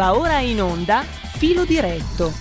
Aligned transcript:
Va 0.00 0.16
ora 0.16 0.38
in 0.38 0.62
onda 0.62 1.02
Filo 1.02 1.66
diretto. 1.66 2.32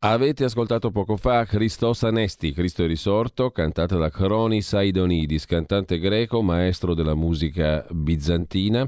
Avete 0.00 0.44
ascoltato 0.44 0.90
poco 0.90 1.16
fa 1.16 1.46
Christos 1.46 2.02
Anesti, 2.02 2.52
Cristo 2.52 2.84
è 2.84 2.86
risorto, 2.86 3.50
cantata 3.50 3.96
da 3.96 4.10
Cronis 4.10 4.74
Aidonidis, 4.74 5.46
cantante 5.46 5.98
greco, 5.98 6.42
maestro 6.42 6.92
della 6.92 7.14
musica 7.14 7.82
bizantina 7.88 8.86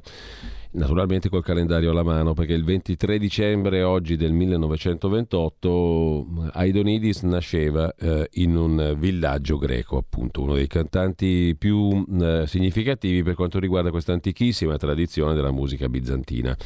naturalmente 0.72 1.28
col 1.28 1.42
calendario 1.42 1.90
alla 1.90 2.02
mano, 2.02 2.34
perché 2.34 2.52
il 2.54 2.64
23 2.64 3.18
dicembre 3.18 3.82
oggi 3.82 4.16
del 4.16 4.32
1928 4.32 6.26
Aidonidis 6.52 7.22
nasceva 7.22 7.94
eh, 7.94 8.28
in 8.34 8.56
un 8.56 8.94
villaggio 8.98 9.58
greco, 9.58 9.98
appunto 9.98 10.42
uno 10.42 10.54
dei 10.54 10.66
cantanti 10.66 11.54
più 11.58 12.04
eh, 12.20 12.44
significativi 12.46 13.22
per 13.22 13.34
quanto 13.34 13.58
riguarda 13.58 13.90
questa 13.90 14.12
antichissima 14.12 14.76
tradizione 14.76 15.34
della 15.34 15.52
musica 15.52 15.88
bizantina 15.88 16.56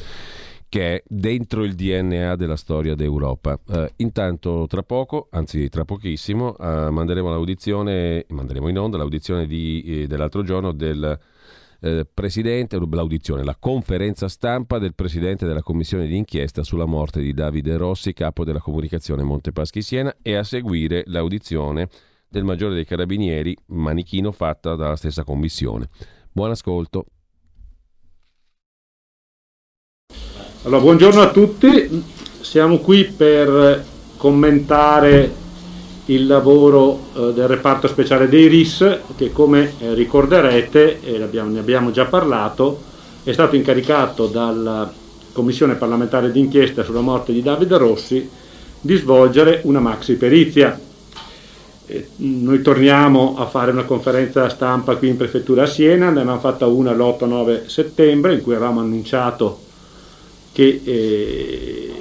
che 0.69 0.95
è 0.95 1.03
dentro 1.07 1.63
il 1.63 1.75
DNA 1.75 2.35
della 2.35 2.57
storia 2.57 2.93
d'Europa. 2.93 3.57
Eh, 3.69 3.93
intanto 3.97 4.65
tra 4.67 4.83
poco, 4.83 5.27
anzi 5.31 5.69
tra 5.69 5.85
pochissimo, 5.85 6.57
eh, 6.57 6.89
manderemo 6.89 7.29
l'audizione, 7.29 8.25
manderemo 8.27 8.67
in 8.67 8.77
onda 8.77 8.97
l'audizione 8.97 9.47
di, 9.47 9.81
eh, 9.85 10.07
dell'altro 10.07 10.43
giorno 10.43 10.73
del 10.73 11.17
eh, 11.81 12.07
presidente, 12.11 12.79
l'audizione, 12.79 13.43
la 13.43 13.55
conferenza 13.59 14.27
stampa 14.27 14.79
del 14.79 14.95
presidente 14.95 15.45
della 15.45 15.61
commissione 15.61 16.07
d'inchiesta 16.07 16.63
sulla 16.63 16.85
morte 16.85 17.19
di 17.19 17.33
Davide 17.33 17.77
Rossi, 17.77 18.13
capo 18.13 18.43
della 18.43 18.59
comunicazione 18.59 19.23
Montepaschi 19.23 19.81
Siena, 19.81 20.15
e 20.21 20.35
a 20.35 20.43
seguire 20.43 21.03
l'audizione 21.07 21.89
del 22.29 22.43
maggiore 22.43 22.75
dei 22.75 22.85
carabinieri, 22.85 23.55
Manichino, 23.67 24.31
fatta 24.31 24.75
dalla 24.75 24.95
stessa 24.95 25.23
commissione. 25.23 25.89
Buon 26.31 26.51
ascolto. 26.51 27.05
Allora, 30.63 30.81
buongiorno 30.81 31.21
a 31.21 31.31
tutti, 31.31 32.03
siamo 32.41 32.79
qui 32.79 33.05
per 33.05 33.85
commentare 34.17 35.45
il 36.07 36.27
lavoro 36.27 36.99
eh, 37.13 37.33
del 37.33 37.47
reparto 37.47 37.87
speciale 37.87 38.29
dei 38.29 38.47
RIS 38.47 38.99
che 39.15 39.31
come 39.31 39.73
eh, 39.79 39.93
ricorderete, 39.93 41.01
e 41.01 41.21
abbiamo, 41.21 41.49
ne 41.51 41.59
abbiamo 41.59 41.91
già 41.91 42.05
parlato, 42.05 42.81
è 43.23 43.31
stato 43.31 43.55
incaricato 43.55 44.27
dalla 44.27 44.91
Commissione 45.33 45.75
parlamentare 45.75 46.31
d'inchiesta 46.31 46.83
sulla 46.83 47.01
morte 47.01 47.31
di 47.31 47.41
Davide 47.41 47.77
Rossi 47.77 48.27
di 48.79 48.95
svolgere 48.95 49.61
una 49.63 49.79
maxi 49.79 50.15
perizia. 50.15 50.79
E 51.85 52.09
noi 52.17 52.61
torniamo 52.61 53.35
a 53.37 53.45
fare 53.45 53.71
una 53.71 53.83
conferenza 53.83 54.49
stampa 54.49 54.95
qui 54.95 55.09
in 55.09 55.17
prefettura 55.17 55.63
a 55.63 55.67
Siena, 55.67 56.09
ne 56.09 56.21
abbiamo 56.21 56.39
fatta 56.39 56.65
una 56.67 56.93
l'8-9 56.93 57.67
settembre 57.67 58.33
in 58.33 58.41
cui 58.41 58.55
avevamo 58.55 58.79
annunciato 58.79 59.65
che 60.57 60.81
eh, 60.83 61.91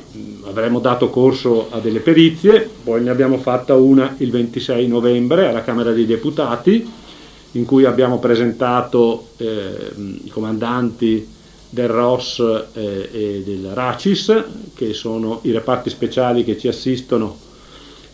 avremmo 0.44 0.80
dato 0.80 1.10
corso 1.10 1.66
a 1.70 1.78
delle 1.78 2.00
perizie, 2.00 2.66
poi 2.82 3.02
ne 3.02 3.10
abbiamo 3.10 3.36
fatta 3.36 3.74
una 3.74 4.14
il 4.16 4.30
26 4.30 4.88
novembre 4.88 5.46
alla 5.46 5.62
Camera 5.62 5.92
dei 5.92 6.06
Deputati, 6.06 6.90
in 7.52 7.66
cui 7.66 7.84
abbiamo 7.84 8.18
presentato 8.18 9.28
eh, 9.36 9.92
i 10.24 10.30
comandanti 10.30 11.28
del 11.68 11.88
ROS 11.88 12.38
eh, 12.72 13.08
e 13.12 13.42
del 13.44 13.72
RACIS, 13.74 14.44
che 14.74 14.94
sono 14.94 15.40
i 15.42 15.50
reparti 15.50 15.90
speciali 15.90 16.42
che 16.42 16.56
ci 16.56 16.68
assistono 16.68 17.36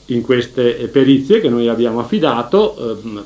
in 0.06 0.22
queste 0.22 0.88
perizie 0.90 1.40
che 1.40 1.50
noi 1.50 1.68
abbiamo 1.68 2.00
affidato. 2.00 2.96
Eh, 2.96 3.20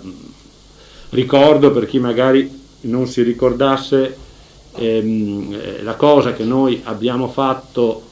ricordo 1.11 1.71
per 1.71 1.87
chi 1.87 1.99
magari 1.99 2.65
non 2.83 3.07
si 3.07 3.23
ricordasse 3.23 4.25
ehm, 4.77 5.83
la 5.83 5.95
cosa 5.95 6.33
che 6.33 6.45
noi 6.45 6.81
abbiamo 6.85 7.29
fatto 7.29 8.03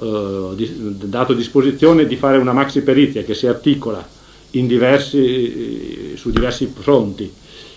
eh, 0.00 0.50
di, 0.54 0.96
dato 1.08 1.34
disposizione 1.34 2.06
di 2.06 2.16
fare 2.16 2.38
una 2.38 2.52
maxi 2.52 2.82
perizia 2.82 3.22
che 3.22 3.34
si 3.34 3.46
articola 3.46 4.06
diversi, 4.50 6.14
su 6.16 6.30
diversi 6.30 6.72
fronti. 6.72 7.32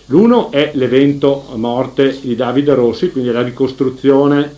L'uno 0.08 0.52
è 0.52 0.72
l'evento 0.76 1.46
morte 1.56 2.18
di 2.22 2.36
Davide 2.36 2.74
Rossi, 2.76 3.10
quindi 3.10 3.32
la 3.32 3.42
ricostruzione 3.42 4.56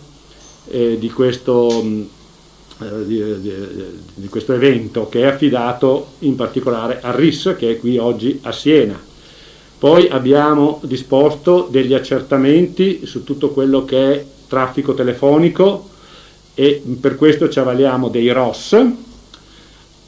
eh, 0.68 0.96
di, 0.98 1.10
questo, 1.10 1.80
eh, 1.80 3.06
di, 3.06 3.40
di, 3.40 3.52
di, 4.14 4.28
questo, 4.28 4.52
evento 4.52 5.08
che 5.08 5.22
è 5.22 5.26
affidato 5.26 6.12
in 6.20 6.36
particolare 6.36 7.00
al 7.00 7.14
RIS 7.14 7.56
che 7.58 7.70
è 7.70 7.78
qui 7.78 7.98
oggi 7.98 8.38
a 8.42 8.52
Siena. 8.52 9.08
Poi 9.80 10.08
abbiamo 10.08 10.78
disposto 10.82 11.66
degli 11.70 11.94
accertamenti 11.94 13.06
su 13.06 13.24
tutto 13.24 13.48
quello 13.48 13.86
che 13.86 14.12
è 14.12 14.24
traffico 14.46 14.92
telefonico, 14.92 15.88
e 16.52 16.82
per 17.00 17.16
questo 17.16 17.48
ci 17.48 17.58
avvaliamo 17.58 18.10
dei 18.10 18.30
ROS. 18.30 18.76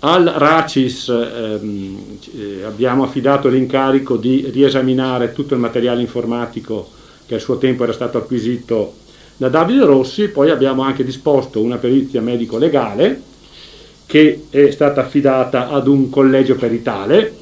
Al 0.00 0.24
RACIS 0.26 1.08
ehm, 1.08 2.18
eh, 2.36 2.62
abbiamo 2.64 3.04
affidato 3.04 3.48
l'incarico 3.48 4.18
di 4.18 4.50
riesaminare 4.50 5.32
tutto 5.32 5.54
il 5.54 5.60
materiale 5.60 6.02
informatico 6.02 6.90
che 7.24 7.36
a 7.36 7.38
suo 7.38 7.56
tempo 7.56 7.84
era 7.84 7.94
stato 7.94 8.18
acquisito 8.18 8.96
da 9.38 9.48
Davide 9.48 9.86
Rossi, 9.86 10.28
poi 10.28 10.50
abbiamo 10.50 10.82
anche 10.82 11.02
disposto 11.02 11.62
una 11.62 11.78
perizia 11.78 12.20
medico-legale 12.20 13.22
che 14.04 14.48
è 14.50 14.70
stata 14.70 15.00
affidata 15.00 15.70
ad 15.70 15.88
un 15.88 16.10
collegio 16.10 16.56
peritale 16.56 17.40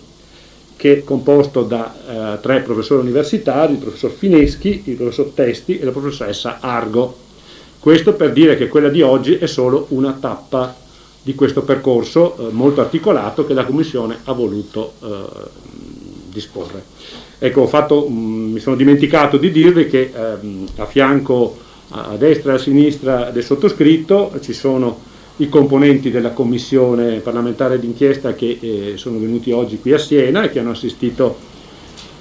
che 0.80 0.94
è 0.94 1.04
composto 1.04 1.62
da 1.64 1.94
eh, 2.08 2.40
tre 2.40 2.62
professori 2.62 3.02
universitari, 3.02 3.74
il 3.74 3.78
professor 3.78 4.10
Fineschi, 4.10 4.84
il 4.86 4.94
professor 4.94 5.26
Testi 5.26 5.78
e 5.78 5.84
la 5.84 5.90
professoressa 5.90 6.56
Argo. 6.58 7.18
Questo 7.78 8.14
per 8.14 8.32
dire 8.32 8.56
che 8.56 8.66
quella 8.68 8.88
di 8.88 9.02
oggi 9.02 9.34
è 9.34 9.46
solo 9.46 9.84
una 9.90 10.16
tappa 10.18 10.74
di 11.20 11.34
questo 11.34 11.64
percorso 11.64 12.34
eh, 12.34 12.52
molto 12.52 12.80
articolato 12.80 13.44
che 13.44 13.52
la 13.52 13.66
Commissione 13.66 14.20
ha 14.24 14.32
voluto 14.32 14.94
eh, 15.02 15.06
disporre. 16.30 16.82
Ecco, 17.38 17.66
fatto, 17.66 18.08
mh, 18.08 18.14
mm, 18.14 18.52
mi 18.52 18.60
sono 18.60 18.76
dimenticato 18.76 19.36
di 19.36 19.50
dirvi 19.50 19.86
che 19.86 20.10
ehm, 20.14 20.66
a 20.76 20.86
fianco, 20.86 21.58
a 21.90 22.16
destra 22.16 22.52
e 22.52 22.54
a 22.54 22.58
sinistra 22.58 23.28
del 23.30 23.44
sottoscritto, 23.44 24.32
ci 24.40 24.54
sono 24.54 24.98
i 25.40 25.48
componenti 25.48 26.10
della 26.10 26.30
Commissione 26.30 27.20
parlamentare 27.20 27.78
d'inchiesta 27.78 28.34
che 28.34 28.58
eh, 28.60 28.92
sono 28.96 29.18
venuti 29.18 29.52
oggi 29.52 29.78
qui 29.80 29.92
a 29.92 29.98
Siena 29.98 30.42
e 30.42 30.50
che 30.50 30.58
hanno 30.58 30.72
assistito 30.72 31.48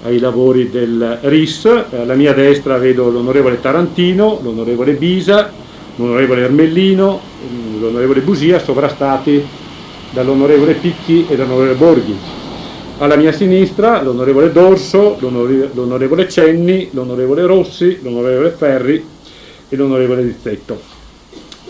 ai 0.04 0.18
lavori 0.18 0.70
del 0.70 1.18
RIS. 1.20 1.66
Alla 1.90 2.14
mia 2.14 2.32
destra 2.32 2.78
vedo 2.78 3.10
l'onorevole 3.10 3.60
Tarantino, 3.60 4.40
l'onorevole 4.42 4.92
Bisa, 4.92 5.52
l'onorevole 5.96 6.42
Ermellino, 6.42 7.20
l'onorevole 7.78 8.20
Busia, 8.20 8.58
sovrastati 8.58 9.44
dall'onorevole 10.12 10.72
Picchi 10.74 11.26
e 11.28 11.36
dall'onorevole 11.36 11.74
Borghi. 11.74 12.16
Alla 12.98 13.16
mia 13.16 13.32
sinistra 13.32 14.02
l'onorevole 14.02 14.50
Dorso, 14.50 15.18
l'onorevole 15.20 16.26
Cenni, 16.26 16.88
l'onorevole 16.92 17.44
Rossi, 17.44 17.98
l'onorevole 18.02 18.50
Ferri 18.50 19.04
e 19.68 19.76
l'onorevole 19.76 20.22
Rizzetto. 20.22 20.99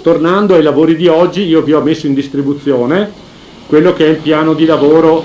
Tornando 0.02 0.54
ai 0.54 0.62
lavori 0.62 0.96
di 0.96 1.08
oggi, 1.08 1.42
io 1.42 1.60
vi 1.60 1.74
ho 1.74 1.82
messo 1.82 2.06
in 2.06 2.14
distribuzione 2.14 3.12
quello 3.66 3.92
che 3.92 4.06
è 4.06 4.08
il 4.08 4.16
piano 4.16 4.54
di 4.54 4.64
lavoro 4.64 5.22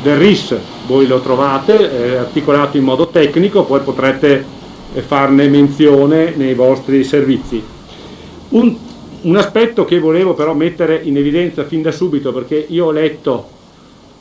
del 0.00 0.16
RIS, 0.16 0.56
voi 0.86 1.06
lo 1.06 1.20
trovate 1.20 2.18
articolato 2.18 2.76
in 2.76 2.84
modo 2.84 3.08
tecnico, 3.08 3.64
poi 3.64 3.80
potrete 3.80 4.44
farne 5.06 5.48
menzione 5.48 6.34
nei 6.36 6.54
vostri 6.54 7.02
servizi. 7.02 7.62
Un, 8.50 8.76
un 9.22 9.36
aspetto 9.36 9.84
che 9.84 9.98
volevo 9.98 10.34
però 10.34 10.54
mettere 10.54 11.00
in 11.02 11.16
evidenza 11.16 11.64
fin 11.64 11.82
da 11.82 11.90
subito, 11.90 12.32
perché 12.32 12.64
io 12.68 12.86
ho 12.86 12.90
letto 12.92 13.48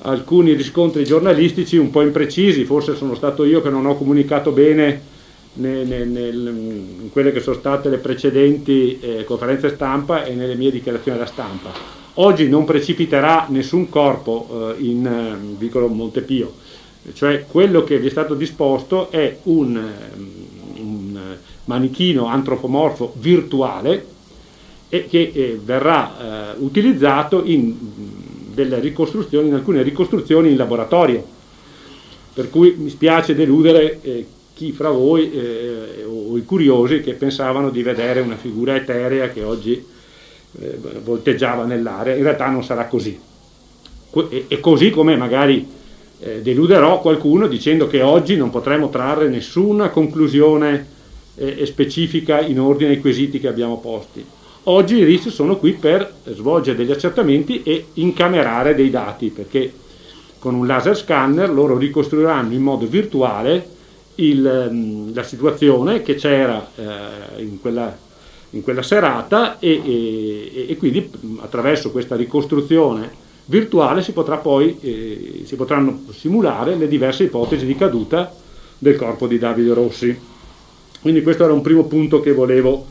alcuni 0.01 0.53
riscontri 0.53 1.03
giornalistici 1.03 1.77
un 1.77 1.91
po' 1.91 2.01
imprecisi, 2.01 2.65
forse 2.65 2.95
sono 2.95 3.13
stato 3.13 3.43
io 3.43 3.61
che 3.61 3.69
non 3.69 3.85
ho 3.85 3.95
comunicato 3.95 4.51
bene 4.51 5.10
nel, 5.53 6.07
nel, 6.07 6.47
in 7.01 7.09
quelle 7.11 7.31
che 7.31 7.41
sono 7.41 7.57
state 7.57 7.89
le 7.89 7.97
precedenti 7.97 8.99
eh, 8.99 9.23
conferenze 9.23 9.69
stampa 9.69 10.23
e 10.23 10.33
nelle 10.33 10.55
mie 10.55 10.71
dichiarazioni 10.71 11.17
alla 11.17 11.27
stampa. 11.27 11.71
Oggi 12.15 12.47
non 12.47 12.65
precipiterà 12.65 13.47
nessun 13.49 13.89
corpo 13.89 14.75
eh, 14.77 14.83
in 14.83 15.05
eh, 15.05 15.55
vicolo 15.57 15.87
Montepio, 15.87 16.53
cioè 17.13 17.45
quello 17.47 17.83
che 17.83 17.99
vi 17.99 18.07
è 18.07 18.11
stato 18.11 18.35
disposto 18.35 19.09
è 19.11 19.37
un, 19.43 19.77
eh, 19.77 20.79
un 20.81 21.19
manichino 21.65 22.25
antropomorfo 22.25 23.13
virtuale 23.17 24.05
e 24.89 25.07
che 25.07 25.31
eh, 25.33 25.59
verrà 25.63 26.53
eh, 26.53 26.55
utilizzato 26.59 27.43
in, 27.45 27.75
in, 28.55 29.53
alcune 29.53 29.81
ricostruzioni 29.81 30.51
in 30.51 30.57
laboratorio. 30.57 31.25
Per 32.33 32.49
cui 32.49 32.75
mi 32.77 32.89
spiace 32.89 33.35
deludere 33.35 33.99
eh, 34.01 34.25
chi 34.61 34.71
fra 34.73 34.91
voi 34.91 35.31
o 36.05 36.37
i 36.37 36.45
curiosi 36.45 37.01
che 37.01 37.13
pensavano 37.13 37.71
di 37.71 37.81
vedere 37.81 38.19
una 38.19 38.35
figura 38.35 38.75
eterea 38.75 39.29
che 39.29 39.41
oggi 39.41 39.83
eh, 40.59 40.77
volteggiava 41.03 41.65
nell'aria, 41.65 42.13
in 42.13 42.21
realtà 42.21 42.47
non 42.47 42.63
sarà 42.63 42.85
così. 42.85 43.19
E, 44.29 44.45
e 44.47 44.59
così 44.59 44.91
come 44.91 45.15
magari 45.15 45.67
eh, 46.19 46.41
deluderò 46.43 47.01
qualcuno 47.01 47.47
dicendo 47.47 47.87
che 47.87 48.03
oggi 48.03 48.35
non 48.35 48.51
potremo 48.51 48.89
trarre 48.89 49.29
nessuna 49.29 49.89
conclusione 49.89 50.85
eh, 51.37 51.65
specifica 51.65 52.39
in 52.39 52.59
ordine 52.59 52.91
ai 52.91 52.99
quesiti 52.99 53.39
che 53.39 53.47
abbiamo 53.47 53.79
posti. 53.79 54.23
Oggi 54.65 54.97
i 54.97 55.03
RIS 55.03 55.29
sono 55.29 55.57
qui 55.57 55.71
per 55.71 56.17
svolgere 56.25 56.77
degli 56.77 56.91
accertamenti 56.91 57.63
e 57.63 57.85
incamerare 57.93 58.75
dei 58.75 58.91
dati, 58.91 59.29
perché 59.29 59.73
con 60.37 60.53
un 60.53 60.67
laser 60.67 60.95
scanner 60.95 61.49
loro 61.49 61.79
ricostruiranno 61.79 62.53
in 62.53 62.61
modo 62.61 62.85
virtuale 62.85 63.79
il, 64.21 64.69
mm, 64.71 65.13
la 65.13 65.23
situazione 65.23 66.01
che 66.01 66.15
c'era 66.15 66.69
eh, 66.75 67.41
in, 67.41 67.59
quella, 67.59 67.95
in, 68.51 68.61
quella, 68.61 68.81
serata 68.81 69.59
e, 69.59 69.81
e, 69.83 70.65
e, 70.69 70.77
quindi 70.77 71.09
attraverso 71.39 71.91
questa 71.91 72.15
ricostruzione 72.15 73.19
virtuale 73.45 74.01
si, 74.01 74.11
potrà 74.11 74.37
poi, 74.37 74.77
eh, 74.81 75.41
si 75.45 75.55
potranno 75.55 76.03
simulare 76.11 76.75
le 76.75 76.87
diverse 76.87 77.23
ipotesi 77.23 77.65
di 77.65 77.75
caduta 77.75 78.33
del 78.77 78.95
corpo 78.95 79.27
di 79.27 79.37
Davide 79.37 79.73
Rossi. 79.73 80.17
Quindi 81.01 81.23
questo 81.23 81.43
era 81.43 81.53
un 81.53 81.61
primo 81.61 81.85
punto 81.85 82.21
che 82.21 82.31
volevo 82.31 82.85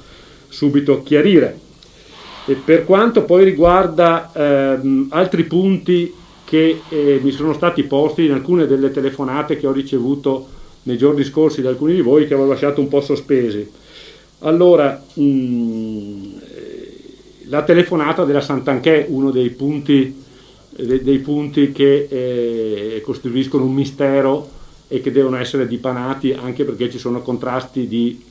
subito 0.48 1.02
chiarire. 1.02 1.58
E 2.46 2.54
per 2.54 2.84
quanto 2.84 3.22
poi 3.22 3.44
riguarda 3.44 4.32
ehm, 4.34 5.08
altri 5.10 5.44
punti 5.44 6.12
che 6.44 6.82
eh, 6.88 7.20
mi 7.22 7.30
sono 7.30 7.52
stati 7.52 7.84
posti 7.84 8.24
in 8.24 8.32
alcune 8.32 8.66
delle 8.66 8.90
telefonate 8.90 9.56
che 9.56 9.68
ho 9.68 9.72
ricevuto 9.72 10.58
nei 10.82 10.96
giorni 10.96 11.24
scorsi 11.24 11.62
da 11.62 11.68
alcuni 11.68 11.94
di 11.94 12.00
voi 12.00 12.26
che 12.26 12.34
avevo 12.34 12.48
lasciato 12.48 12.80
un 12.80 12.88
po' 12.88 13.00
sospesi. 13.00 13.68
Allora, 14.40 15.02
mm, 15.18 16.32
la 17.48 17.62
telefonata 17.62 18.24
della 18.24 18.40
Sant'Anché, 18.40 19.06
uno 19.08 19.30
dei 19.30 19.50
punti, 19.50 20.22
dei, 20.70 21.18
punti 21.18 21.72
che 21.72 22.06
eh, 22.08 23.00
costituiscono 23.02 23.64
un 23.64 23.74
mistero 23.74 24.48
e 24.88 25.00
che 25.00 25.12
devono 25.12 25.36
essere 25.36 25.66
dipanati 25.66 26.32
anche 26.32 26.64
perché 26.64 26.90
ci 26.90 26.98
sono 26.98 27.22
contrasti 27.22 27.86
di 27.86 28.24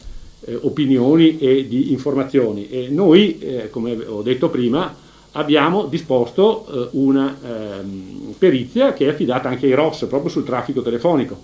eh, 0.46 0.58
opinioni 0.62 1.38
e 1.38 1.68
di 1.68 1.92
informazioni. 1.92 2.70
E 2.70 2.88
noi, 2.90 3.38
eh, 3.40 3.70
come 3.70 3.98
ho 4.08 4.22
detto 4.22 4.50
prima, 4.50 4.96
abbiamo 5.34 5.86
disposto 5.86 6.90
una 6.94 7.38
ehm, 7.40 8.34
perizia 8.38 8.94
che 8.94 9.06
è 9.06 9.10
affidata 9.10 9.48
anche 9.48 9.68
ai 9.68 9.74
ROS 9.74 10.06
proprio 10.10 10.32
sul 10.32 10.44
traffico 10.44 10.82
telefonico. 10.82 11.40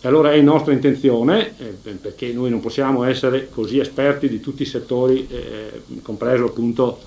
E 0.00 0.06
allora 0.06 0.32
è 0.32 0.40
nostra 0.40 0.72
intenzione, 0.72 1.54
eh, 1.58 1.90
perché 2.00 2.32
noi 2.32 2.50
non 2.50 2.60
possiamo 2.60 3.02
essere 3.04 3.48
così 3.50 3.78
esperti 3.78 4.28
di 4.28 4.40
tutti 4.40 4.62
i 4.62 4.66
settori, 4.66 5.26
eh, 5.28 5.82
compreso 6.02 6.44
appunto 6.44 6.98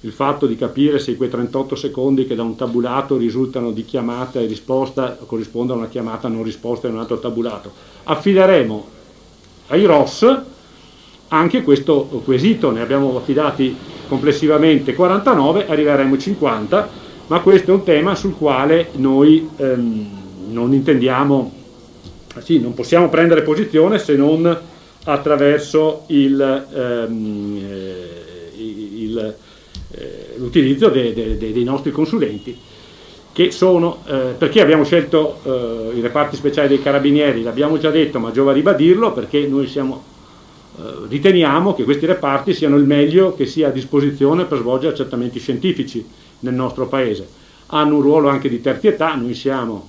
il 0.00 0.12
fatto 0.12 0.46
di 0.46 0.56
capire 0.56 0.98
se 1.00 1.16
quei 1.16 1.28
38 1.28 1.74
secondi 1.74 2.26
che 2.26 2.36
da 2.36 2.42
un 2.42 2.54
tabulato 2.54 3.16
risultano 3.16 3.72
di 3.72 3.84
chiamata 3.84 4.38
e 4.38 4.46
risposta 4.46 5.18
corrispondono 5.26 5.80
a 5.80 5.82
una 5.82 5.90
chiamata 5.90 6.28
non 6.28 6.44
risposta 6.44 6.86
in 6.86 6.94
un 6.94 7.00
altro 7.00 7.18
tabulato. 7.18 7.72
Affideremo 8.04 8.86
ai 9.68 9.84
ROS 9.84 10.40
anche 11.28 11.62
questo 11.62 12.04
quesito, 12.24 12.70
ne 12.70 12.80
abbiamo 12.80 13.16
affidati 13.16 13.76
complessivamente 14.06 14.94
49, 14.94 15.66
arriveremo 15.66 16.14
a 16.14 16.18
50, 16.18 16.88
ma 17.26 17.40
questo 17.40 17.72
è 17.72 17.74
un 17.74 17.82
tema 17.82 18.14
sul 18.14 18.36
quale 18.36 18.90
noi 18.92 19.48
ehm, 19.56 20.06
non 20.50 20.72
intendiamo, 20.72 21.52
sì, 22.40 22.60
non 22.60 22.74
possiamo 22.74 23.08
prendere 23.08 23.42
posizione 23.42 23.98
se 23.98 24.16
non 24.16 24.74
attraverso 25.04 26.04
il, 26.08 26.40
ehm, 26.40 27.60
eh, 27.68 28.52
il, 28.56 29.34
eh, 29.92 30.34
l'utilizzo 30.36 30.88
de, 30.88 31.14
de, 31.14 31.38
de, 31.38 31.52
dei 31.52 31.64
nostri 31.64 31.90
consulenti 31.90 32.58
che 33.32 33.50
sono, 33.50 34.02
eh, 34.06 34.34
perché 34.36 34.60
abbiamo 34.62 34.84
scelto 34.84 35.40
eh, 35.44 35.98
i 35.98 36.00
reparti 36.00 36.36
speciali 36.36 36.68
dei 36.68 36.82
carabinieri, 36.82 37.42
l'abbiamo 37.42 37.78
già 37.78 37.90
detto 37.90 38.18
ma 38.18 38.30
giova 38.30 38.52
ribadirlo 38.52 39.12
perché 39.12 39.46
noi 39.46 39.66
siamo 39.66 40.14
eh, 40.78 41.06
riteniamo 41.08 41.74
che 41.74 41.84
questi 41.84 42.06
reparti 42.06 42.52
siano 42.52 42.76
il 42.76 42.84
meglio 42.84 43.34
che 43.34 43.46
sia 43.46 43.68
a 43.68 43.70
disposizione 43.70 44.44
per 44.44 44.58
svolgere 44.58 44.92
accertamenti 44.92 45.38
scientifici 45.38 46.06
nel 46.40 46.54
nostro 46.54 46.86
Paese. 46.86 47.26
Hanno 47.66 47.96
un 47.96 48.02
ruolo 48.02 48.28
anche 48.28 48.48
di 48.48 48.60
terzietà, 48.60 49.14
noi 49.14 49.34
siamo 49.34 49.88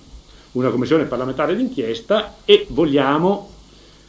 una 0.57 0.69
commissione 0.69 1.05
parlamentare 1.05 1.55
d'inchiesta 1.55 2.37
e 2.43 2.65
vogliamo 2.69 3.51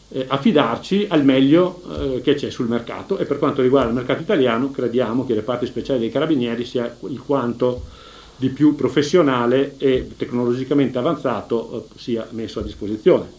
eh, 0.08 0.24
affidarci 0.26 1.06
al 1.10 1.24
meglio 1.24 1.82
eh, 2.16 2.20
che 2.22 2.34
c'è 2.34 2.50
sul 2.50 2.68
mercato 2.68 3.18
e 3.18 3.26
per 3.26 3.38
quanto 3.38 3.60
riguarda 3.60 3.90
il 3.90 3.96
mercato 3.96 4.22
italiano 4.22 4.70
crediamo 4.70 5.26
che 5.26 5.32
i 5.32 5.36
reparti 5.36 5.66
speciali 5.66 6.00
dei 6.00 6.10
carabinieri 6.10 6.64
sia 6.64 6.96
il 7.08 7.20
quanto 7.20 7.84
di 8.36 8.48
più 8.48 8.74
professionale 8.74 9.74
e 9.76 10.08
tecnologicamente 10.16 10.96
avanzato 10.96 11.86
eh, 11.90 11.98
sia 11.98 12.26
messo 12.30 12.60
a 12.60 12.62
disposizione. 12.62 13.36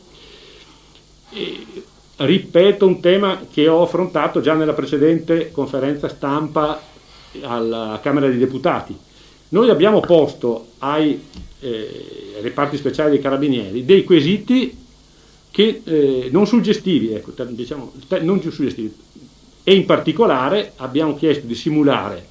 E 1.31 1.65
ripeto 2.17 2.85
un 2.85 2.99
tema 2.99 3.45
che 3.51 3.67
ho 3.67 3.81
affrontato 3.81 4.41
già 4.41 4.53
nella 4.53 4.73
precedente 4.73 5.51
conferenza 5.51 6.09
stampa 6.09 6.81
alla 7.41 7.99
Camera 8.03 8.27
dei 8.27 8.37
Deputati. 8.37 8.95
Noi 9.49 9.69
abbiamo 9.69 9.99
posto 9.99 10.67
ai 10.79 11.19
eh, 11.59 12.37
reparti 12.41 12.77
speciali 12.77 13.11
dei 13.11 13.21
carabinieri 13.21 13.85
dei 13.85 14.03
quesiti 14.03 14.75
che, 15.51 15.81
eh, 15.83 16.29
non 16.31 16.45
suggestivi, 16.47 17.13
ecco, 17.13 17.33
diciamo, 17.49 17.93
non 18.21 18.41
suggestivi, 18.41 18.93
e 19.63 19.73
in 19.73 19.85
particolare 19.85 20.73
abbiamo 20.77 21.15
chiesto 21.15 21.45
di 21.45 21.55
simulare 21.55 22.27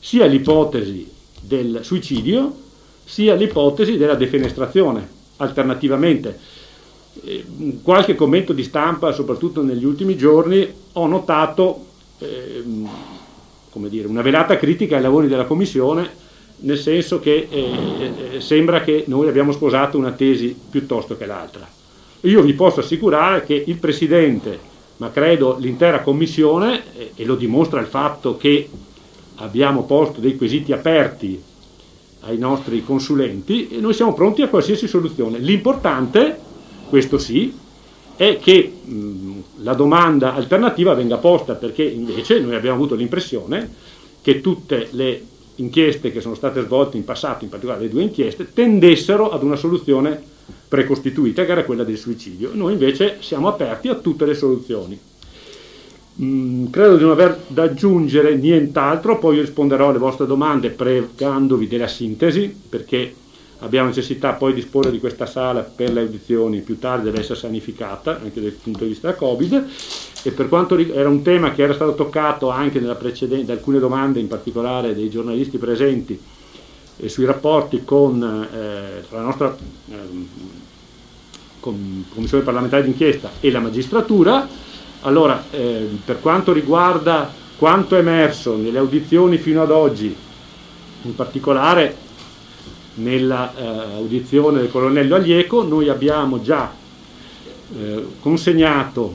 sia 0.00 0.26
l'ipotesi 0.26 1.10
del 1.40 1.80
suicidio 1.82 2.62
sia 3.04 3.34
l'ipotesi 3.34 3.96
della 3.96 4.14
defenestrazione 4.14 5.06
alternativamente. 5.36 6.38
Eh, 7.22 7.44
qualche 7.82 8.14
commento 8.14 8.52
di 8.52 8.64
stampa, 8.64 9.12
soprattutto 9.12 9.62
negli 9.62 9.84
ultimi 9.84 10.16
giorni, 10.16 10.66
ho 10.92 11.06
notato 11.06 11.86
eh, 12.18 12.62
dire, 13.88 14.08
una 14.08 14.22
velata 14.22 14.56
critica 14.56 14.96
ai 14.96 15.02
lavori 15.02 15.28
della 15.28 15.44
Commissione, 15.44 16.22
nel 16.64 16.78
senso 16.78 17.20
che 17.20 17.46
eh, 17.48 18.12
eh, 18.32 18.40
sembra 18.40 18.80
che 18.80 19.04
noi 19.06 19.28
abbiamo 19.28 19.52
sposato 19.52 19.98
una 19.98 20.12
tesi 20.12 20.56
piuttosto 20.70 21.16
che 21.16 21.26
l'altra. 21.26 21.68
Io 22.22 22.42
vi 22.42 22.54
posso 22.54 22.80
assicurare 22.80 23.44
che 23.44 23.62
il 23.66 23.76
Presidente, 23.76 24.58
ma 24.96 25.10
credo 25.10 25.56
l'intera 25.58 26.00
Commissione, 26.00 26.82
eh, 26.96 27.12
e 27.14 27.24
lo 27.24 27.34
dimostra 27.36 27.80
il 27.80 27.86
fatto 27.86 28.36
che 28.36 28.68
abbiamo 29.36 29.84
posto 29.84 30.20
dei 30.20 30.36
quesiti 30.36 30.72
aperti 30.72 31.40
ai 32.20 32.38
nostri 32.38 32.82
consulenti, 32.82 33.68
e 33.68 33.80
noi 33.80 33.92
siamo 33.92 34.14
pronti 34.14 34.40
a 34.40 34.48
qualsiasi 34.48 34.88
soluzione. 34.88 35.38
L'importante 35.38 36.38
questo 36.88 37.18
sì, 37.18 37.52
è 38.16 38.38
che 38.38 38.72
mh, 38.82 39.32
la 39.56 39.74
domanda 39.74 40.34
alternativa 40.34 40.94
venga 40.94 41.18
posta 41.18 41.54
perché 41.54 41.82
invece 41.82 42.38
noi 42.40 42.54
abbiamo 42.54 42.76
avuto 42.76 42.94
l'impressione 42.94 43.68
che 44.22 44.40
tutte 44.40 44.88
le 44.92 45.22
inchieste 45.56 46.10
che 46.10 46.20
sono 46.20 46.34
state 46.34 46.62
svolte 46.62 46.96
in 46.96 47.04
passato, 47.04 47.44
in 47.44 47.50
particolare 47.50 47.82
le 47.82 47.88
due 47.88 48.02
inchieste, 48.02 48.52
tendessero 48.52 49.30
ad 49.30 49.42
una 49.42 49.56
soluzione 49.56 50.20
precostituita 50.68 51.44
che 51.44 51.52
era 51.52 51.64
quella 51.64 51.84
del 51.84 51.96
suicidio. 51.96 52.50
Noi 52.52 52.72
invece 52.72 53.18
siamo 53.20 53.48
aperti 53.48 53.88
a 53.88 53.94
tutte 53.94 54.26
le 54.26 54.34
soluzioni. 54.34 54.98
Mm, 56.22 56.66
credo 56.66 56.96
di 56.96 57.02
non 57.02 57.12
aver 57.12 57.40
da 57.48 57.64
aggiungere 57.64 58.36
nient'altro, 58.36 59.18
poi 59.18 59.40
risponderò 59.40 59.88
alle 59.88 59.98
vostre 59.98 60.26
domande 60.26 60.70
pregandovi 60.70 61.66
della 61.66 61.88
sintesi, 61.88 62.54
perché 62.68 63.14
abbiamo 63.64 63.88
necessità 63.88 64.32
poi 64.32 64.52
di 64.52 64.60
disporre 64.60 64.90
di 64.90 65.00
questa 65.00 65.26
sala 65.26 65.60
per 65.60 65.92
le 65.92 66.00
audizioni, 66.00 66.60
più 66.60 66.78
tardi 66.78 67.04
deve 67.04 67.20
essere 67.20 67.38
sanificata 67.38 68.20
anche 68.22 68.40
dal 68.40 68.50
punto 68.52 68.84
di 68.84 68.90
vista 68.90 69.14
Covid. 69.14 69.66
E 70.22 70.30
per 70.30 70.48
quanto 70.48 70.76
era 70.76 71.08
un 71.08 71.22
tema 71.22 71.52
che 71.52 71.62
era 71.62 71.74
stato 71.74 71.94
toccato 71.94 72.50
anche 72.50 72.80
da 72.80 72.96
alcune 73.48 73.78
domande 73.78 74.20
in 74.20 74.28
particolare 74.28 74.94
dei 74.94 75.10
giornalisti 75.10 75.58
presenti 75.58 76.18
eh, 76.96 77.08
sui 77.08 77.24
rapporti 77.26 77.84
con 77.84 78.22
eh, 78.22 79.04
la 79.10 79.20
nostra 79.20 79.54
eh, 79.90 80.52
Commissione 81.60 82.44
parlamentare 82.44 82.82
d'inchiesta 82.82 83.30
e 83.40 83.50
la 83.50 83.58
magistratura, 83.58 84.46
allora 85.00 85.44
eh, 85.50 85.88
per 86.04 86.20
quanto 86.20 86.52
riguarda 86.52 87.32
quanto 87.56 87.96
è 87.96 88.00
emerso 88.00 88.54
nelle 88.54 88.76
audizioni 88.76 89.38
fino 89.38 89.62
ad 89.62 89.70
oggi, 89.70 90.14
in 91.02 91.14
particolare 91.14 92.03
nell'audizione 92.94 94.58
eh, 94.58 94.60
del 94.62 94.70
colonnello 94.70 95.16
Aglieco, 95.16 95.62
noi 95.62 95.88
abbiamo 95.88 96.40
già 96.40 96.72
eh, 97.76 98.06
consegnato 98.20 99.14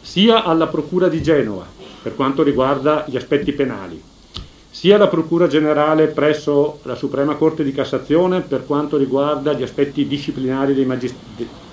sia 0.00 0.44
alla 0.44 0.66
Procura 0.66 1.08
di 1.08 1.22
Genova 1.22 1.66
per 2.02 2.14
quanto 2.14 2.42
riguarda 2.42 3.04
gli 3.08 3.16
aspetti 3.16 3.52
penali, 3.52 4.00
sia 4.70 4.96
alla 4.96 5.08
Procura 5.08 5.46
Generale 5.46 6.06
presso 6.06 6.78
la 6.84 6.94
Suprema 6.94 7.34
Corte 7.34 7.62
di 7.62 7.72
Cassazione 7.72 8.40
per 8.40 8.64
quanto 8.64 8.96
riguarda 8.96 9.52
gli 9.52 9.62
aspetti 9.62 10.06
disciplinari 10.06 10.74
dei, 10.74 10.86
magist- 10.86 11.16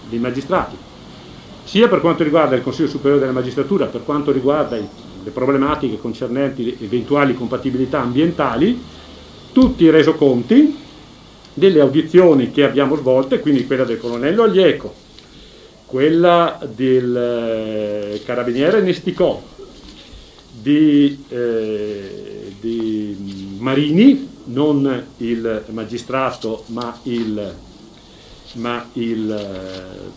dei 0.09 0.19
magistrati, 0.19 0.75
sia 1.63 1.87
per 1.87 2.01
quanto 2.01 2.23
riguarda 2.23 2.55
il 2.55 2.63
Consiglio 2.63 2.89
Superiore 2.89 3.21
della 3.21 3.33
Magistratura, 3.33 3.85
per 3.85 4.03
quanto 4.03 4.31
riguarda 4.31 4.75
le 4.77 5.31
problematiche 5.31 5.99
concernenti 5.99 6.77
eventuali 6.81 7.35
compatibilità 7.35 8.01
ambientali, 8.01 8.81
tutti 9.51 9.83
i 9.83 9.89
resoconti 9.89 10.85
delle 11.57 11.79
audizioni 11.79 12.51
che 12.51 12.63
abbiamo 12.63 12.95
svolte, 12.95 13.39
quindi 13.39 13.65
quella 13.65 13.83
del 13.83 13.97
colonnello 13.97 14.43
Aglieco, 14.43 14.93
quella 15.87 16.59
del 16.75 17.15
eh, 17.17 18.21
carabiniere 18.23 18.81
Nesticò, 18.81 19.41
di, 20.51 21.25
eh, 21.29 22.53
di, 22.59 23.55
Marini, 23.57 24.35
non 24.45 25.05
il 25.17 25.63
magistrato 25.69 26.63
ma 26.67 26.95
il, 27.03 27.53
ma 28.53 28.87
il, 28.93 29.31
eh, 29.31 30.11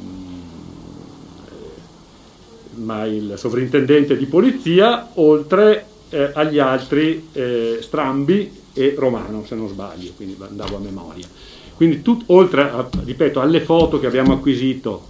ma 2.74 3.06
il 3.06 3.32
sovrintendente 3.38 4.14
di 4.14 4.26
polizia, 4.26 5.08
oltre 5.14 5.86
eh, 6.10 6.32
agli 6.34 6.58
altri 6.58 7.28
eh, 7.32 7.78
Strambi 7.80 8.59
e 8.72 8.94
Romano, 8.96 9.44
se 9.46 9.54
non 9.54 9.68
sbaglio, 9.68 10.12
quindi 10.16 10.36
andavo 10.40 10.76
a 10.76 10.80
memoria. 10.80 11.26
Quindi 11.74 12.02
tut, 12.02 12.24
oltre, 12.26 12.62
a, 12.62 12.88
ripeto, 13.04 13.40
alle 13.40 13.60
foto 13.60 13.98
che 13.98 14.06
abbiamo 14.06 14.34
acquisito 14.34 15.02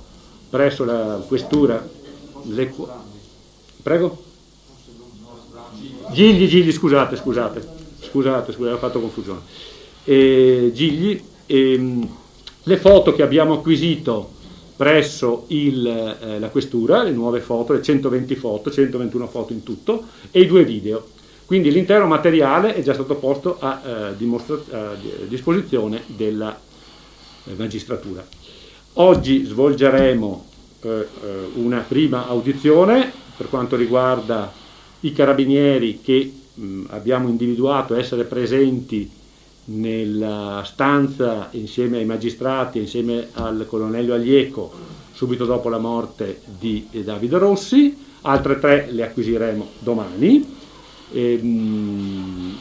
presso 0.48 0.84
la 0.84 1.22
questura, 1.26 1.86
le, 2.44 2.74
prego? 3.82 4.24
Gigli, 6.12 6.48
Gigli, 6.48 6.72
scusate, 6.72 7.16
scusate, 7.16 7.66
scusate, 8.00 8.52
scusate, 8.52 8.74
ho 8.74 8.78
fatto 8.78 9.00
confusione. 9.00 9.40
E, 10.04 10.70
Gigli, 10.74 11.22
e, 11.46 11.72
ehm, 11.72 12.08
le 12.64 12.76
foto 12.76 13.14
che 13.14 13.22
abbiamo 13.22 13.54
acquisito 13.54 14.38
presso 14.76 15.44
il, 15.48 15.86
eh, 15.86 16.38
la 16.38 16.48
questura, 16.48 17.02
le 17.02 17.10
nuove 17.10 17.40
foto, 17.40 17.74
le 17.74 17.82
120 17.82 18.34
foto, 18.34 18.70
121 18.70 19.26
foto 19.28 19.52
in 19.52 19.62
tutto, 19.62 20.04
e 20.30 20.40
i 20.40 20.46
due 20.46 20.64
video. 20.64 21.06
Quindi 21.50 21.72
l'intero 21.72 22.06
materiale 22.06 22.76
è 22.76 22.80
già 22.80 22.94
stato 22.94 23.16
posto 23.16 23.56
a, 23.58 23.82
eh, 23.84 23.90
a 24.70 24.94
disposizione 25.26 26.00
della 26.06 26.56
eh, 26.56 27.54
magistratura. 27.56 28.24
Oggi 28.92 29.42
svolgeremo 29.42 30.46
eh, 30.80 30.88
eh, 30.88 31.06
una 31.54 31.80
prima 31.80 32.28
audizione 32.28 33.10
per 33.36 33.48
quanto 33.48 33.74
riguarda 33.74 34.52
i 35.00 35.12
carabinieri 35.12 35.98
che 36.00 36.32
mh, 36.54 36.84
abbiamo 36.90 37.26
individuato 37.26 37.96
essere 37.96 38.22
presenti 38.22 39.10
nella 39.64 40.62
stanza 40.64 41.48
insieme 41.50 41.96
ai 41.96 42.04
magistrati, 42.04 42.78
insieme 42.78 43.26
al 43.32 43.66
colonnello 43.68 44.14
Aglieco, 44.14 44.70
subito 45.12 45.46
dopo 45.46 45.68
la 45.68 45.78
morte 45.78 46.42
di 46.46 46.86
Davide 46.92 47.38
Rossi, 47.38 47.96
altre 48.20 48.60
tre 48.60 48.86
le 48.92 49.02
acquisiremo 49.02 49.68
domani. 49.80 50.58
E, 51.12 51.36
mh, 51.36 52.58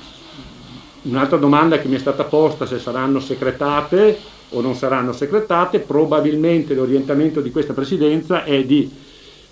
un'altra 1.04 1.38
domanda 1.38 1.80
che 1.80 1.88
mi 1.88 1.96
è 1.96 2.00
stata 2.00 2.24
posta 2.24 2.66
se 2.66 2.80
saranno 2.80 3.20
secretate 3.20 4.18
o 4.50 4.62
non 4.62 4.76
saranno 4.76 5.14
secretate, 5.14 5.80
probabilmente 5.80 6.74
l'orientamento 6.74 7.42
di 7.42 7.52
questa 7.52 7.74
presidenza 7.74 8.44
è 8.44 8.64
di 8.64 8.90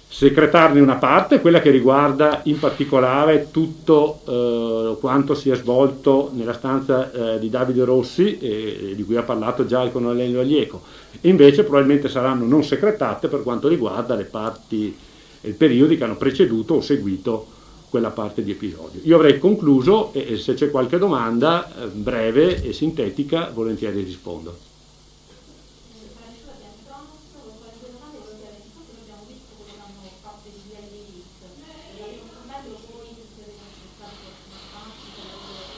secretarne 0.09 0.79
una 0.79 0.95
parte, 0.95 1.41
quella 1.41 1.59
che 1.59 1.69
riguarda 1.69 2.39
in 2.45 2.57
particolare 2.59 3.49
tutto 3.51 4.21
eh, 4.25 4.97
quanto 4.99 5.35
si 5.35 5.49
è 5.49 5.55
svolto 5.55 6.31
nella 6.33 6.53
stanza 6.53 7.11
eh, 7.11 7.39
di 7.39 7.49
Davide 7.49 7.83
Rossi, 7.83 8.37
eh, 8.39 8.93
di 8.95 9.03
cui 9.03 9.17
ha 9.17 9.23
parlato 9.23 9.65
già 9.65 9.83
il 9.83 9.91
colonnello 9.91 10.39
Aglieco, 10.39 10.81
invece 11.21 11.63
probabilmente 11.63 12.07
saranno 12.07 12.45
non 12.45 12.63
secretate 12.63 13.27
per 13.27 13.43
quanto 13.43 13.67
riguarda 13.67 14.15
le 14.15 14.23
parti 14.23 14.95
e 15.41 15.49
i 15.49 15.53
periodi 15.53 15.97
che 15.97 16.03
hanno 16.05 16.15
preceduto 16.15 16.75
o 16.75 16.81
seguito 16.81 17.55
quella 17.89 18.09
parte 18.09 18.43
di 18.43 18.51
episodio. 18.51 18.99
Io 19.03 19.15
avrei 19.15 19.39
concluso 19.39 20.11
e 20.13 20.37
se 20.37 20.53
c'è 20.53 20.69
qualche 20.69 20.97
domanda 20.97 21.67
eh, 21.67 21.87
breve 21.87 22.61
e 22.61 22.73
sintetica 22.73 23.51
volentieri 23.53 24.03
rispondo. 24.03 24.65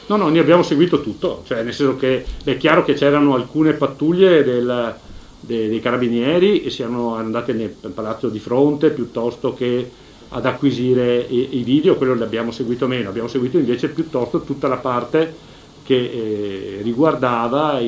No, 0.08 0.16
no, 0.16 0.28
ne 0.30 0.40
abbiamo 0.40 0.64
seguito 0.64 1.02
tutto, 1.02 1.44
cioè 1.46 1.62
nel 1.62 1.72
senso 1.72 1.96
che 1.96 2.26
è 2.44 2.58
chiaro 2.58 2.84
che 2.84 2.96
c'erano 2.96 3.36
alcune 3.36 3.74
pattuglie 3.74 4.44
del, 4.44 4.96
dei, 5.40 5.70
dei, 5.70 5.80
carabinieri 5.80 6.64
e 6.64 6.72
siano 6.72 7.14
andate 7.14 7.54
nel 7.54 7.70
palazzo 7.70 8.28
di 8.28 8.40
fronte 8.40 8.90
piuttosto 8.90 9.54
che 9.54 9.88
ad 10.30 10.46
acquisire 10.46 11.26
i, 11.28 11.58
i 11.60 11.64
video, 11.64 11.96
quello 11.96 12.16
l'abbiamo 12.16 12.52
seguito 12.52 12.88
meno, 12.88 13.10
abbiamo 13.10 13.28
seguito 13.28 13.58
invece 13.58 13.90
piuttosto 13.90 14.42
tutta 14.42 14.68
la 14.68 14.78
parte 14.78 15.48
che 15.84 15.96
eh, 15.96 16.80
riguardava 16.84 17.80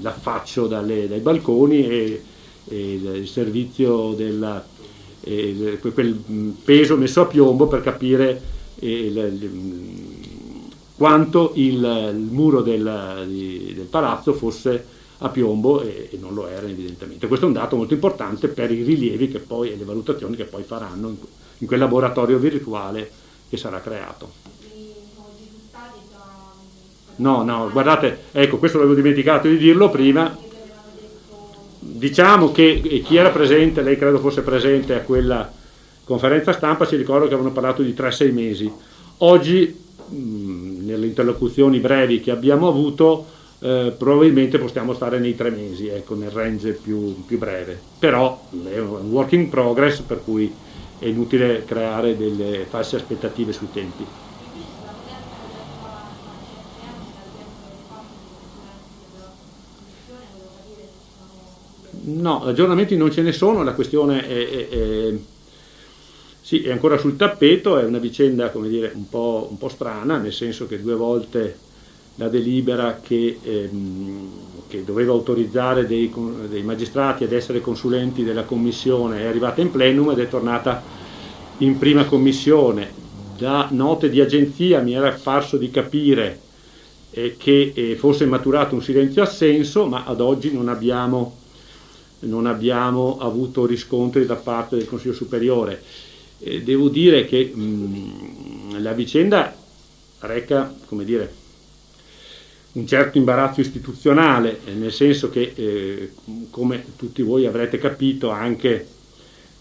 l'affaccio 0.00 0.66
dai 0.66 1.18
balconi 1.20 1.86
e, 1.86 2.22
e 2.68 2.92
il 2.94 3.28
servizio 3.28 4.12
del 4.12 4.64
quel 5.80 6.22
peso 6.64 6.96
messo 6.96 7.22
a 7.22 7.26
piombo 7.26 7.66
per 7.66 7.82
capire 7.82 8.40
eh, 8.78 9.06
il, 9.06 9.16
il, 9.16 9.50
quanto 10.96 11.52
il, 11.54 12.12
il 12.14 12.28
muro 12.30 12.62
del, 12.62 13.24
di, 13.26 13.72
del, 13.74 13.86
palazzo 13.86 14.32
fosse 14.32 14.84
a 15.18 15.28
piombo 15.28 15.80
e, 15.82 16.08
e, 16.12 16.18
non 16.18 16.34
lo 16.34 16.46
era 16.46 16.66
evidentemente. 16.66 17.26
Questo 17.26 17.46
è 17.46 17.48
un 17.48 17.54
dato 17.54 17.76
molto 17.76 17.94
importante 17.94 18.48
per 18.48 18.70
i 18.70 18.82
rilievi 18.82 19.28
che 19.28 19.38
poi, 19.38 19.72
e 19.72 19.76
le 19.76 19.84
valutazioni 19.84 20.36
che 20.36 20.44
poi 20.44 20.62
faranno 20.62 21.08
in, 21.08 21.16
in 21.58 21.66
quel 21.66 21.78
laboratorio 21.78 22.38
virtuale 22.38 23.10
che 23.48 23.56
sarà 23.56 23.80
creato. 23.80 24.54
No, 27.18 27.42
no, 27.42 27.70
guardate, 27.70 28.24
ecco, 28.32 28.58
questo 28.58 28.76
l'avevo 28.76 28.94
dimenticato 28.94 29.48
di 29.48 29.56
dirlo 29.56 29.88
prima. 29.88 30.36
Diciamo 31.78 32.52
che 32.52 33.02
chi 33.04 33.16
era 33.16 33.30
presente, 33.30 33.80
lei 33.80 33.96
credo 33.96 34.18
fosse 34.18 34.42
presente 34.42 34.94
a 34.94 35.00
quella 35.00 35.50
conferenza 36.04 36.52
stampa, 36.52 36.84
si 36.84 36.96
ricorda 36.96 37.26
che 37.26 37.32
avevano 37.32 37.54
parlato 37.54 37.82
di 37.82 37.94
3-6 37.96 38.32
mesi. 38.32 38.70
Oggi 39.18 39.84
nelle 40.08 41.06
interlocuzioni 41.06 41.80
brevi 41.80 42.20
che 42.20 42.30
abbiamo 42.30 42.68
avuto 42.68 43.26
eh, 43.60 43.94
probabilmente 43.96 44.58
possiamo 44.58 44.92
stare 44.94 45.18
nei 45.18 45.34
tre 45.34 45.50
mesi, 45.50 45.88
ecco, 45.88 46.14
nel 46.14 46.30
range 46.30 46.72
più, 46.72 47.24
più, 47.24 47.38
breve. 47.38 47.80
Però 47.98 48.40
è 48.50 48.78
un 48.78 49.10
work 49.10 49.32
in 49.32 49.48
progress 49.48 50.00
per 50.00 50.22
cui 50.22 50.52
è 50.98 51.06
inutile 51.06 51.64
creare 51.64 52.16
delle 52.16 52.66
false 52.68 52.96
aspettative 52.96 53.52
sui 53.52 53.68
tempi. 53.72 54.04
No, 62.08 62.44
aggiornamenti 62.44 62.96
non 62.96 63.10
ce 63.10 63.22
ne 63.22 63.32
sono, 63.32 63.64
la 63.64 63.72
questione 63.72 64.26
è, 64.26 64.48
è, 64.48 64.68
è 64.68 65.14
sì, 66.40 66.62
è 66.62 66.70
ancora 66.70 66.96
sul 66.96 67.16
tappeto, 67.16 67.76
è 67.76 67.82
una 67.82 67.98
vicenda 67.98 68.52
dire, 68.54 68.92
un, 68.94 69.08
po', 69.08 69.48
un 69.50 69.58
po 69.58 69.68
strana, 69.68 70.16
nel 70.16 70.32
senso 70.32 70.68
che 70.68 70.80
due 70.80 70.94
volte 70.94 71.65
la 72.16 72.28
delibera 72.28 73.00
che, 73.02 73.38
ehm, 73.42 74.28
che 74.68 74.84
doveva 74.84 75.12
autorizzare 75.12 75.86
dei, 75.86 76.12
dei, 76.48 76.62
magistrati 76.62 77.24
ad 77.24 77.32
essere 77.32 77.60
consulenti 77.60 78.24
della 78.24 78.44
commissione 78.44 79.20
è 79.20 79.26
arrivata 79.26 79.60
in 79.60 79.70
plenum 79.70 80.10
ed 80.10 80.18
è 80.18 80.28
tornata 80.28 80.82
in 81.58 81.78
prima 81.78 82.04
commissione. 82.04 83.04
Da 83.36 83.68
note 83.70 84.08
di 84.08 84.20
agenzia 84.20 84.80
mi 84.80 84.94
era 84.94 85.10
parso 85.22 85.58
di 85.58 85.70
capire 85.70 86.40
eh, 87.10 87.36
che 87.36 87.72
eh, 87.74 87.96
fosse 87.96 88.24
maturato 88.24 88.74
un 88.74 88.82
silenzio 88.82 89.22
assenso, 89.22 89.86
ma 89.86 90.04
ad 90.04 90.20
oggi 90.20 90.52
non 90.52 90.68
abbiamo, 90.68 91.36
non 92.20 92.46
abbiamo 92.46 93.18
avuto 93.20 93.66
riscontri 93.66 94.24
da 94.24 94.36
parte 94.36 94.76
del 94.76 94.86
Consiglio 94.86 95.12
Superiore. 95.12 95.82
Eh, 96.38 96.62
devo 96.62 96.88
dire 96.88 97.26
che 97.26 97.52
mh, 97.54 97.60
mm, 97.60 98.82
la 98.82 98.92
vicenda 98.92 99.54
reca, 100.20 100.74
come 100.86 101.04
dire, 101.04 101.44
un 102.76 102.86
certo 102.86 103.16
imbarazzo 103.18 103.60
istituzionale, 103.60 104.60
eh, 104.66 104.72
nel 104.72 104.92
senso 104.92 105.30
che, 105.30 105.52
eh, 105.54 106.12
come 106.50 106.84
tutti 106.96 107.22
voi 107.22 107.46
avrete 107.46 107.78
capito 107.78 108.30
anche 108.30 108.86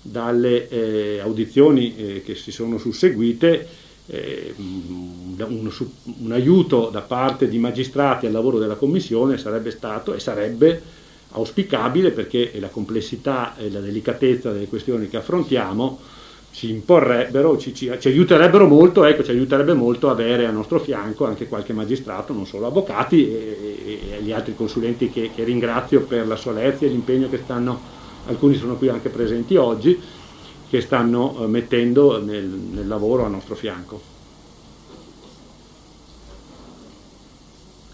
dalle 0.02 0.68
eh, 0.68 1.20
audizioni 1.20 1.96
eh, 1.96 2.24
che 2.24 2.36
si 2.36 2.52
sono 2.52 2.78
susseguite, 2.78 3.68
eh, 4.08 4.54
un, 4.58 5.72
un, 6.20 6.32
aiuto 6.32 6.90
da 6.92 7.02
parte 7.02 7.48
di 7.48 7.58
magistrati 7.58 8.28
al 8.28 8.34
lavoro 8.34 8.60
della 8.60 8.76
Commissione 8.76 9.38
sarebbe 9.38 9.72
stato 9.72 10.14
e 10.14 10.20
sarebbe 10.20 10.80
auspicabile 11.32 12.12
perché 12.12 12.52
la 12.60 12.68
complessità 12.68 13.58
e 13.58 13.72
la 13.72 13.80
delicatezza 13.80 14.52
delle 14.52 14.68
questioni 14.68 15.08
che 15.08 15.18
affrontiamo 15.18 16.00
ci 16.56 16.70
imporrebbero, 16.70 17.58
ci, 17.58 17.76
ci, 17.76 17.92
ci, 18.00 18.08
aiuterebbero 18.08 18.66
molto, 18.66 19.04
ecco, 19.04 19.26
ci 19.26 19.32
aiuterebbe 19.32 19.74
molto 19.74 20.10
avere 20.10 20.46
a 20.46 20.52
nostro 20.52 20.80
fianco 20.80 21.26
anche 21.26 21.50
qualche 21.50 21.74
magistrato, 21.74 22.32
non 22.32 22.46
solo 22.46 22.68
avvocati 22.68 23.28
e, 23.28 24.10
e, 24.14 24.22
gli 24.22 24.32
altri 24.32 24.56
consulenti 24.56 25.10
che, 25.10 25.32
che, 25.36 25.44
ringrazio 25.44 26.04
per 26.04 26.26
la 26.26 26.38
solezia 26.38 26.88
e 26.88 26.92
l'impegno 26.92 27.28
che 27.28 27.42
stanno, 27.44 27.78
alcuni 28.28 28.56
sono 28.56 28.78
qui 28.78 28.88
anche 28.88 29.10
presenti 29.10 29.58
oggi, 29.58 30.00
che 30.70 30.80
stanno 30.80 31.44
eh, 31.44 31.48
mettendo 31.48 32.24
nel, 32.24 32.46
nel 32.46 32.88
lavoro 32.88 33.26
a 33.26 33.28
nostro 33.28 33.56
fianco. 33.56 34.02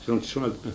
Se 0.04 0.12
non 0.12 0.22
ci 0.22 0.28
sono 0.30 0.46
altri... 0.46 0.72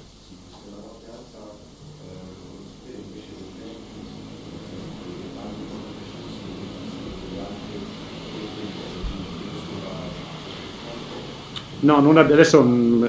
No, 11.81 12.01
non, 12.01 12.17
adesso 12.17 12.63
mm, 12.63 13.05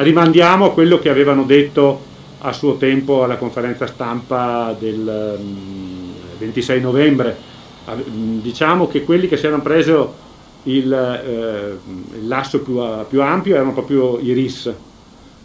rimandiamo 0.00 0.66
a 0.66 0.72
quello 0.72 0.98
che 0.98 1.08
avevano 1.08 1.44
detto 1.44 2.14
a 2.38 2.52
suo 2.52 2.76
tempo 2.76 3.24
alla 3.24 3.36
conferenza 3.36 3.86
stampa 3.86 4.76
del 4.78 5.38
26 6.38 6.78
mm, 6.78 6.82
novembre. 6.82 7.36
Mm, 7.90 8.40
diciamo 8.40 8.86
che 8.86 9.02
quelli 9.02 9.28
che 9.28 9.36
si 9.36 9.46
erano 9.46 9.62
preso 9.62 10.24
il, 10.64 10.92
eh, 10.92 12.18
il 12.18 12.26
lasso 12.28 12.60
più, 12.60 12.80
più, 13.08 13.22
ampio 13.22 13.54
erano 13.54 13.72
proprio 13.72 14.18
i 14.20 14.32
RIS. 14.32 14.72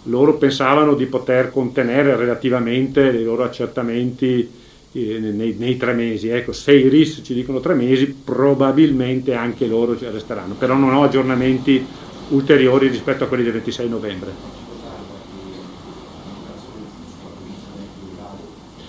Loro 0.05 0.33
pensavano 0.35 0.95
di 0.95 1.05
poter 1.05 1.51
contenere 1.51 2.15
relativamente 2.15 3.01
i 3.01 3.23
loro 3.23 3.43
accertamenti 3.43 4.49
eh, 4.91 5.19
nei, 5.19 5.55
nei, 5.57 5.77
tre 5.77 5.93
mesi. 5.93 6.27
Ecco, 6.27 6.51
se 6.51 6.73
i 6.73 6.89
RIS 6.89 7.21
ci 7.23 7.33
dicono 7.33 7.59
tre 7.59 7.75
mesi, 7.75 8.07
probabilmente 8.07 9.35
anche 9.35 9.67
loro 9.67 9.97
ci 9.97 10.05
resteranno, 10.11 10.55
però 10.55 10.75
non 10.75 10.93
ho 10.93 11.03
aggiornamenti 11.03 11.85
ulteriori 12.31 12.87
rispetto 12.87 13.23
a 13.23 13.27
quelli 13.27 13.43
del 13.43 13.53
26 13.53 13.89
novembre. 13.89 14.59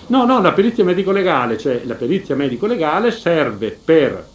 No, 0.07 0.25
no, 0.25 0.41
la 0.41 0.51
perizia 0.51 0.83
medico-legale, 0.83 1.57
cioè 1.57 1.81
la 1.85 1.95
perizia 1.95 2.35
medico-legale 2.35 3.09
serve 3.09 3.77
per 3.83 4.27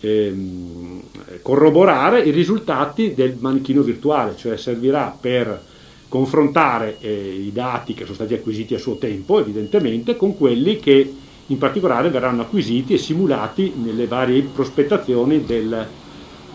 ehm, 0.00 1.02
corroborare 1.42 2.20
i 2.20 2.30
risultati 2.30 3.12
del 3.12 3.36
manichino 3.38 3.82
virtuale, 3.82 4.36
cioè 4.36 4.56
servirà 4.56 5.14
per 5.20 5.72
confrontare 6.08 6.96
eh, 7.00 7.10
i 7.10 7.52
dati 7.52 7.92
che 7.92 8.04
sono 8.04 8.14
stati 8.14 8.34
acquisiti 8.34 8.74
a 8.74 8.78
suo 8.78 8.96
tempo, 8.96 9.40
evidentemente, 9.40 10.16
con 10.16 10.36
quelli 10.36 10.78
che 10.78 11.14
in 11.46 11.58
particolare 11.58 12.08
verranno 12.08 12.42
acquisiti 12.42 12.94
e 12.94 12.98
simulati 12.98 13.74
nelle 13.76 14.06
varie 14.06 14.42
prospettazioni 14.42 15.44
del, 15.44 15.86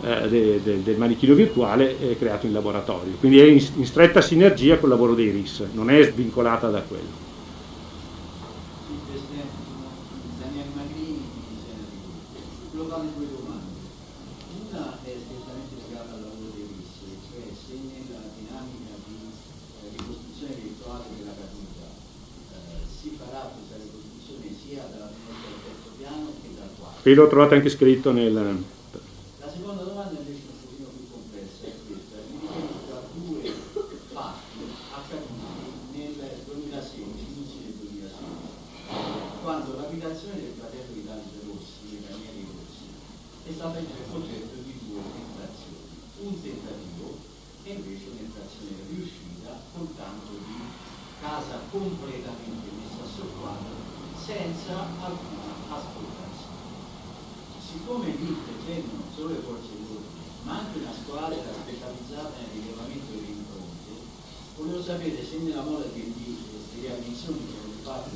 eh, 0.02 0.28
de, 0.28 0.62
de, 0.62 0.82
del 0.82 0.96
manichino 0.96 1.34
virtuale 1.34 1.98
eh, 1.98 2.16
creato 2.18 2.46
in 2.46 2.52
laboratorio. 2.52 3.14
Quindi 3.18 3.40
è 3.40 3.44
in, 3.44 3.64
in 3.76 3.86
stretta 3.86 4.20
sinergia 4.20 4.78
col 4.78 4.88
lavoro 4.88 5.14
dei 5.14 5.30
RIS, 5.30 5.64
non 5.72 5.90
è 5.90 6.02
svincolata 6.02 6.68
da 6.68 6.82
quello. 6.82 7.28
E 27.10 27.14
l'ho 27.14 27.26
trovato 27.26 27.54
anche 27.54 27.70
scritto 27.74 28.12
nel... 28.12 28.30
La 28.30 29.50
seconda 29.50 29.82
domanda 29.82 30.14
invece 30.14 30.46
è 30.46 30.52
un 30.52 30.62
pochino 30.62 30.88
più 30.94 31.10
complessa, 31.10 31.66
è 31.66 31.74
questa. 31.82 32.22
Mi 32.28 32.38
riferisco 32.38 32.92
a 32.92 33.02
due 33.10 33.40
fatti 34.14 34.62
accaduti 34.94 35.90
nel 35.90 36.14
2016, 36.14 37.02
inizio 37.02 37.66
del 37.66 37.74
2016, 37.82 39.42
quando 39.42 39.80
l'abitazione 39.80 40.38
del 40.38 40.54
fratello 40.54 40.92
di 40.92 41.02
Davide 41.02 41.40
Rossi, 41.50 41.98
Daniele 41.98 42.46
Rossi, 42.46 42.86
è 43.48 43.52
stata 43.58 43.80
oggetto 43.80 44.56
di 44.62 44.74
due 44.86 45.00
tentazioni. 45.00 45.90
Un 46.20 46.36
tentativo 46.36 47.08
e 47.64 47.70
invece 47.74 48.06
un'infrazione 48.12 48.86
riuscita 48.86 49.56
con 49.74 49.88
tanto 49.98 50.36
di 50.46 50.62
casa 51.18 51.58
completamente 51.74 52.68
messa 52.70 53.02
a 53.02 53.10
soqquadro 53.10 53.82
senza 54.14 54.78
alcuna 55.00 55.58
ascoltazione 55.74 56.20
siccome 57.70 58.06
lì 58.06 58.26
intervengono 58.26 58.98
non 58.98 59.14
solo 59.14 59.28
le 59.30 59.42
forze 59.46 59.70
dell'ordine, 59.70 60.26
ma 60.42 60.58
anche 60.58 60.78
una 60.78 60.90
squadra 60.90 61.38
specializzata 61.38 62.34
nel 62.42 62.50
rilevamento 62.50 63.14
delle 63.14 63.30
impronte, 63.30 63.92
sapere 64.90 65.22
se 65.22 65.38
nella 65.44 65.62
mole 65.62 65.84
di, 65.94 66.12
di, 66.16 66.36
di 66.74 66.86
riammissioni 66.86 67.38
che 67.46 67.54
sono 67.62 67.78
fatte 67.82 68.10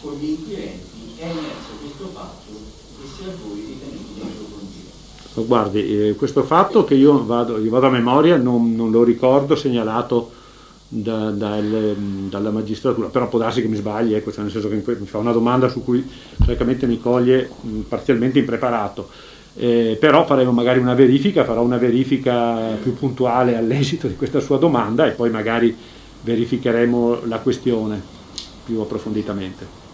con 0.00 0.14
gli 0.18 0.30
inquirenti 0.30 1.14
è 1.18 1.22
emerso 1.22 1.70
questo 1.80 2.06
fatto 2.12 2.50
e 2.50 3.06
se 3.06 3.30
a 3.30 3.34
voi 3.44 3.60
ritenete 3.60 4.12
di 4.14 4.20
approfondire. 4.20 5.46
Guardi, 5.46 6.08
eh, 6.08 6.14
questo 6.16 6.42
fatto 6.42 6.84
che 6.84 6.94
io 6.94 7.24
vado, 7.24 7.58
io 7.58 7.70
vado 7.70 7.86
a 7.86 7.90
memoria 7.90 8.36
non, 8.36 8.74
non 8.74 8.90
lo 8.90 9.04
ricordo 9.04 9.54
segnalato 9.54 10.32
da, 10.88 11.30
dal, 11.30 11.94
dalla 12.28 12.50
magistratura, 12.50 13.08
però 13.08 13.28
può 13.28 13.38
darsi 13.38 13.60
che 13.60 13.68
mi 13.68 13.76
sbagli, 13.76 14.14
ecco, 14.14 14.32
cioè 14.32 14.42
nel 14.42 14.52
senso 14.52 14.68
che 14.68 14.82
mi 14.98 15.06
fa 15.06 15.18
una 15.18 15.32
domanda 15.32 15.68
su 15.68 15.84
cui 15.84 16.06
francamente 16.42 16.86
mi 16.86 16.98
coglie 16.98 17.48
mh, 17.60 17.80
parzialmente 17.80 18.38
impreparato. 18.40 19.08
Eh, 19.58 19.96
però 19.98 20.26
faremo 20.26 20.52
magari 20.52 20.80
una 20.80 20.94
verifica, 20.94 21.44
farò 21.44 21.62
una 21.62 21.78
verifica 21.78 22.76
più 22.82 22.94
puntuale 22.94 23.56
all'esito 23.56 24.06
di 24.06 24.14
questa 24.14 24.40
sua 24.40 24.58
domanda 24.58 25.06
e 25.06 25.12
poi 25.12 25.30
magari 25.30 25.74
verificheremo 26.26 27.24
la 27.26 27.38
questione 27.38 28.02
più 28.64 28.80
approfonditamente. 28.80 29.84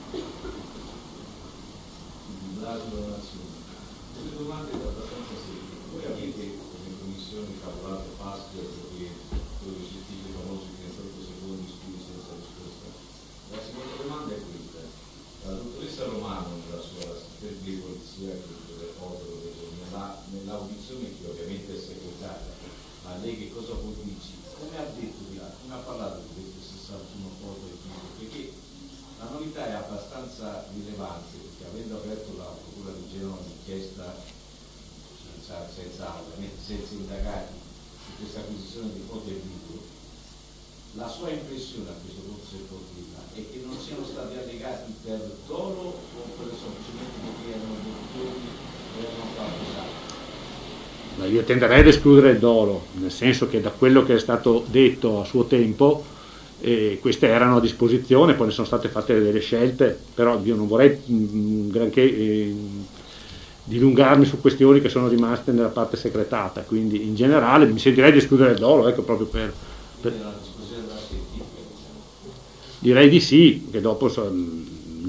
la 40.94 41.08
sua 41.08 41.30
impressione 41.30 41.88
a 41.88 41.94
questo 42.04 42.20
punto 42.20 42.44
se 42.44 42.58
sportiva 42.68 43.18
è 43.32 43.40
che 43.40 43.62
non 43.64 43.80
siano 43.80 44.04
stati 44.04 44.36
allegati 44.36 44.92
per 45.02 45.18
dolo 45.46 45.96
o 45.96 46.20
per 46.36 46.52
semplicemente 46.52 47.16
perché 47.24 47.56
erano 47.56 47.80
dottori 47.80 48.44
e 48.44 49.00
erano 49.00 49.24
qualcos'altro? 49.34 50.20
Io 51.32 51.42
tenderei 51.44 51.80
ad 51.80 51.86
escludere 51.86 52.32
il 52.32 52.38
dolo, 52.38 52.88
nel 53.00 53.10
senso 53.10 53.48
che 53.48 53.62
da 53.62 53.70
quello 53.70 54.04
che 54.04 54.16
è 54.16 54.18
stato 54.18 54.64
detto 54.68 55.22
a 55.22 55.24
suo 55.24 55.46
tempo 55.46 56.04
eh, 56.60 56.98
queste 57.00 57.26
erano 57.26 57.56
a 57.56 57.60
disposizione, 57.60 58.34
poi 58.34 58.48
ne 58.48 58.52
sono 58.52 58.66
state 58.66 58.88
fatte 58.88 59.18
delle 59.18 59.40
scelte, 59.40 59.98
però 60.14 60.38
io 60.44 60.54
non 60.54 60.68
vorrei 60.68 60.98
mh, 61.04 61.14
mm, 61.14 61.70
granché 61.70 62.02
eh, 62.02 62.54
dilungarmi 63.64 64.26
su 64.26 64.42
questioni 64.42 64.82
che 64.82 64.90
sono 64.90 65.08
rimaste 65.08 65.52
nella 65.52 65.68
parte 65.68 65.96
segretata, 65.96 66.60
quindi 66.62 67.06
in 67.06 67.14
generale 67.14 67.64
mi 67.66 67.78
sentirei 67.78 68.12
di 68.12 68.18
escludere 68.18 68.52
il 68.52 68.58
dolo, 68.58 68.86
ecco 68.86 69.02
proprio 69.02 69.26
per... 69.26 69.52
per 70.00 70.12
Direi 72.78 73.08
di 73.08 73.20
sì, 73.20 73.68
che 73.70 73.80
dopo 73.80 74.08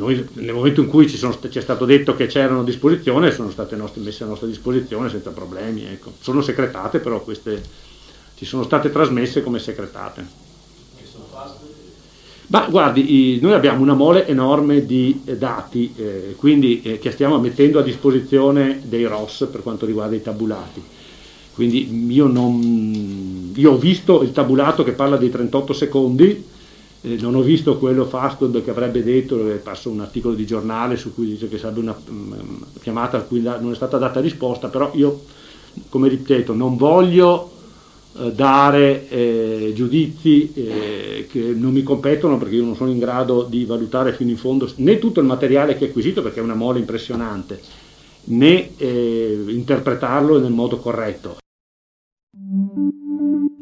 noi, 0.03 0.27
nel 0.33 0.53
momento 0.53 0.81
in 0.81 0.87
cui 0.87 1.07
ci, 1.09 1.17
sono, 1.17 1.37
ci, 1.49 1.57
è 1.57 1.61
stato 1.61 1.85
detto 1.85 2.15
che 2.15 2.27
c'erano 2.27 2.59
a 2.59 2.63
disposizione, 2.63 3.31
sono 3.31 3.49
state 3.49 3.75
nostre, 3.75 4.01
messe 4.01 4.23
a 4.23 4.27
nostra 4.27 4.47
disposizione 4.47 5.09
senza 5.09 5.31
problemi. 5.31 5.85
Ecco. 5.85 6.11
Sono 6.19 6.41
secretate, 6.41 6.99
però 6.99 7.21
queste 7.21 7.61
ci 8.35 8.45
sono 8.45 8.63
state 8.63 8.91
trasmesse 8.91 9.41
come 9.41 9.59
secretate. 9.59 10.41
Ma 12.47 12.67
guardi, 12.69 13.39
noi 13.41 13.53
abbiamo 13.53 13.81
una 13.81 13.93
mole 13.93 14.27
enorme 14.27 14.85
di 14.85 15.21
eh, 15.25 15.37
dati, 15.37 15.93
eh, 15.95 16.35
quindi 16.37 16.81
eh, 16.83 16.99
che 16.99 17.11
stiamo 17.11 17.39
mettendo 17.39 17.79
a 17.79 17.83
disposizione 17.83 18.81
dei 18.83 19.05
ROS 19.05 19.47
per 19.49 19.63
quanto 19.63 19.85
riguarda 19.85 20.15
i 20.15 20.21
tabulati. 20.21 20.83
Quindi 21.53 22.11
io, 22.11 22.27
non, 22.27 23.53
io 23.55 23.71
ho 23.71 23.77
visto 23.77 24.21
il 24.21 24.33
tabulato 24.33 24.83
che 24.83 24.91
parla 24.91 25.17
dei 25.17 25.29
38 25.29 25.73
secondi, 25.73 26.51
eh, 27.05 27.17
non 27.19 27.35
ho 27.35 27.41
visto 27.41 27.77
quello 27.77 28.05
Fastod 28.05 28.63
che 28.63 28.69
avrebbe 28.69 29.03
detto, 29.03 29.49
è 29.49 29.55
passato 29.55 29.89
un 29.89 29.99
articolo 29.99 30.35
di 30.35 30.45
giornale 30.45 30.95
su 30.95 31.13
cui 31.13 31.25
dice 31.25 31.49
che 31.49 31.57
sarebbe 31.57 31.81
una 31.81 31.97
um, 32.07 32.65
chiamata 32.81 33.17
a 33.17 33.21
cui 33.21 33.41
non 33.41 33.71
è 33.71 33.75
stata 33.75 33.97
data 33.97 34.21
risposta, 34.21 34.69
però 34.69 34.91
io, 34.95 35.23
come 35.89 36.07
ripeto, 36.07 36.53
non 36.53 36.77
voglio 36.77 37.51
eh, 38.17 38.31
dare 38.31 39.09
eh, 39.09 39.71
giudizi 39.75 40.53
eh, 40.53 41.27
che 41.29 41.39
non 41.39 41.73
mi 41.73 41.83
competono 41.83 42.37
perché 42.37 42.55
io 42.55 42.63
non 42.63 42.75
sono 42.75 42.89
in 42.89 42.99
grado 42.99 43.43
di 43.49 43.65
valutare 43.65 44.13
fino 44.13 44.29
in 44.29 44.37
fondo 44.37 44.71
né 44.77 44.97
tutto 44.97 45.19
il 45.19 45.25
materiale 45.25 45.77
che 45.77 45.85
ho 45.85 45.87
acquisito 45.87 46.21
perché 46.21 46.39
è 46.39 46.43
una 46.43 46.55
mole 46.55 46.79
impressionante, 46.79 47.59
né 48.25 48.69
eh, 48.77 49.43
interpretarlo 49.49 50.39
nel 50.39 50.51
modo 50.51 50.77
corretto. 50.77 51.42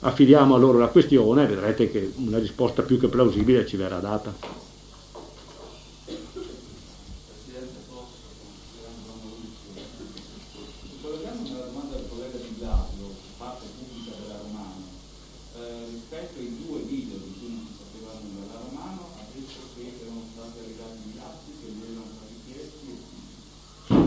affidiamo 0.00 0.54
a 0.54 0.58
loro 0.58 0.78
la 0.78 0.88
questione 0.88 1.44
e 1.44 1.46
vedrete 1.46 1.90
che 1.90 2.12
una 2.16 2.38
risposta 2.38 2.82
più 2.82 2.98
che 2.98 3.08
plausibile 3.08 3.66
ci 3.66 3.76
verrà 3.76 3.98
data. 3.98 4.58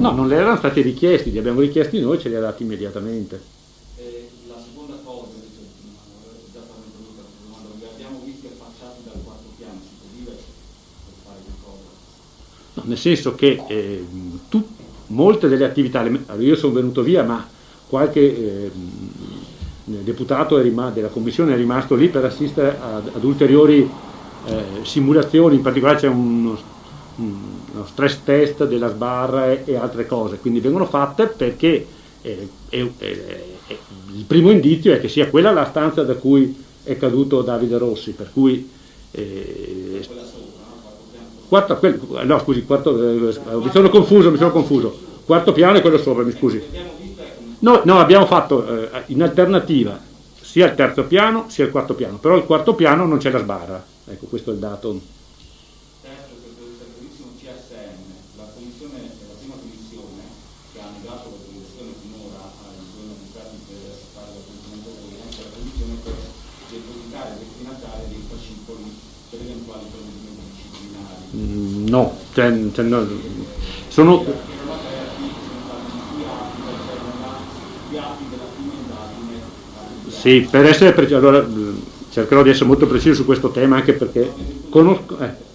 No, 0.04 0.12
non 0.12 0.28
le 0.28 0.36
erano 0.36 0.58
stati 0.58 0.82
richiesti, 0.82 1.32
li 1.32 1.38
abbiamo 1.38 1.62
richiesti 1.62 2.02
noi, 2.02 2.20
ce 2.20 2.28
li 2.28 2.36
ha 2.36 2.42
dati 2.42 2.64
immediatamente. 2.64 3.63
Nel 12.94 13.02
senso 13.02 13.34
che 13.34 13.60
eh, 13.68 14.06
tu, 14.50 14.64
molte 15.08 15.48
delle 15.48 15.66
attività, 15.66 16.08
io 16.38 16.56
sono 16.56 16.74
venuto 16.74 17.02
via, 17.02 17.24
ma 17.24 17.46
qualche 17.88 18.20
eh, 18.20 18.72
deputato 19.84 20.58
della 20.58 21.08
commissione 21.08 21.54
è 21.54 21.58
rimasto 21.58 21.96
lì 21.96 22.10
per 22.10 22.26
assistere 22.26 22.78
ad, 22.80 23.10
ad 23.16 23.24
ulteriori 23.24 23.90
eh, 24.46 24.64
simulazioni, 24.84 25.56
in 25.56 25.62
particolare 25.64 25.98
c'è 25.98 26.08
uno, 26.08 26.58
uno, 27.16 27.86
stress 27.86 28.20
test 28.24 28.68
della 28.68 28.90
sbarra 28.90 29.52
e, 29.52 29.64
e, 29.66 29.76
altre 29.76 30.06
cose, 30.06 30.38
quindi 30.38 30.60
vengono 30.60 30.86
fatte 30.86 31.26
perché 31.26 31.88
eh, 32.22 32.48
il 32.70 34.24
primo 34.28 34.52
indizio 34.52 34.94
è 34.94 35.00
che 35.00 35.10
sia 35.10 35.30
quella 35.30 35.52
la 35.52 35.66
stanza 35.66 36.04
da 36.04 36.14
cui 36.14 36.56
è 36.84 36.96
caduto 36.98 37.42
Davide 37.42 37.78
Rossi, 37.80 38.12
per 38.12 38.30
cui 38.32 38.70
eh, 39.12 40.06
Quarto, 41.48 41.78
quel, 41.78 42.00
no, 42.24 42.40
scusi, 42.40 42.64
quarto, 42.64 42.98
eh, 43.02 43.34
mi 43.58 43.70
sono 43.72 43.90
confuso, 43.90 44.32
mi 44.32 44.38
sono 44.38 44.52
confuso. 44.52 44.98
Quarto 45.26 45.52
piano 45.52 45.78
e 45.78 45.82
quello 45.82 45.98
sopra, 45.98 46.24
mi 46.24 46.32
scusi. 46.32 46.62
No, 47.60 47.82
no 47.84 48.00
abbiamo 48.00 48.26
fatto 48.26 48.66
eh, 48.68 49.04
in 49.08 49.22
alternativa 49.22 50.00
sia 50.42 50.68
il 50.68 50.76
terzo 50.76 51.06
piano 51.06 51.46
sia 51.48 51.66
il 51.66 51.72
quarto 51.72 51.94
piano, 51.94 52.18
però 52.18 52.36
il 52.36 52.44
quarto 52.44 52.76
piano 52.76 53.06
non 53.06 53.18
c'è 53.18 53.32
la 53.32 53.40
sbarra. 53.40 53.84
Ecco, 54.06 54.26
questo 54.26 54.52
è 54.52 54.54
il 54.54 54.60
dato. 54.60 55.00
No, 71.94 72.12
cioè, 72.34 72.52
cioè 72.74 72.86
no, 72.86 73.08
sono... 73.88 74.26
Sì, 80.08 80.48
per 80.50 80.66
essere 80.66 80.94
preciso, 80.94 81.18
allora 81.18 81.46
cercherò 82.10 82.42
di 82.42 82.50
essere 82.50 82.66
molto 82.66 82.88
preciso 82.88 83.14
su 83.14 83.26
questo 83.26 83.52
tema 83.52 83.76
anche 83.76 83.94
perché 83.94 84.34
conosco... 84.70 85.20
Eh. 85.20 85.52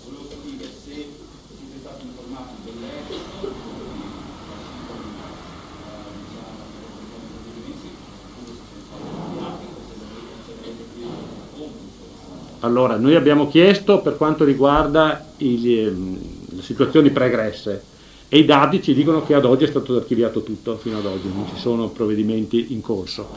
Allora, 12.69 12.99
noi 12.99 13.15
abbiamo 13.15 13.49
chiesto 13.49 14.01
per 14.01 14.19
quanto 14.19 14.45
riguarda 14.45 15.25
il, 15.39 15.79
ehm, 15.79 16.19
le 16.51 16.63
situazioni 16.63 17.09
pregresse 17.09 17.83
e 18.29 18.41
i 18.41 18.45
dati 18.45 18.83
ci 18.83 18.93
dicono 18.93 19.25
che 19.25 19.33
ad 19.33 19.47
oggi 19.47 19.65
è 19.65 19.69
stato 19.69 19.97
archiviato 19.97 20.43
tutto, 20.43 20.77
fino 20.77 20.99
ad 20.99 21.07
oggi 21.07 21.29
non 21.33 21.47
ci 21.49 21.59
sono 21.59 21.89
provvedimenti 21.89 22.75
in 22.75 22.83
corso. 22.83 23.31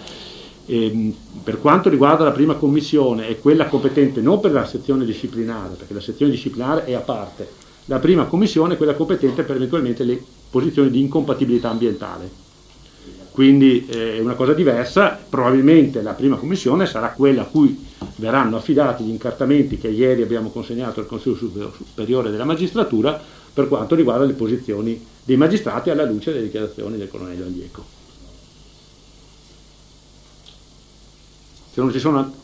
E, 0.65 0.85
ehm, 0.85 1.15
per 1.45 1.61
quanto 1.61 1.87
riguarda 1.87 2.25
la 2.25 2.31
prima 2.31 2.55
commissione 2.55 3.29
è 3.29 3.39
quella 3.39 3.67
competente 3.67 4.19
non 4.19 4.41
per 4.41 4.51
la 4.51 4.65
sezione 4.65 5.05
disciplinare, 5.05 5.75
perché 5.75 5.93
la 5.93 6.01
sezione 6.01 6.33
disciplinare 6.33 6.83
è 6.83 6.93
a 6.93 6.99
parte, 6.99 7.47
la 7.85 7.99
prima 7.99 8.25
commissione 8.25 8.73
è 8.73 8.77
quella 8.77 8.95
competente 8.95 9.43
per 9.43 9.55
eventualmente 9.55 10.03
le 10.03 10.21
posizioni 10.49 10.89
di 10.89 10.99
incompatibilità 10.99 11.69
ambientale 11.69 12.49
quindi 13.31 13.87
eh, 13.87 14.17
è 14.17 14.19
una 14.19 14.33
cosa 14.33 14.53
diversa, 14.53 15.17
probabilmente 15.29 16.01
la 16.01 16.11
prima 16.11 16.35
commissione 16.35 16.85
sarà 16.85 17.11
quella 17.11 17.43
a 17.43 17.45
cui 17.45 17.89
verranno 18.15 18.57
affidati 18.57 19.03
gli 19.03 19.09
incartamenti 19.09 19.77
che 19.77 19.89
ieri 19.89 20.21
abbiamo 20.21 20.49
consegnato 20.49 20.99
al 20.99 21.07
Consiglio 21.07 21.35
Superiore 21.35 22.31
della 22.31 22.45
Magistratura 22.45 23.19
per 23.53 23.67
quanto 23.67 23.95
riguarda 23.95 24.25
le 24.25 24.33
posizioni 24.33 25.05
dei 25.23 25.37
magistrati 25.37 25.89
alla 25.89 26.05
luce 26.05 26.31
delle 26.31 26.45
dichiarazioni 26.45 26.97
del 26.97 27.09
colonnello 27.09 27.45
Aglieco. 27.45 27.85
Se 31.71 31.79
non 31.79 31.91
ci 31.91 31.99
sono 31.99 32.40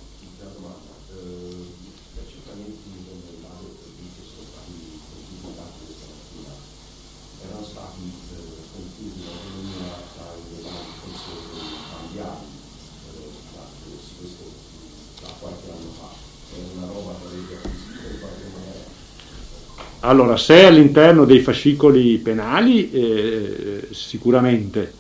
Allora, 20.01 20.37
se 20.37 20.65
all'interno 20.65 21.25
dei 21.25 21.39
fascicoli 21.39 22.17
penali, 22.17 22.91
eh, 22.91 23.87
sicuramente, 23.91 24.93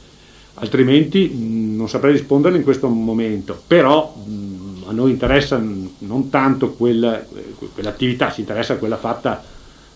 altrimenti 0.55 1.27
mh, 1.27 1.75
non 1.75 1.87
saprei 1.87 2.13
risponderle 2.13 2.57
in 2.57 2.63
questo 2.63 2.87
momento, 2.87 3.61
però 3.67 4.15
mh, 4.15 4.85
a 4.87 4.91
noi 4.91 5.11
interessa 5.11 5.61
non 5.99 6.29
tanto 6.29 6.71
quella, 6.71 7.23
quell'attività, 7.73 8.31
ci 8.31 8.39
interessa 8.39 8.77
quella 8.77 8.97
fatta 8.97 9.43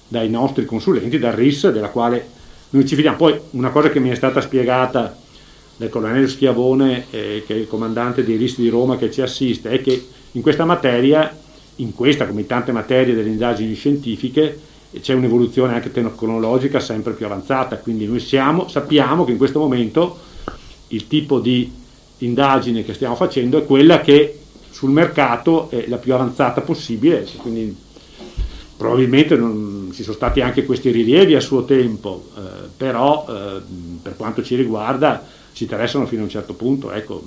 dai 0.08 0.30
nostri 0.30 0.66
consulenti, 0.66 1.18
dal 1.18 1.34
RIS, 1.34 1.72
della 1.72 1.90
quale 1.90 2.28
noi 2.70 2.86
ci 2.86 2.96
fidiamo. 2.96 3.18
Poi 3.18 3.40
una 3.52 3.70
cosa 3.70 3.90
che 3.90 4.00
mi 4.00 4.10
è 4.10 4.16
stata 4.16 4.40
spiegata 4.40 5.18
dal 5.78 5.90
colonnello 5.90 6.28
Schiavone, 6.28 7.06
eh, 7.10 7.44
che 7.48 7.56
è 7.56 7.58
il 7.58 7.68
comandante 7.68 8.24
dei 8.24 8.36
RIS 8.36 8.58
di 8.58 8.70
Roma 8.70 8.98
che 8.98 9.10
ci 9.10 9.22
assiste, 9.22 9.72
è 9.72 9.82
che 9.82 10.08
in 10.34 10.42
questa 10.44 10.66
materia, 10.66 11.36
in 11.78 11.96
questa 11.96 12.28
come 12.28 12.42
in 12.42 12.48
tante 12.48 12.72
materie 12.72 13.16
delle 13.16 13.30
indagini 13.30 13.74
scientifiche, 13.74 14.70
c'è 15.00 15.14
un'evoluzione 15.14 15.74
anche 15.74 15.92
tecnologica 15.92 16.80
sempre 16.80 17.14
più 17.14 17.26
avanzata, 17.26 17.78
quindi 17.78 18.06
noi 18.06 18.20
siamo, 18.20 18.68
sappiamo 18.68 19.24
che 19.24 19.32
in 19.32 19.38
questo 19.38 19.60
momento 19.60 20.20
il 20.88 21.08
tipo 21.08 21.40
di 21.40 21.72
indagine 22.20 22.84
che 22.84 22.94
stiamo 22.94 23.16
facendo 23.16 23.58
è 23.58 23.66
quella 23.66 24.02
che 24.02 24.40
sul 24.70 24.92
mercato 24.92 25.70
è 25.70 25.86
la 25.88 25.98
più 25.98 26.14
avanzata 26.14 26.62
possibile, 26.62 27.26
quindi 27.38 27.76
probabilmente 28.76 29.36
non, 29.36 29.92
ci 29.94 30.04
sono 30.04 30.16
stati 30.16 30.42
anche 30.42 30.66
questi 30.66 30.90
rilievi 30.90 31.36
a 31.36 31.40
suo 31.40 31.66
tempo, 31.66 32.30
eh, 32.36 32.42
però 32.76 33.26
eh, 33.30 33.62
per 34.02 34.16
quanto 34.16 34.44
ci 34.44 34.56
riguarda 34.56 35.24
ci 35.54 35.64
interessano 35.64 36.08
fino 36.08 36.22
a 36.22 36.24
un 36.24 36.30
certo 36.30 36.54
punto. 36.54 36.92
Ecco, 36.92 37.22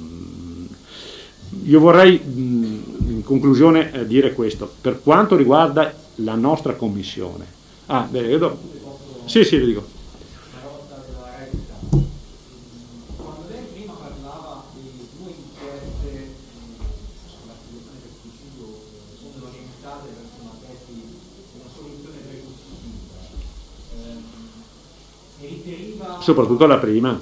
io 1.65 1.79
vorrei 1.79 2.21
mm, 2.21 2.75
in 3.09 3.23
conclusione 3.23 3.93
eh, 3.93 4.07
dire 4.07 4.33
questo, 4.33 4.73
per 4.81 5.01
quanto 5.03 5.37
riguarda 5.37 5.95
la 6.17 6.35
nostra 6.35 6.75
commissione, 6.75 7.63
Ah, 7.87 8.07
bene, 8.11 8.29
io 8.29 8.39
do... 8.39 8.59
Sì, 9.27 9.45
sì, 9.45 9.59
lo 9.59 9.67
dico. 9.67 9.87
Quando 13.17 13.45
lei 13.51 13.65
prima 13.75 13.93
parlava 13.93 14.65
di 14.73 15.07
due 15.19 15.35
inchieste 15.37 16.35
sull'attribuzione 17.29 17.99
del 18.01 18.11
suicidio 18.23 18.81
sono 19.21 19.47
orientate 19.49 20.09
verso 20.17 20.41
una 20.41 20.57
tesi, 20.65 20.97
una 21.61 21.69
soluzione 21.77 22.17
precostituita, 22.25 23.21
riferiva... 25.41 26.21
Soprattutto 26.23 26.65
alla 26.65 26.79
prima. 26.79 27.21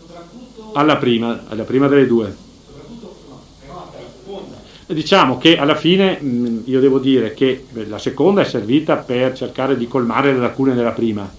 Soprattutto... 0.00 0.72
Alla 0.72 0.96
prima, 0.96 1.44
alla 1.46 1.62
prima 1.62 1.86
delle 1.86 2.06
due. 2.08 2.34
Soprattutto, 2.66 3.14
no, 3.28 3.40
però 3.60 3.82
alla 3.82 3.92
seconda. 4.24 4.56
Diciamo 4.90 5.36
che 5.36 5.58
alla 5.58 5.74
fine 5.74 6.18
mh, 6.18 6.62
io 6.64 6.80
devo 6.80 6.98
dire 6.98 7.34
che 7.34 7.66
la 7.86 7.98
seconda 7.98 8.40
è 8.40 8.44
servita 8.44 8.96
per 8.96 9.34
cercare 9.34 9.76
di 9.76 9.86
colmare 9.86 10.32
le 10.32 10.38
lacune 10.38 10.74
della 10.74 10.92
prima, 10.92 11.30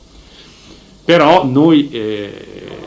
però 1.03 1.43
noi 1.45 1.89
eh, 1.89 2.77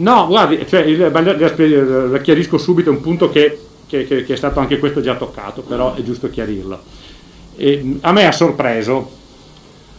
No, 0.00 0.26
guardi, 0.26 0.66
cioè, 0.66 0.80
il, 0.80 1.10
la 2.10 2.18
chiarisco 2.20 2.56
subito, 2.56 2.90
un 2.90 3.00
punto 3.02 3.28
che, 3.28 3.60
che, 3.86 4.06
che, 4.06 4.24
è 4.26 4.36
stato 4.36 4.58
anche 4.58 4.78
questo 4.78 5.02
già 5.02 5.14
toccato, 5.14 5.60
però 5.60 5.94
è 5.94 6.02
giusto 6.02 6.30
chiarirlo. 6.30 6.80
E, 7.54 7.98
a 8.00 8.12
me 8.12 8.26
ha 8.26 8.32
sorpreso, 8.32 9.10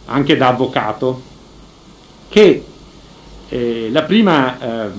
anche 0.06 0.36
da 0.36 0.48
avvocato, 0.48 1.22
che 2.28 2.64
eh, 3.48 3.88
la, 3.92 4.02
prima, 4.02 4.86
eh, 4.86 4.90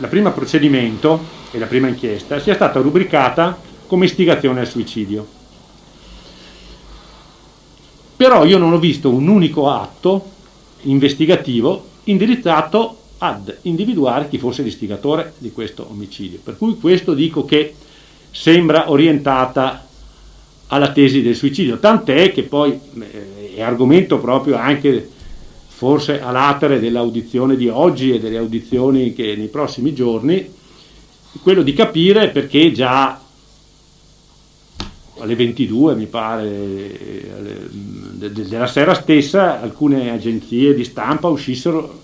la 0.00 0.08
prima 0.08 0.30
procedimento 0.30 1.20
e 1.50 1.58
la 1.58 1.66
prima 1.66 1.86
inchiesta 1.86 2.40
sia 2.40 2.54
stata 2.54 2.80
rubricata 2.80 3.56
come 3.86 4.06
istigazione 4.06 4.60
al 4.60 4.68
suicidio. 4.68 5.26
Però 8.16 8.44
io 8.44 8.58
non 8.58 8.72
ho 8.72 8.78
visto 8.78 9.10
un 9.10 9.28
unico 9.28 9.70
atto 9.70 10.30
investigativo 10.82 11.86
indirizzato 12.04 12.96
ad 13.18 13.54
individuare 13.62 14.28
chi 14.28 14.38
fosse 14.38 14.62
l'istigatore 14.62 15.34
di 15.38 15.52
questo 15.52 15.86
omicidio. 15.90 16.38
Per 16.42 16.56
cui 16.56 16.78
questo 16.78 17.12
dico 17.12 17.44
che 17.44 17.74
sembra 18.30 18.90
orientata 18.90 19.86
alla 20.68 20.92
tesi 20.92 21.20
del 21.20 21.34
suicidio, 21.34 21.78
tant'è 21.78 22.32
che 22.32 22.44
poi 22.44 22.78
eh, 23.00 23.54
è 23.56 23.60
argomento 23.60 24.18
proprio 24.18 24.56
anche 24.56 25.10
forse 25.80 26.20
a 26.20 26.30
latere 26.30 26.78
dell'audizione 26.78 27.56
di 27.56 27.66
oggi 27.66 28.12
e 28.12 28.20
delle 28.20 28.36
audizioni 28.36 29.14
che 29.14 29.34
nei 29.34 29.48
prossimi 29.48 29.94
giorni, 29.94 30.46
quello 31.42 31.62
di 31.62 31.72
capire 31.72 32.28
perché 32.28 32.70
già 32.70 33.18
alle 35.18 35.34
22 35.34 35.94
mi 35.94 36.04
pare 36.04 37.30
della 38.12 38.66
sera 38.66 38.92
stessa 38.92 39.62
alcune 39.62 40.10
agenzie 40.10 40.74
di 40.74 40.84
stampa 40.84 41.28
uscissero 41.28 42.02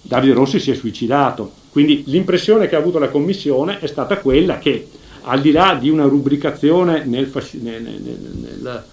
Davide 0.00 0.32
Rossi 0.32 0.58
si 0.58 0.72
è 0.72 0.74
suicidato. 0.74 1.52
Quindi 1.70 2.02
l'impressione 2.06 2.66
che 2.66 2.74
ha 2.74 2.80
avuto 2.80 2.98
la 2.98 3.08
Commissione 3.08 3.78
è 3.78 3.86
stata 3.86 4.18
quella 4.18 4.58
che 4.58 4.88
al 5.22 5.40
di 5.40 5.52
là 5.52 5.78
di 5.80 5.90
una 5.90 6.06
rubricazione 6.06 7.04
nel, 7.04 7.26
fasc- 7.26 7.54
nel, 7.54 7.80
nel, 7.80 8.02
nel 8.02 8.84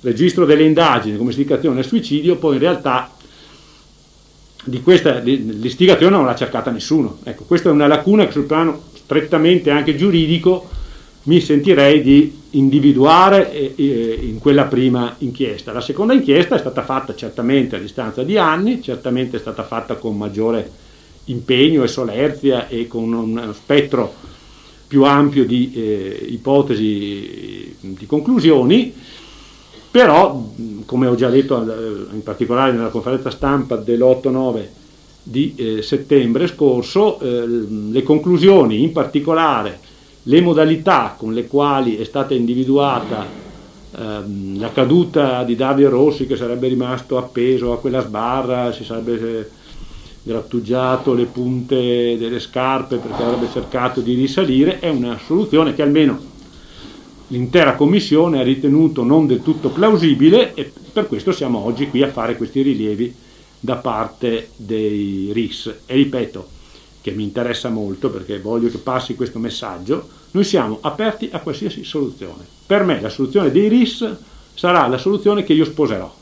registro 0.00 0.44
delle 0.44 0.64
indagini 0.64 1.16
come 1.16 1.30
istigazione 1.30 1.78
al 1.78 1.86
suicidio, 1.86 2.34
poi 2.34 2.54
in 2.54 2.60
realtà 2.60 3.18
di 4.64 4.82
questa 4.82 5.18
l'istigazione 5.18 6.16
non 6.16 6.26
l'ha 6.26 6.34
cercata 6.34 6.70
nessuno. 6.70 7.18
Ecco, 7.24 7.44
questa 7.44 7.68
è 7.68 7.72
una 7.72 7.86
lacuna 7.86 8.26
che 8.26 8.32
sul 8.32 8.44
piano 8.44 8.82
strettamente 8.92 9.70
anche 9.70 9.96
giuridico 9.96 10.68
mi 11.24 11.40
sentirei 11.40 12.02
di 12.02 12.38
individuare 12.50 13.52
eh, 13.52 13.74
eh, 13.76 14.18
in 14.22 14.38
quella 14.38 14.64
prima 14.64 15.14
inchiesta. 15.18 15.72
La 15.72 15.80
seconda 15.80 16.12
inchiesta 16.12 16.56
è 16.56 16.58
stata 16.58 16.82
fatta 16.82 17.14
certamente 17.14 17.76
a 17.76 17.78
distanza 17.78 18.22
di 18.22 18.38
anni, 18.38 18.82
certamente 18.82 19.36
è 19.36 19.40
stata 19.40 19.62
fatta 19.62 19.96
con 19.96 20.16
maggiore 20.16 20.70
impegno 21.24 21.84
e 21.84 21.88
solerzia 21.88 22.68
e 22.68 22.86
con 22.86 23.12
uno 23.12 23.52
spettro 23.52 24.14
più 24.86 25.04
ampio 25.04 25.44
di 25.44 25.72
eh, 25.74 26.26
ipotesi, 26.30 27.76
di 27.78 28.06
conclusioni, 28.06 28.92
però 29.90 30.48
come 30.86 31.06
ho 31.06 31.14
già 31.14 31.28
detto 31.28 31.60
eh, 31.60 32.14
in 32.14 32.22
particolare 32.22 32.72
nella 32.72 32.88
conferenza 32.88 33.30
stampa 33.30 33.76
dell'8-9 33.76 34.66
di 35.22 35.54
eh, 35.56 35.82
settembre 35.82 36.46
scorso, 36.46 37.18
eh, 37.20 37.46
le 37.46 38.02
conclusioni 38.02 38.82
in 38.82 38.92
particolare 38.92 39.78
le 40.24 40.40
modalità 40.40 41.14
con 41.16 41.32
le 41.32 41.46
quali 41.46 41.96
è 41.96 42.04
stata 42.04 42.34
individuata 42.34 43.26
ehm, 43.96 44.58
la 44.58 44.70
caduta 44.70 45.42
di 45.44 45.56
Davide 45.56 45.88
Rossi 45.88 46.26
che 46.26 46.36
sarebbe 46.36 46.68
rimasto 46.68 47.16
appeso 47.16 47.72
a 47.72 47.78
quella 47.78 48.02
sbarra, 48.02 48.72
si 48.72 48.84
sarebbe 48.84 49.38
eh, 49.38 49.48
grattugiato 50.22 51.14
le 51.14 51.24
punte 51.24 52.16
delle 52.18 52.38
scarpe 52.38 52.96
perché 52.96 53.22
avrebbe 53.22 53.48
cercato 53.52 54.00
di 54.00 54.14
risalire, 54.14 54.78
è 54.78 54.88
una 54.88 55.18
soluzione 55.24 55.74
che 55.74 55.82
almeno 55.82 56.29
l'intera 57.30 57.74
commissione 57.74 58.40
ha 58.40 58.42
ritenuto 58.42 59.02
non 59.02 59.26
del 59.26 59.42
tutto 59.42 59.70
plausibile 59.70 60.54
e 60.54 60.72
per 60.92 61.06
questo 61.06 61.32
siamo 61.32 61.64
oggi 61.64 61.88
qui 61.88 62.02
a 62.02 62.10
fare 62.10 62.36
questi 62.36 62.62
rilievi 62.62 63.14
da 63.58 63.76
parte 63.76 64.50
dei 64.56 65.30
RIS. 65.32 65.74
E 65.86 65.94
ripeto, 65.94 66.48
che 67.00 67.12
mi 67.12 67.22
interessa 67.22 67.68
molto 67.68 68.10
perché 68.10 68.40
voglio 68.40 68.68
che 68.68 68.78
passi 68.78 69.14
questo 69.14 69.38
messaggio, 69.38 70.08
noi 70.32 70.44
siamo 70.44 70.78
aperti 70.80 71.28
a 71.32 71.40
qualsiasi 71.40 71.84
soluzione. 71.84 72.44
Per 72.66 72.84
me 72.84 73.00
la 73.00 73.08
soluzione 73.08 73.50
dei 73.50 73.68
RIS 73.68 74.16
sarà 74.54 74.86
la 74.86 74.98
soluzione 74.98 75.44
che 75.44 75.52
io 75.52 75.64
sposerò. 75.64 76.12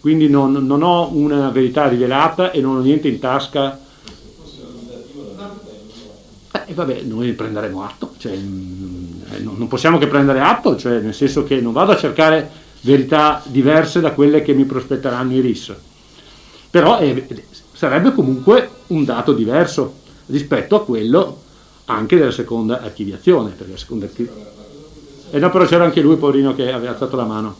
Quindi 0.00 0.28
non, 0.28 0.52
non 0.52 0.82
ho 0.82 1.08
una 1.14 1.48
verità 1.48 1.88
rivelata 1.88 2.50
e 2.50 2.60
non 2.60 2.76
ho 2.76 2.80
niente 2.80 3.08
in 3.08 3.18
tasca. 3.18 3.80
Eh, 6.52 6.62
e 6.66 6.74
vabbè, 6.74 7.00
noi 7.02 7.32
prenderemo 7.32 7.82
atto, 7.82 8.12
cioè, 8.18 8.38
non 9.38 9.68
possiamo 9.68 9.98
che 9.98 10.06
prendere 10.06 10.40
atto, 10.40 10.76
cioè, 10.76 11.00
nel 11.00 11.14
senso 11.14 11.44
che 11.44 11.60
non 11.60 11.72
vado 11.72 11.92
a 11.92 11.96
cercare 11.96 12.50
verità 12.80 13.42
diverse 13.44 14.00
da 14.00 14.12
quelle 14.12 14.42
che 14.42 14.52
mi 14.52 14.64
prospetteranno 14.64 15.32
i 15.32 15.40
RIS. 15.40 15.74
Però 16.70 16.98
è, 16.98 17.26
sarebbe 17.72 18.12
comunque 18.12 18.68
un 18.88 19.04
dato 19.04 19.32
diverso 19.32 19.94
rispetto 20.26 20.76
a 20.76 20.84
quello 20.84 21.42
anche 21.86 22.16
della 22.16 22.30
seconda 22.30 22.80
archiviazione. 22.80 23.54
Seconda 23.74 24.06
archi... 24.06 24.28
E 25.30 25.38
no, 25.38 25.50
però 25.50 25.64
c'era 25.66 25.84
anche 25.84 26.00
lui, 26.00 26.16
poverino, 26.16 26.54
che 26.54 26.72
aveva 26.72 26.92
alzato 26.92 27.16
la 27.16 27.24
mano. 27.24 27.56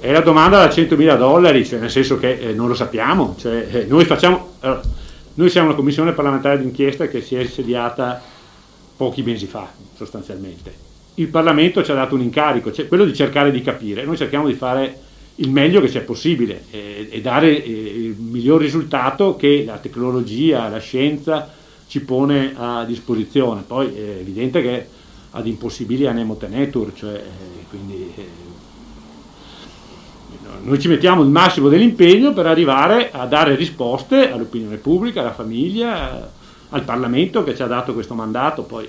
E 0.00 0.12
la 0.12 0.22
domanda 0.38 0.58
da 0.58 0.72
100.000 0.72 1.18
dollari, 1.18 1.66
cioè 1.66 1.80
nel 1.80 1.90
senso 1.90 2.16
che 2.16 2.38
eh, 2.38 2.52
non 2.52 2.68
lo 2.68 2.74
sappiamo, 2.74 3.34
cioè, 3.38 3.66
eh, 3.72 3.84
noi, 3.86 4.04
facciamo, 4.04 4.54
allora, 4.60 4.80
noi 5.34 5.50
siamo 5.50 5.66
una 5.66 5.76
commissione 5.76 6.12
parlamentare 6.12 6.60
d'inchiesta 6.60 7.08
che 7.08 7.20
si 7.20 7.34
è 7.34 7.40
insediata 7.40 8.22
pochi 8.96 9.22
mesi 9.22 9.46
fa 9.46 9.68
sostanzialmente. 9.96 10.86
Il 11.14 11.26
Parlamento 11.26 11.82
ci 11.82 11.90
ha 11.90 11.94
dato 11.94 12.14
un 12.14 12.20
incarico, 12.20 12.70
cioè 12.70 12.86
quello 12.86 13.04
di 13.04 13.14
cercare 13.14 13.50
di 13.50 13.60
capire, 13.62 14.04
noi 14.04 14.16
cerchiamo 14.16 14.46
di 14.46 14.54
fare 14.54 15.06
il 15.36 15.50
meglio 15.50 15.80
che 15.80 15.88
sia 15.88 16.02
possibile 16.02 16.64
eh, 16.70 17.08
e 17.10 17.20
dare 17.20 17.62
eh, 17.62 17.68
il 17.68 18.16
miglior 18.16 18.60
risultato 18.60 19.34
che 19.34 19.64
la 19.66 19.78
tecnologia, 19.78 20.68
la 20.68 20.78
scienza 20.78 21.52
ci 21.88 22.00
pone 22.02 22.54
a 22.56 22.84
disposizione. 22.84 23.64
Poi 23.66 23.92
è 23.92 24.18
evidente 24.20 24.62
che 24.62 24.86
ad 25.32 25.46
impossibili 25.46 26.06
anemo 26.06 26.36
tenetur, 26.36 26.92
cioè, 26.94 27.14
eh, 27.14 27.64
quindi 27.68 28.12
eh, 28.14 28.27
noi 30.68 30.78
ci 30.78 30.88
mettiamo 30.88 31.22
il 31.22 31.30
massimo 31.30 31.68
dell'impegno 31.68 32.34
per 32.34 32.46
arrivare 32.46 33.10
a 33.10 33.26
dare 33.26 33.56
risposte 33.56 34.30
all'opinione 34.30 34.76
pubblica, 34.76 35.20
alla 35.20 35.32
famiglia, 35.32 36.30
al 36.68 36.82
Parlamento 36.82 37.42
che 37.42 37.56
ci 37.56 37.62
ha 37.62 37.66
dato 37.66 37.94
questo 37.94 38.14
mandato. 38.14 38.64
Poi, 38.64 38.86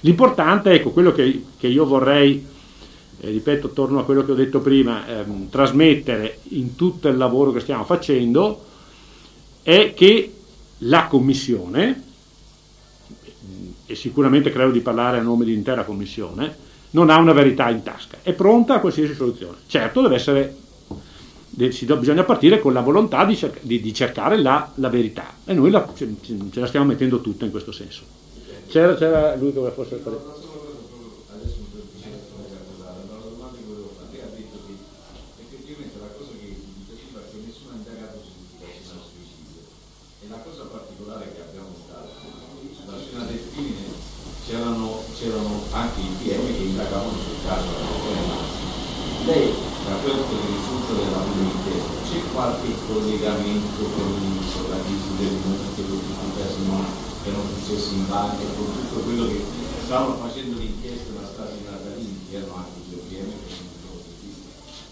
l'importante, 0.00 0.72
ecco, 0.72 0.90
quello 0.90 1.12
che, 1.12 1.44
che 1.56 1.68
io 1.68 1.86
vorrei, 1.86 2.44
eh, 3.20 3.30
ripeto, 3.30 3.70
torno 3.70 4.00
a 4.00 4.04
quello 4.04 4.24
che 4.24 4.32
ho 4.32 4.34
detto 4.34 4.58
prima, 4.60 5.06
ehm, 5.06 5.48
trasmettere 5.48 6.40
in 6.48 6.74
tutto 6.74 7.06
il 7.06 7.16
lavoro 7.16 7.52
che 7.52 7.60
stiamo 7.60 7.84
facendo, 7.84 8.64
è 9.62 9.94
che 9.94 10.34
la 10.78 11.06
Commissione, 11.06 12.02
e 13.86 13.94
sicuramente 13.94 14.50
credo 14.50 14.72
di 14.72 14.80
parlare 14.80 15.18
a 15.18 15.22
nome 15.22 15.44
dell'intera 15.44 15.84
Commissione, 15.84 16.68
non 16.90 17.10
ha 17.10 17.18
una 17.18 17.32
verità 17.32 17.70
in 17.70 17.84
tasca, 17.84 18.18
è 18.22 18.32
pronta 18.32 18.74
a 18.74 18.80
qualsiasi 18.80 19.14
soluzione. 19.14 19.58
Certo 19.68 20.00
deve 20.02 20.16
essere 20.16 20.56
bisogna 21.50 22.24
partire 22.24 22.60
con 22.60 22.72
la 22.72 22.80
volontà 22.80 23.24
di, 23.24 23.36
cerca, 23.36 23.58
di, 23.62 23.80
di 23.80 23.92
cercare 23.92 24.38
la, 24.38 24.70
la, 24.76 24.88
verità 24.88 25.34
e 25.44 25.52
noi 25.52 25.70
la, 25.70 25.86
ce, 25.94 26.14
ce, 26.22 26.60
la 26.60 26.66
stiamo 26.66 26.86
mettendo 26.86 27.20
tutta 27.20 27.44
in 27.44 27.50
questo 27.50 27.72
senso. 27.72 28.02
C'era, 28.68 28.94
c'era 28.94 29.34
lui 29.34 29.52
che 29.52 29.58
voleva 29.58 29.74
forse 29.74 29.96
fare. 29.96 30.38
la 40.28 40.36
cosa 40.44 40.62
particolare 40.70 41.32
che 41.34 41.42
abbiamo 41.42 41.74
notato 41.74 42.50
lei, 49.26 49.52
da 49.84 49.94
quello 50.02 50.24
che 50.28 50.36
risulta 50.46 50.92
della 50.94 51.18
prima 51.18 51.50
inchiesta, 51.52 51.92
c'è 52.08 52.32
qualche 52.32 52.72
collegamento 53.30 53.82
con 53.94 54.70
la 54.70 54.82
crisi 54.82 55.14
del 55.18 55.38
monte, 55.44 55.82
con 55.86 56.00
tutti 56.00 56.26
i 56.26 56.42
casini 56.42 56.84
che 57.22 57.28
erano 57.28 57.44
successi 57.54 57.94
in 57.94 58.08
banca, 58.08 58.42
con 58.56 58.66
tutto 58.74 59.00
quello 59.04 59.26
che 59.28 59.40
stavano 59.84 60.16
facendo 60.16 60.58
l'inchiesta 60.58 61.12
da 61.20 61.26
stati 61.26 61.62
natalini, 61.64 62.26
che 62.28 62.36
erano 62.36 62.54
anche 62.56 62.80
gli 62.88 62.94
OPM 62.94 63.30
che 63.46 63.54
sono 63.54 64.02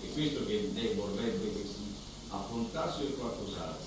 E 0.03 0.13
questo 0.13 0.47
che 0.47 0.71
lei 0.75 0.95
vorrebbe 0.95 1.53
che 1.53 1.65
si 1.67 1.95
affrontasse 2.29 3.03
o 3.03 3.19
qualcos'altro? 3.19 3.87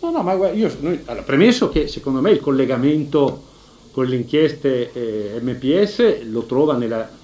No, 0.00 0.10
no, 0.10 0.22
ma 0.22 0.34
guarda, 0.34 0.56
io 0.56 0.74
noi, 0.80 1.00
allora, 1.04 1.24
premesso 1.24 1.68
che 1.68 1.86
secondo 1.86 2.20
me 2.20 2.32
il 2.32 2.40
collegamento 2.40 3.52
con 3.92 4.06
le 4.06 4.16
inchieste 4.16 4.92
eh, 4.92 5.40
MPS 5.40 6.24
lo 6.24 6.42
trova 6.42 6.76
nella... 6.76 7.22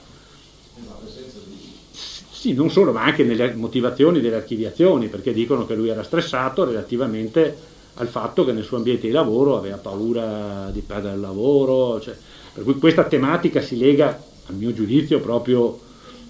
Sì, 2.40 2.54
non 2.54 2.70
solo, 2.70 2.90
ma 2.90 3.02
anche 3.02 3.22
nelle 3.22 3.52
motivazioni 3.52 4.18
delle 4.18 4.36
archiviazioni, 4.36 5.08
perché 5.08 5.34
dicono 5.34 5.66
che 5.66 5.74
lui 5.74 5.90
era 5.90 6.02
stressato 6.02 6.64
relativamente 6.64 7.54
al 7.96 8.08
fatto 8.08 8.46
che 8.46 8.52
nel 8.52 8.64
suo 8.64 8.78
ambiente 8.78 9.06
di 9.06 9.12
lavoro 9.12 9.58
aveva 9.58 9.76
paura 9.76 10.70
di 10.72 10.80
perdere 10.80 11.16
il 11.16 11.20
lavoro, 11.20 12.00
cioè, 12.00 12.16
per 12.54 12.64
cui 12.64 12.78
questa 12.78 13.04
tematica 13.04 13.60
si 13.60 13.76
lega, 13.76 14.18
a 14.46 14.52
mio 14.52 14.72
giudizio, 14.72 15.20
proprio 15.20 15.78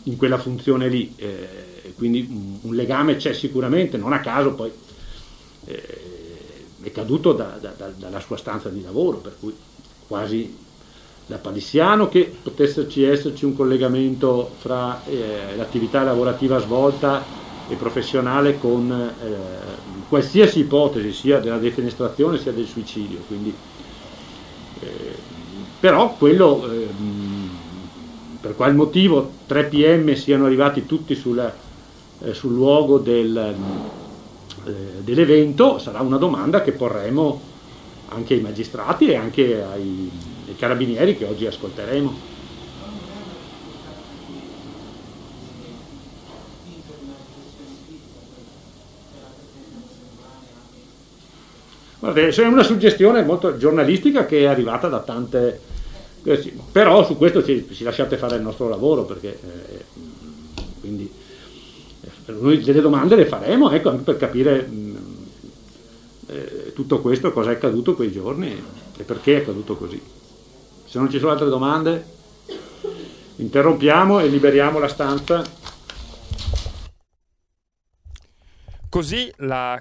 in 0.02 0.16
quella 0.16 0.36
funzione 0.36 0.88
lì, 0.88 1.14
eh, 1.14 1.92
quindi 1.94 2.26
un, 2.28 2.58
un, 2.62 2.74
legame 2.74 3.14
c'è 3.14 3.32
sicuramente, 3.32 3.96
non 3.96 4.12
a 4.12 4.18
caso 4.18 4.54
poi 4.54 4.72
eh, 5.66 5.98
è 6.82 6.90
caduto 6.90 7.34
da, 7.34 7.56
da, 7.60 7.72
da, 7.76 7.92
dalla 7.96 8.18
sua 8.18 8.36
stanza 8.36 8.68
di 8.68 8.82
lavoro, 8.82 9.18
per 9.18 9.36
cui 9.38 9.54
quasi 10.08 10.52
da 11.30 11.36
palissiano 11.36 12.08
che 12.08 12.28
potesse 12.42 12.88
esserci 13.08 13.44
un 13.44 13.54
collegamento 13.54 14.50
fra 14.58 15.00
eh, 15.06 15.54
l'attività 15.56 16.02
lavorativa 16.02 16.58
svolta 16.58 17.22
e 17.68 17.76
professionale 17.76 18.58
con 18.58 18.90
eh, 18.90 19.34
qualsiasi 20.08 20.58
ipotesi 20.58 21.12
sia 21.12 21.38
della 21.38 21.58
defenestrazione 21.58 22.36
sia 22.36 22.50
del 22.50 22.66
suicidio. 22.66 23.20
Quindi, 23.28 23.54
eh, 24.80 24.88
però 25.78 26.16
quello 26.18 26.68
ehm, 26.68 27.50
per 28.40 28.56
qual 28.56 28.74
motivo 28.74 29.30
3 29.46 29.66
PM 29.66 30.12
siano 30.14 30.46
arrivati 30.46 30.84
tutti 30.84 31.14
sulla, 31.14 31.54
eh, 32.22 32.34
sul 32.34 32.54
luogo 32.54 32.98
del, 32.98 33.54
eh, 34.64 34.72
dell'evento 35.04 35.78
sarà 35.78 36.00
una 36.00 36.16
domanda 36.16 36.60
che 36.62 36.72
porremo 36.72 37.40
anche 38.08 38.34
ai 38.34 38.40
magistrati 38.40 39.06
e 39.06 39.14
anche 39.14 39.62
ai, 39.62 40.10
ai 40.50 40.56
carabinieri 40.56 41.16
che 41.16 41.24
oggi 41.24 41.46
ascolteremo. 41.46 42.38
Guarda, 52.00 52.20
è 52.20 52.46
una 52.46 52.62
suggestione 52.62 53.22
molto 53.22 53.56
giornalistica 53.56 54.26
che 54.26 54.40
è 54.40 54.46
arrivata 54.46 54.88
da 54.88 55.00
tante... 55.00 55.60
Eh, 56.22 56.52
però 56.72 57.04
su 57.04 57.16
questo 57.16 57.44
ci, 57.44 57.66
ci 57.72 57.84
lasciate 57.84 58.16
fare 58.16 58.36
il 58.36 58.42
nostro 58.42 58.68
lavoro 58.68 59.04
perché 59.04 59.38
eh, 59.40 59.84
quindi 60.80 61.10
eh, 62.02 62.32
noi 62.32 62.60
delle 62.60 62.80
domande 62.82 63.16
le 63.16 63.24
faremo 63.24 63.70
ecco, 63.70 63.90
anche 63.90 64.02
per 64.02 64.16
capire 64.18 64.62
mh, 64.62 64.96
eh, 66.26 66.72
tutto 66.74 67.00
questo, 67.00 67.32
cosa 67.32 67.50
è 67.50 67.54
accaduto 67.54 67.94
quei 67.94 68.10
giorni 68.12 68.62
e 68.96 69.02
perché 69.02 69.36
è 69.36 69.40
accaduto 69.40 69.76
così. 69.76 70.00
Se 70.90 70.98
non 70.98 71.08
ci 71.08 71.20
sono 71.20 71.30
altre 71.30 71.48
domande, 71.48 72.04
interrompiamo 73.36 74.18
e 74.18 74.26
liberiamo 74.26 74.80
la 74.80 74.88
stanza. 74.88 75.40
Così 78.88 79.32
la, 79.36 79.80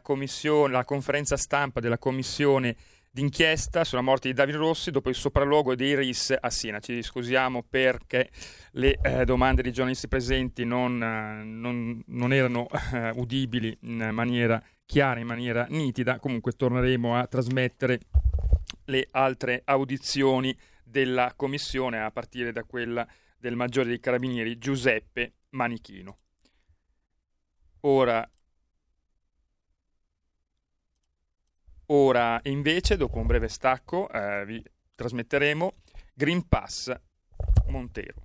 la 0.70 0.86
conferenza 0.86 1.36
stampa 1.36 1.80
della 1.80 1.98
commissione 1.98 2.76
d'inchiesta 3.10 3.84
sulla 3.86 4.02
morte 4.02 4.28
di 4.28 4.36
Davide 4.36 4.60
Rossi 4.60 4.92
dopo 4.92 5.10
il 5.10 5.16
sopralluogo 5.16 5.74
dei 5.74 5.96
RIS 5.96 6.38
a 6.40 6.52
Siena. 6.52 6.78
Ci 6.78 7.02
scusiamo 7.02 7.66
perché 7.68 8.30
le 8.74 9.00
eh, 9.02 9.26
domande 9.26 9.64
dei 9.64 9.72
giornalisti 9.72 10.08
presenti 10.08 10.64
non, 10.64 11.02
eh, 11.02 11.44
non, 11.44 12.04
non 12.06 12.34
erano 12.34 12.68
eh, 12.94 13.10
udibili 13.16 13.76
in 13.82 14.10
maniera 14.12 14.62
chiara, 14.86 15.20
in 15.20 15.26
maniera 15.26 15.66
nitida. 15.70 16.20
Comunque 16.20 16.52
torneremo 16.52 17.16
a 17.16 17.26
trasmettere 17.26 18.00
le 18.86 19.08
altre 19.10 19.64
audizioni 19.66 20.56
della 20.90 21.34
commissione 21.36 22.02
a 22.02 22.12
partire 22.12 22.52
da 22.52 22.64
quella 22.64 23.08
del 23.38 23.56
maggiore 23.56 23.90
dei 23.90 24.00
carabinieri 24.00 24.58
Giuseppe 24.58 25.34
Manichino. 25.52 26.18
Ora, 27.82 28.30
ora 31.88 32.40
invece, 32.44 32.98
dopo 32.98 33.18
un 33.20 33.28
breve 33.28 33.48
stacco, 33.48 34.10
eh, 34.10 34.44
vi 34.46 34.62
trasmetteremo 34.96 35.74
Green 36.14 36.48
Pass 36.48 36.94
Montero. 37.68 38.24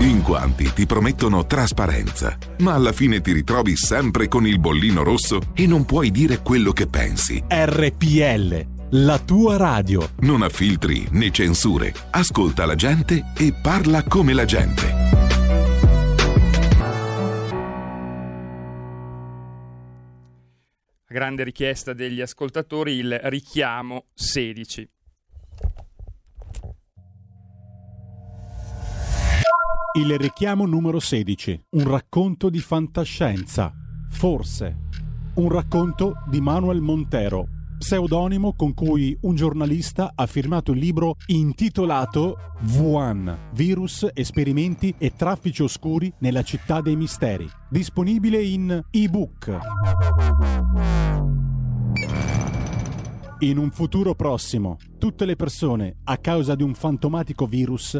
In 0.00 0.22
quanti 0.22 0.72
ti 0.72 0.86
promettono 0.86 1.46
trasparenza, 1.46 2.36
ma 2.58 2.74
alla 2.74 2.92
fine 2.92 3.20
ti 3.20 3.32
ritrovi 3.32 3.76
sempre 3.76 4.26
con 4.28 4.46
il 4.46 4.58
bollino 4.58 5.02
rosso 5.02 5.40
e 5.54 5.66
non 5.66 5.84
puoi 5.84 6.10
dire 6.10 6.40
quello 6.40 6.72
che 6.72 6.86
pensi. 6.86 7.42
RPL, 7.46 8.77
la 8.90 9.18
tua 9.18 9.56
radio. 9.56 10.08
Non 10.20 10.42
ha 10.42 10.48
filtri 10.48 11.06
né 11.10 11.30
censure. 11.30 11.92
Ascolta 12.10 12.64
la 12.64 12.74
gente 12.74 13.32
e 13.36 13.52
parla 13.52 14.02
come 14.04 14.32
la 14.32 14.44
gente. 14.44 14.96
Grande 21.06 21.42
richiesta 21.42 21.92
degli 21.92 22.20
ascoltatori, 22.20 22.92
il 22.92 23.18
richiamo 23.24 24.06
16. 24.14 24.90
Il 29.98 30.16
richiamo 30.18 30.66
numero 30.66 31.00
16. 31.00 31.64
Un 31.70 31.88
racconto 31.88 32.50
di 32.50 32.60
fantascienza. 32.60 33.72
Forse. 34.10 34.86
Un 35.34 35.48
racconto 35.48 36.22
di 36.28 36.40
Manuel 36.40 36.80
Montero, 36.80 37.48
pseudonimo 37.78 38.54
con 38.54 38.74
cui 38.74 39.16
un 39.22 39.36
giornalista 39.36 40.12
ha 40.14 40.26
firmato 40.26 40.72
il 40.72 40.78
libro 40.78 41.16
intitolato 41.26 42.36
Wuhan, 42.74 43.50
virus, 43.52 44.06
esperimenti 44.12 44.94
e 44.98 45.14
traffici 45.14 45.62
oscuri 45.62 46.12
nella 46.18 46.42
città 46.42 46.80
dei 46.80 46.96
misteri, 46.96 47.48
disponibile 47.70 48.42
in 48.42 48.82
ebook. 48.90 49.58
In 53.40 53.56
un 53.56 53.70
futuro 53.70 54.14
prossimo, 54.16 54.76
tutte 54.98 55.24
le 55.24 55.36
persone, 55.36 55.98
a 56.04 56.16
causa 56.16 56.56
di 56.56 56.64
un 56.64 56.74
fantomatico 56.74 57.46
virus, 57.46 57.96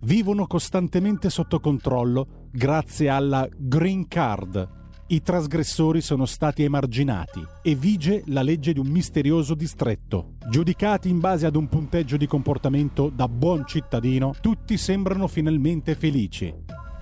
vivono 0.00 0.46
costantemente 0.46 1.28
sotto 1.28 1.60
controllo 1.60 2.48
grazie 2.50 3.10
alla 3.10 3.46
Green 3.54 4.08
Card. 4.08 4.77
I 5.10 5.22
trasgressori 5.22 6.02
sono 6.02 6.26
stati 6.26 6.64
emarginati 6.64 7.42
e 7.62 7.74
vige 7.74 8.24
la 8.26 8.42
legge 8.42 8.74
di 8.74 8.78
un 8.78 8.88
misterioso 8.88 9.54
distretto. 9.54 10.34
Giudicati 10.50 11.08
in 11.08 11.18
base 11.18 11.46
ad 11.46 11.56
un 11.56 11.66
punteggio 11.66 12.18
di 12.18 12.26
comportamento 12.26 13.08
da 13.08 13.26
buon 13.26 13.66
cittadino, 13.66 14.34
tutti 14.38 14.76
sembrano 14.76 15.26
finalmente 15.26 15.94
felici. 15.94 16.54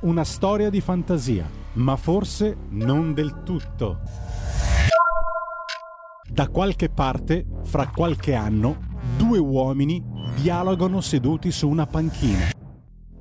Una 0.03 0.23
storia 0.23 0.71
di 0.71 0.81
fantasia, 0.81 1.51
ma 1.73 1.97
forse 1.97 2.57
non 2.69 3.13
del 3.13 3.43
tutto. 3.43 3.99
Da 6.29 6.47
qualche 6.47 6.89
parte, 6.89 7.45
fra 7.65 7.89
qualche 7.89 8.35
anno, 8.35 8.85
due 9.17 9.39
uomini 9.39 10.01
dialogano 10.41 11.01
seduti 11.01 11.51
su 11.51 11.69
una 11.69 11.87
panchina. 11.87 12.51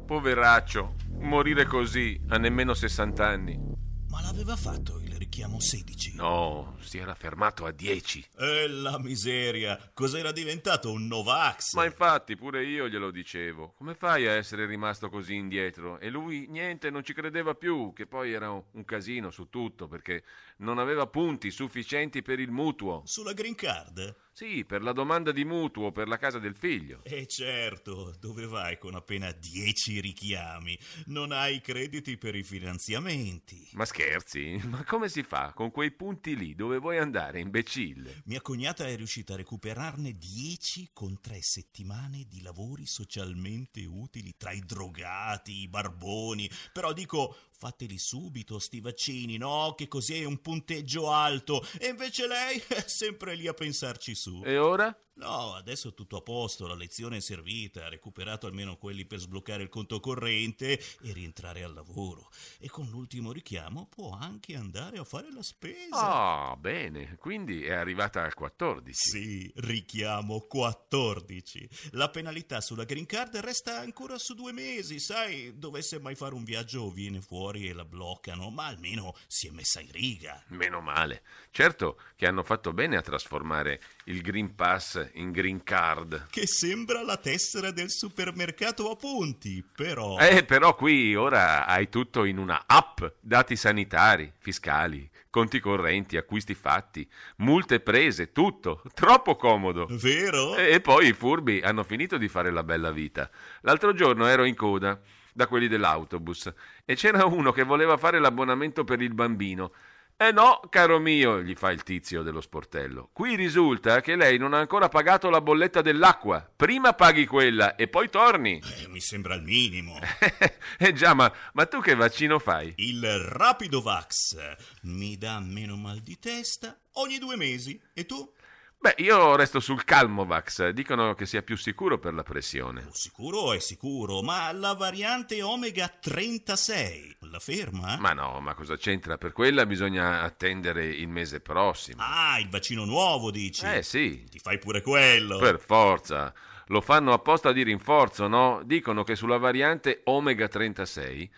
Poveraccio, 0.05 0.93
morire 1.21 1.65
così 1.65 2.21
a 2.27 2.37
nemmeno 2.37 2.75
60 2.75 3.27
anni. 3.27 3.74
Ma 4.15 4.21
l'aveva 4.21 4.55
fatto 4.55 4.97
il 4.99 5.13
richiamo 5.17 5.59
16? 5.59 6.15
No, 6.15 6.77
si 6.79 6.97
era 6.99 7.13
fermato 7.15 7.65
a 7.65 7.73
10. 7.73 8.27
E 8.37 8.65
la 8.69 8.97
miseria, 8.97 9.91
cos'era 9.93 10.31
diventato 10.31 10.89
un 10.89 11.05
Novax? 11.05 11.73
Ma 11.73 11.83
infatti, 11.83 12.37
pure 12.37 12.63
io 12.63 12.87
glielo 12.87 13.11
dicevo. 13.11 13.73
Come 13.75 13.93
fai 13.93 14.25
a 14.25 14.31
essere 14.31 14.67
rimasto 14.67 15.09
così 15.09 15.35
indietro? 15.35 15.99
E 15.99 16.09
lui 16.09 16.47
niente, 16.47 16.89
non 16.89 17.03
ci 17.03 17.13
credeva 17.13 17.55
più, 17.55 17.91
che 17.91 18.07
poi 18.07 18.31
era 18.31 18.51
un 18.51 18.85
casino 18.85 19.31
su 19.31 19.49
tutto, 19.49 19.89
perché 19.89 20.23
non 20.57 20.77
aveva 20.77 21.07
punti 21.07 21.51
sufficienti 21.51 22.21
per 22.21 22.39
il 22.39 22.51
mutuo. 22.51 23.01
Sulla 23.05 23.33
green 23.33 23.55
card? 23.55 24.15
Sì, 24.35 24.65
per 24.65 24.81
la 24.81 24.91
domanda 24.91 25.31
di 25.31 25.45
mutuo 25.45 25.93
per 25.93 26.09
la 26.09 26.17
casa 26.17 26.39
del 26.39 26.57
figlio. 26.57 26.99
E 27.03 27.25
certo, 27.25 28.13
dove 28.19 28.45
vai 28.45 28.77
con 28.77 28.93
appena 28.93 29.31
dieci 29.31 30.01
richiami? 30.01 30.77
Non 31.05 31.31
hai 31.31 31.61
crediti 31.61 32.17
per 32.17 32.35
i 32.35 32.43
finanziamenti. 32.43 33.69
Ma 33.73 33.85
scherzi? 33.85 34.59
Ma 34.65 34.83
come 34.83 35.07
si 35.07 35.23
fa 35.23 35.53
con 35.53 35.71
quei 35.71 35.91
punti 35.91 36.35
lì? 36.35 36.53
Dove 36.53 36.79
vuoi 36.79 36.97
andare, 36.97 37.39
imbecille? 37.39 38.23
Mia 38.25 38.41
cognata 38.41 38.85
è 38.85 38.95
riuscita 38.97 39.35
a 39.35 39.37
recuperarne 39.37 40.17
dieci 40.17 40.89
con 40.91 41.21
tre 41.21 41.41
settimane 41.41 42.25
di 42.27 42.41
lavori 42.41 42.85
socialmente 42.85 43.85
utili 43.85 44.35
tra 44.35 44.51
i 44.51 44.59
drogati, 44.59 45.61
i 45.61 45.69
barboni. 45.69 46.49
Però 46.73 46.91
dico, 46.91 47.37
fateli 47.57 47.97
subito 47.97 48.59
sti 48.59 48.81
vaccini, 48.81 49.37
no? 49.37 49.73
Che 49.75 49.87
così 49.87 50.21
è 50.21 50.25
un 50.25 50.41
punteggio 50.41 51.11
alto. 51.11 51.65
E 51.79 51.87
invece 51.87 52.27
lei 52.27 52.61
è 52.67 52.83
sempre 52.87 53.35
lì 53.35 53.47
a 53.47 53.53
pensarci 53.53 54.13
su. 54.13 54.41
E 54.43 54.57
ora? 54.57 54.97
No, 55.17 55.53
adesso 55.53 55.89
è 55.89 55.93
tutto 55.93 56.17
a 56.17 56.21
posto, 56.21 56.67
la 56.67 56.75
lezione 56.75 57.17
è 57.17 57.21
servita, 57.21 57.85
ha 57.85 57.89
recuperato 57.89 58.47
almeno 58.47 58.75
quelli 58.75 59.05
per 59.05 59.19
sbloccare 59.19 59.63
il 59.63 59.69
conto 59.69 60.01
corrente 60.01 60.77
e 60.77 61.13
rientrare 61.13 61.63
al 61.63 61.73
lavoro. 61.73 62.29
E 62.59 62.69
con 62.69 62.89
l'ultimo 62.89 63.31
richiamo 63.31 63.87
può 63.87 64.11
anche 64.11 64.57
andare 64.57 64.97
a 64.97 65.05
fare 65.05 65.31
la 65.31 65.41
spesa. 65.41 66.49
Ah, 66.49 66.57
bene, 66.57 67.15
quindi 67.15 67.63
è 67.63 67.71
arrivata 67.71 68.23
al 68.23 68.33
14. 68.33 68.91
Sì, 68.93 69.51
richiamo 69.55 70.41
14. 70.41 71.69
La 71.91 72.09
penalità 72.09 72.59
sulla 72.59 72.83
green 72.83 73.05
card 73.05 73.37
resta 73.37 73.79
ancora 73.79 74.17
su 74.17 74.33
due 74.33 74.51
mesi, 74.51 74.99
sai, 74.99 75.57
dovesse 75.57 75.97
mai 75.97 76.15
fare 76.15 76.33
un 76.33 76.43
viaggio 76.43 76.91
viene 76.91 77.21
fuori 77.21 77.44
e 77.53 77.73
la 77.73 77.85
bloccano, 77.85 78.49
ma 78.49 78.65
almeno 78.65 79.13
si 79.27 79.47
è 79.47 79.51
messa 79.51 79.79
in 79.79 79.91
riga. 79.91 80.43
Meno 80.47 80.81
male. 80.81 81.21
Certo 81.51 81.99
che 82.15 82.27
hanno 82.27 82.43
fatto 82.43 82.73
bene 82.73 82.97
a 82.97 83.01
trasformare 83.01 83.81
il 84.05 84.21
Green 84.21 84.55
Pass 84.55 85.11
in 85.13 85.31
Green 85.31 85.63
Card. 85.63 86.27
Che 86.29 86.47
sembra 86.47 87.03
la 87.03 87.17
tessera 87.17 87.71
del 87.71 87.89
supermercato 87.89 88.89
a 88.89 88.95
punti, 88.95 89.63
però... 89.75 90.17
Eh, 90.17 90.43
però 90.43 90.75
qui 90.75 91.15
ora 91.15 91.65
hai 91.65 91.89
tutto 91.89 92.23
in 92.23 92.37
una 92.37 92.63
app, 92.65 93.03
dati 93.19 93.55
sanitari, 93.55 94.31
fiscali, 94.37 95.09
conti 95.29 95.59
correnti, 95.59 96.15
acquisti 96.17 96.53
fatti, 96.53 97.07
multe 97.37 97.81
prese, 97.81 98.31
tutto. 98.31 98.81
Troppo 98.93 99.35
comodo. 99.35 99.85
Vero? 99.89 100.55
E 100.55 100.79
poi 100.79 101.07
i 101.07 101.13
furbi 101.13 101.59
hanno 101.61 101.83
finito 101.83 102.17
di 102.17 102.29
fare 102.29 102.51
la 102.51 102.63
bella 102.63 102.91
vita. 102.91 103.29
L'altro 103.61 103.93
giorno 103.93 104.27
ero 104.27 104.45
in 104.45 104.55
coda 104.55 104.97
da 105.35 105.47
quelli 105.47 105.67
dell'autobus 105.67 106.51
e 106.85 106.95
c'era 106.95 107.25
uno 107.25 107.51
che 107.51 107.63
voleva 107.63 107.97
fare 107.97 108.19
l'abbonamento 108.19 108.85
per 108.85 109.01
il 109.01 109.13
bambino. 109.13 109.73
Eh 110.17 110.31
no, 110.31 110.61
caro 110.69 110.97
mio, 110.97 111.41
gli 111.41 111.55
fa 111.55 111.71
il 111.71 111.83
tizio 111.83 112.23
dello 112.23 112.39
sportello. 112.39 113.09
Qui 113.11 113.35
risulta 113.35 113.99
che 113.99 114.15
lei 114.15 114.37
non 114.37 114.53
ha 114.53 114.59
ancora 114.59 114.87
pagato 114.87 115.29
la 115.29 115.41
bolletta 115.41 115.81
dell'acqua. 115.81 116.49
Prima 116.55 116.93
paghi 116.93 117.25
quella 117.25 117.75
e 117.75 117.89
poi 117.89 118.09
torni. 118.09 118.61
Eh, 118.63 118.87
mi 118.87 119.01
sembra 119.01 119.35
il 119.35 119.41
minimo. 119.41 119.99
eh 120.79 120.93
già, 120.93 121.13
ma, 121.13 121.29
ma 121.51 121.65
tu 121.65 121.81
che 121.81 121.95
vaccino 121.95 122.39
fai? 122.39 122.71
Il 122.77 123.05
Rapido 123.05 123.81
Vax 123.81 124.37
mi 124.83 125.17
dà 125.17 125.41
meno 125.41 125.75
mal 125.75 125.99
di 125.99 126.17
testa 126.17 126.79
ogni 126.93 127.17
due 127.17 127.35
mesi. 127.35 127.77
E 127.93 128.05
tu? 128.05 128.31
Beh, 128.77 128.95
io 128.97 129.35
resto 129.35 129.59
sul 129.59 129.83
Calmovax. 129.83 130.69
Dicono 130.69 131.15
che 131.15 131.25
sia 131.25 131.41
più 131.41 131.57
sicuro 131.57 131.97
per 131.97 132.13
la 132.13 132.23
pressione. 132.23 132.87
Sicuro 132.91 133.53
è 133.53 133.59
sicuro, 133.59 134.21
ma 134.21 134.51
la 134.51 134.73
variante 134.73 135.41
Omega 135.41 135.87
36 135.87 137.17
la 137.31 137.39
ferma? 137.39 137.97
Ma 137.97 138.13
no, 138.13 138.39
ma 138.41 138.53
cosa 138.53 138.77
c'entra? 138.77 139.17
Per 139.17 139.31
quella 139.31 139.65
bisogna 139.65 140.21
attendere 140.21 140.85
il 140.85 141.07
mese 141.07 141.39
prossimo. 141.39 142.01
Ah, 142.03 142.37
il 142.39 142.49
vaccino 142.49 142.85
nuovo, 142.85 143.31
dici? 143.31 143.65
Eh 143.65 143.81
sì. 143.81 144.23
Ti 144.29 144.39
fai 144.39 144.59
pure 144.59 144.81
quello. 144.81 145.39
Per 145.39 145.59
forza. 145.59 146.33
Lo 146.67 146.81
fanno 146.81 147.13
apposta 147.13 147.51
di 147.51 147.63
rinforzo, 147.63 148.27
no? 148.27 148.61
Dicono 148.65 149.03
che 149.03 149.15
sulla 149.15 149.37
variante 149.37 150.01
Omega 150.05 150.47
36 150.47 151.31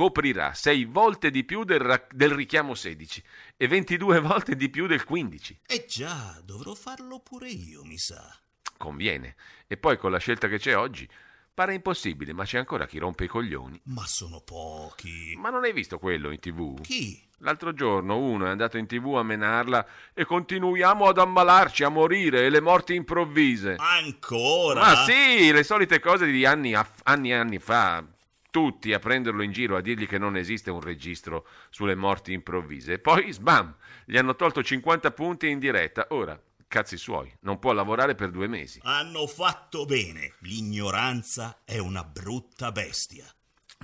coprirà 0.00 0.54
6 0.54 0.86
volte 0.86 1.30
di 1.30 1.44
più 1.44 1.62
del, 1.62 1.78
ra- 1.78 2.06
del, 2.10 2.30
richiamo 2.30 2.74
16 2.74 3.22
e 3.54 3.68
22 3.68 4.20
volte 4.24 4.56
di 4.56 4.70
più 4.70 4.86
del 4.86 5.04
15. 5.04 5.60
Eh 5.66 5.84
già, 5.86 6.40
dovrò 6.42 6.72
farlo 6.72 7.20
pure 7.20 7.50
io, 7.50 7.84
mi 7.84 7.98
sa. 7.98 8.34
Conviene. 8.78 9.36
E 9.66 9.76
poi 9.76 9.98
con 9.98 10.10
la 10.10 10.16
scelta 10.16 10.48
che 10.48 10.56
c'è 10.56 10.74
oggi, 10.74 11.06
pare 11.52 11.74
impossibile, 11.74 12.32
ma 12.32 12.44
c'è 12.44 12.56
ancora 12.56 12.86
chi 12.86 12.96
rompe 12.96 13.24
i 13.24 13.26
coglioni. 13.26 13.78
Ma 13.88 14.06
sono 14.06 14.40
pochi. 14.40 15.34
Ma 15.36 15.50
non 15.50 15.64
hai 15.64 15.74
visto 15.74 15.98
quello 15.98 16.30
in 16.30 16.40
tv? 16.40 16.80
Chi? 16.80 17.22
L'altro 17.40 17.74
giorno 17.74 18.16
uno 18.16 18.46
è 18.46 18.48
andato 18.48 18.78
in 18.78 18.86
tv 18.86 19.16
a 19.16 19.22
menarla 19.22 19.86
e 20.14 20.24
continuiamo 20.24 21.08
ad 21.08 21.18
ammalarci, 21.18 21.84
a 21.84 21.90
morire 21.90 22.46
e 22.46 22.48
le 22.48 22.62
morti 22.62 22.94
improvvise. 22.94 23.76
Ancora? 23.76 24.80
Ma 24.80 25.04
sì, 25.04 25.52
le 25.52 25.62
solite 25.62 26.00
cose 26.00 26.24
di 26.24 26.46
anni, 26.46 26.74
anni 27.02 27.32
e 27.32 27.34
anni 27.34 27.58
fa 27.58 28.02
tutti 28.50 28.92
a 28.92 28.98
prenderlo 28.98 29.42
in 29.42 29.52
giro, 29.52 29.76
a 29.76 29.80
dirgli 29.80 30.06
che 30.06 30.18
non 30.18 30.36
esiste 30.36 30.70
un 30.70 30.80
registro 30.80 31.46
sulle 31.70 31.94
morti 31.94 32.32
improvvise. 32.32 32.94
E 32.94 32.98
poi, 32.98 33.32
sbam, 33.32 33.74
gli 34.04 34.16
hanno 34.16 34.36
tolto 34.36 34.62
50 34.62 35.10
punti 35.12 35.48
in 35.48 35.58
diretta. 35.58 36.06
Ora, 36.10 36.40
cazzi 36.68 36.96
suoi, 36.96 37.32
non 37.40 37.58
può 37.58 37.72
lavorare 37.72 38.14
per 38.14 38.30
due 38.30 38.46
mesi. 38.46 38.80
Hanno 38.82 39.26
fatto 39.26 39.84
bene. 39.84 40.34
L'ignoranza 40.40 41.60
è 41.64 41.78
una 41.78 42.04
brutta 42.04 42.70
bestia. 42.72 43.26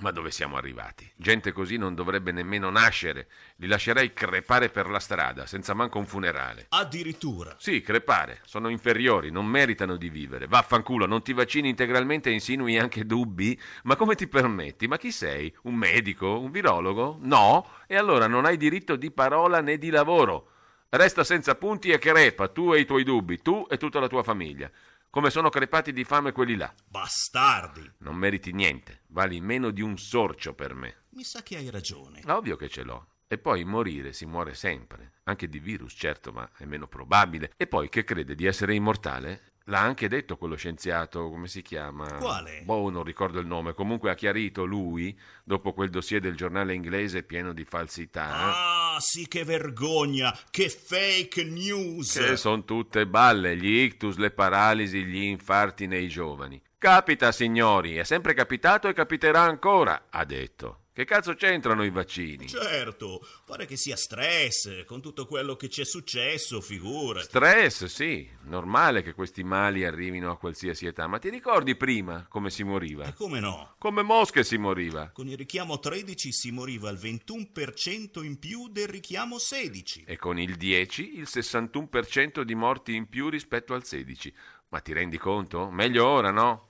Ma 0.03 0.11
dove 0.11 0.31
siamo 0.31 0.57
arrivati? 0.57 1.11
Gente 1.17 1.53
così 1.53 1.79
non 1.79 1.95
dovrebbe 1.95 2.31
nemmeno 2.31 2.69
nascere. 2.69 3.29
Li 3.57 3.67
lascerei 3.67 4.13
crepare 4.13 4.69
per 4.69 4.91
la 4.91 4.99
strada, 4.99 5.47
senza 5.47 5.73
manco 5.73 5.97
un 5.97 6.05
funerale. 6.05 6.67
Addirittura? 6.69 7.57
Sì, 7.59 7.81
crepare. 7.81 8.41
Sono 8.45 8.69
inferiori, 8.69 9.31
non 9.31 9.47
meritano 9.47 9.97
di 9.97 10.11
vivere. 10.11 10.49
Vaffanculo, 10.49 11.07
non 11.07 11.23
ti 11.23 11.33
vaccini 11.33 11.71
integralmente 11.71 12.29
e 12.29 12.35
insinui 12.35 12.79
anche 12.79 13.07
dubbi? 13.07 13.59
Ma 13.85 13.97
come 13.97 14.17
ti 14.17 14.29
permetti? 14.29 14.87
Ma 14.87 14.99
chi 14.99 15.11
sei? 15.11 15.51
Un 15.63 15.77
medico? 15.77 16.41
Un 16.41 16.51
virologo? 16.51 17.17
No? 17.23 17.67
E 17.87 17.97
allora 17.97 18.27
non 18.27 18.45
hai 18.45 18.59
diritto 18.59 18.97
di 18.97 19.11
parola 19.11 19.63
né 19.63 19.79
di 19.79 19.89
lavoro. 19.89 20.51
Resta 20.91 21.25
senza 21.25 21.55
punti 21.55 21.89
e 21.89 21.99
crepa, 21.99 22.49
tu 22.49 22.75
e 22.75 22.81
i 22.81 22.85
tuoi 22.85 23.03
dubbi, 23.03 23.41
tu 23.41 23.67
e 23.69 23.79
tutta 23.79 23.99
la 23.99 24.09
tua 24.09 24.23
famiglia 24.23 24.71
come 25.11 25.31
sono 25.31 25.49
crepati 25.49 25.93
di 25.93 26.05
fame 26.05 26.33
quelli 26.33 26.57
là. 26.57 26.73
Bastardi! 26.87 27.91
Non 27.99 28.17
meriti 28.17 28.53
niente, 28.53 29.03
vali 29.09 29.41
meno 29.41 29.71
di 29.71 29.81
un 29.81 29.97
sorcio 29.99 30.55
per 30.55 30.75
me. 30.75 31.05
Mi 31.11 31.25
sa 31.25 31.43
che 31.43 31.57
hai 31.57 31.71
ragione. 31.71 32.23
Ovvio 32.27 32.57
che 32.57 32.69
ce 32.69 32.83
l'ho. 32.83 33.09
E 33.29 33.39
poi 33.39 33.65
morire 33.65 34.13
si 34.13 34.25
muore 34.25 34.55
sempre. 34.55 35.15
Anche 35.25 35.49
di 35.49 35.59
virus, 35.59 35.95
certo, 35.97 36.33
ma 36.33 36.49
è 36.57 36.65
meno 36.65 36.87
probabile. 36.87 37.53
E 37.57 37.67
poi 37.67 37.89
che 37.89 38.05
crede 38.05 38.35
di 38.35 38.47
essere 38.47 38.75
immortale? 38.75 39.55
L'ha 39.69 39.81
anche 39.81 40.07
detto 40.07 40.37
quello 40.37 40.55
scienziato, 40.55 41.29
come 41.29 41.49
si 41.49 41.61
chiama? 41.61 42.07
Quale? 42.19 42.63
Boh, 42.63 42.89
non 42.89 43.03
ricordo 43.03 43.41
il 43.41 43.47
nome. 43.47 43.75
Comunque 43.75 44.11
ha 44.11 44.15
chiarito 44.15 44.65
lui, 44.65 45.19
dopo 45.43 45.73
quel 45.73 45.91
dossier 45.91 46.21
del 46.21 46.37
giornale 46.37 46.73
inglese 46.73 47.25
pieno 47.25 47.53
di 47.53 47.65
falsità. 47.65 48.95
Ah, 48.95 48.97
sì, 49.01 49.27
che 49.27 49.43
vergogna! 49.43 50.37
Che 50.51 50.69
fake 50.69 51.43
news! 51.43 52.13
Che 52.13 52.37
sono 52.37 52.63
tutte 52.63 53.09
balle, 53.09 53.57
gli 53.57 53.81
ictus, 53.81 54.17
le 54.19 54.31
paralisi, 54.31 55.03
gli 55.03 55.23
infarti 55.23 55.89
nei 55.89 56.07
giovani. 56.07 56.63
Capita, 56.79 57.33
signori, 57.33 57.97
è 57.97 58.05
sempre 58.05 58.35
capitato 58.35 58.87
e 58.87 58.93
capiterà 58.93 59.41
ancora, 59.41 60.07
ha 60.11 60.25
detto. 60.25 60.86
Che 60.97 61.05
cazzo 61.05 61.35
c'entrano 61.35 61.85
i 61.85 61.91
vaccini? 61.91 62.49
Certo, 62.49 63.21
pare 63.45 63.67
che 63.67 63.77
sia 63.77 63.97
stress, 63.97 64.87
con 64.87 65.03
tutto 65.03 65.27
quello 65.27 65.55
che 65.55 65.69
ci 65.69 65.83
è 65.83 65.85
successo, 65.85 66.63
figura. 66.63 67.21
Stress, 67.21 67.85
sì. 67.85 68.27
Normale 68.45 69.03
che 69.03 69.13
questi 69.13 69.45
mali 69.45 69.85
arrivino 69.85 70.31
a 70.31 70.39
qualsiasi 70.39 70.87
età. 70.87 71.07
Ma 71.07 71.19
ti 71.19 71.29
ricordi 71.29 71.77
prima 71.77 72.25
come 72.31 72.49
si 72.49 72.63
moriva? 72.63 73.05
E 73.05 73.13
come 73.13 73.41
no? 73.41 73.75
Come 73.77 74.01
mosche 74.01 74.43
si 74.43 74.57
moriva. 74.57 75.11
Con 75.11 75.29
il 75.29 75.37
richiamo 75.37 75.79
13 75.79 76.33
si 76.33 76.51
moriva 76.51 76.89
il 76.89 76.97
21% 76.97 78.25
in 78.25 78.39
più 78.39 78.69
del 78.71 78.89
richiamo 78.89 79.39
16. 79.39 80.05
E 80.07 80.17
con 80.17 80.39
il 80.39 80.57
10 80.57 81.19
il 81.19 81.29
61% 81.31 82.41
di 82.41 82.55
morti 82.55 82.95
in 82.95 83.07
più 83.07 83.29
rispetto 83.29 83.75
al 83.75 83.85
16. 83.85 84.35
Ma 84.69 84.81
ti 84.81 84.95
rendi 84.95 85.19
conto? 85.19 85.69
Meglio 85.69 86.07
ora, 86.07 86.31
no? 86.31 86.69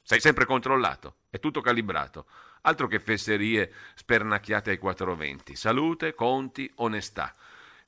Sei 0.00 0.20
sempre 0.20 0.44
controllato, 0.44 1.16
è 1.28 1.40
tutto 1.40 1.60
calibrato. 1.60 2.26
Altro 2.66 2.88
che 2.88 2.98
fesserie 2.98 3.70
spernacchiate 3.94 4.70
ai 4.70 4.78
420. 4.78 5.54
Salute, 5.54 6.14
conti, 6.14 6.68
onestà. 6.76 7.32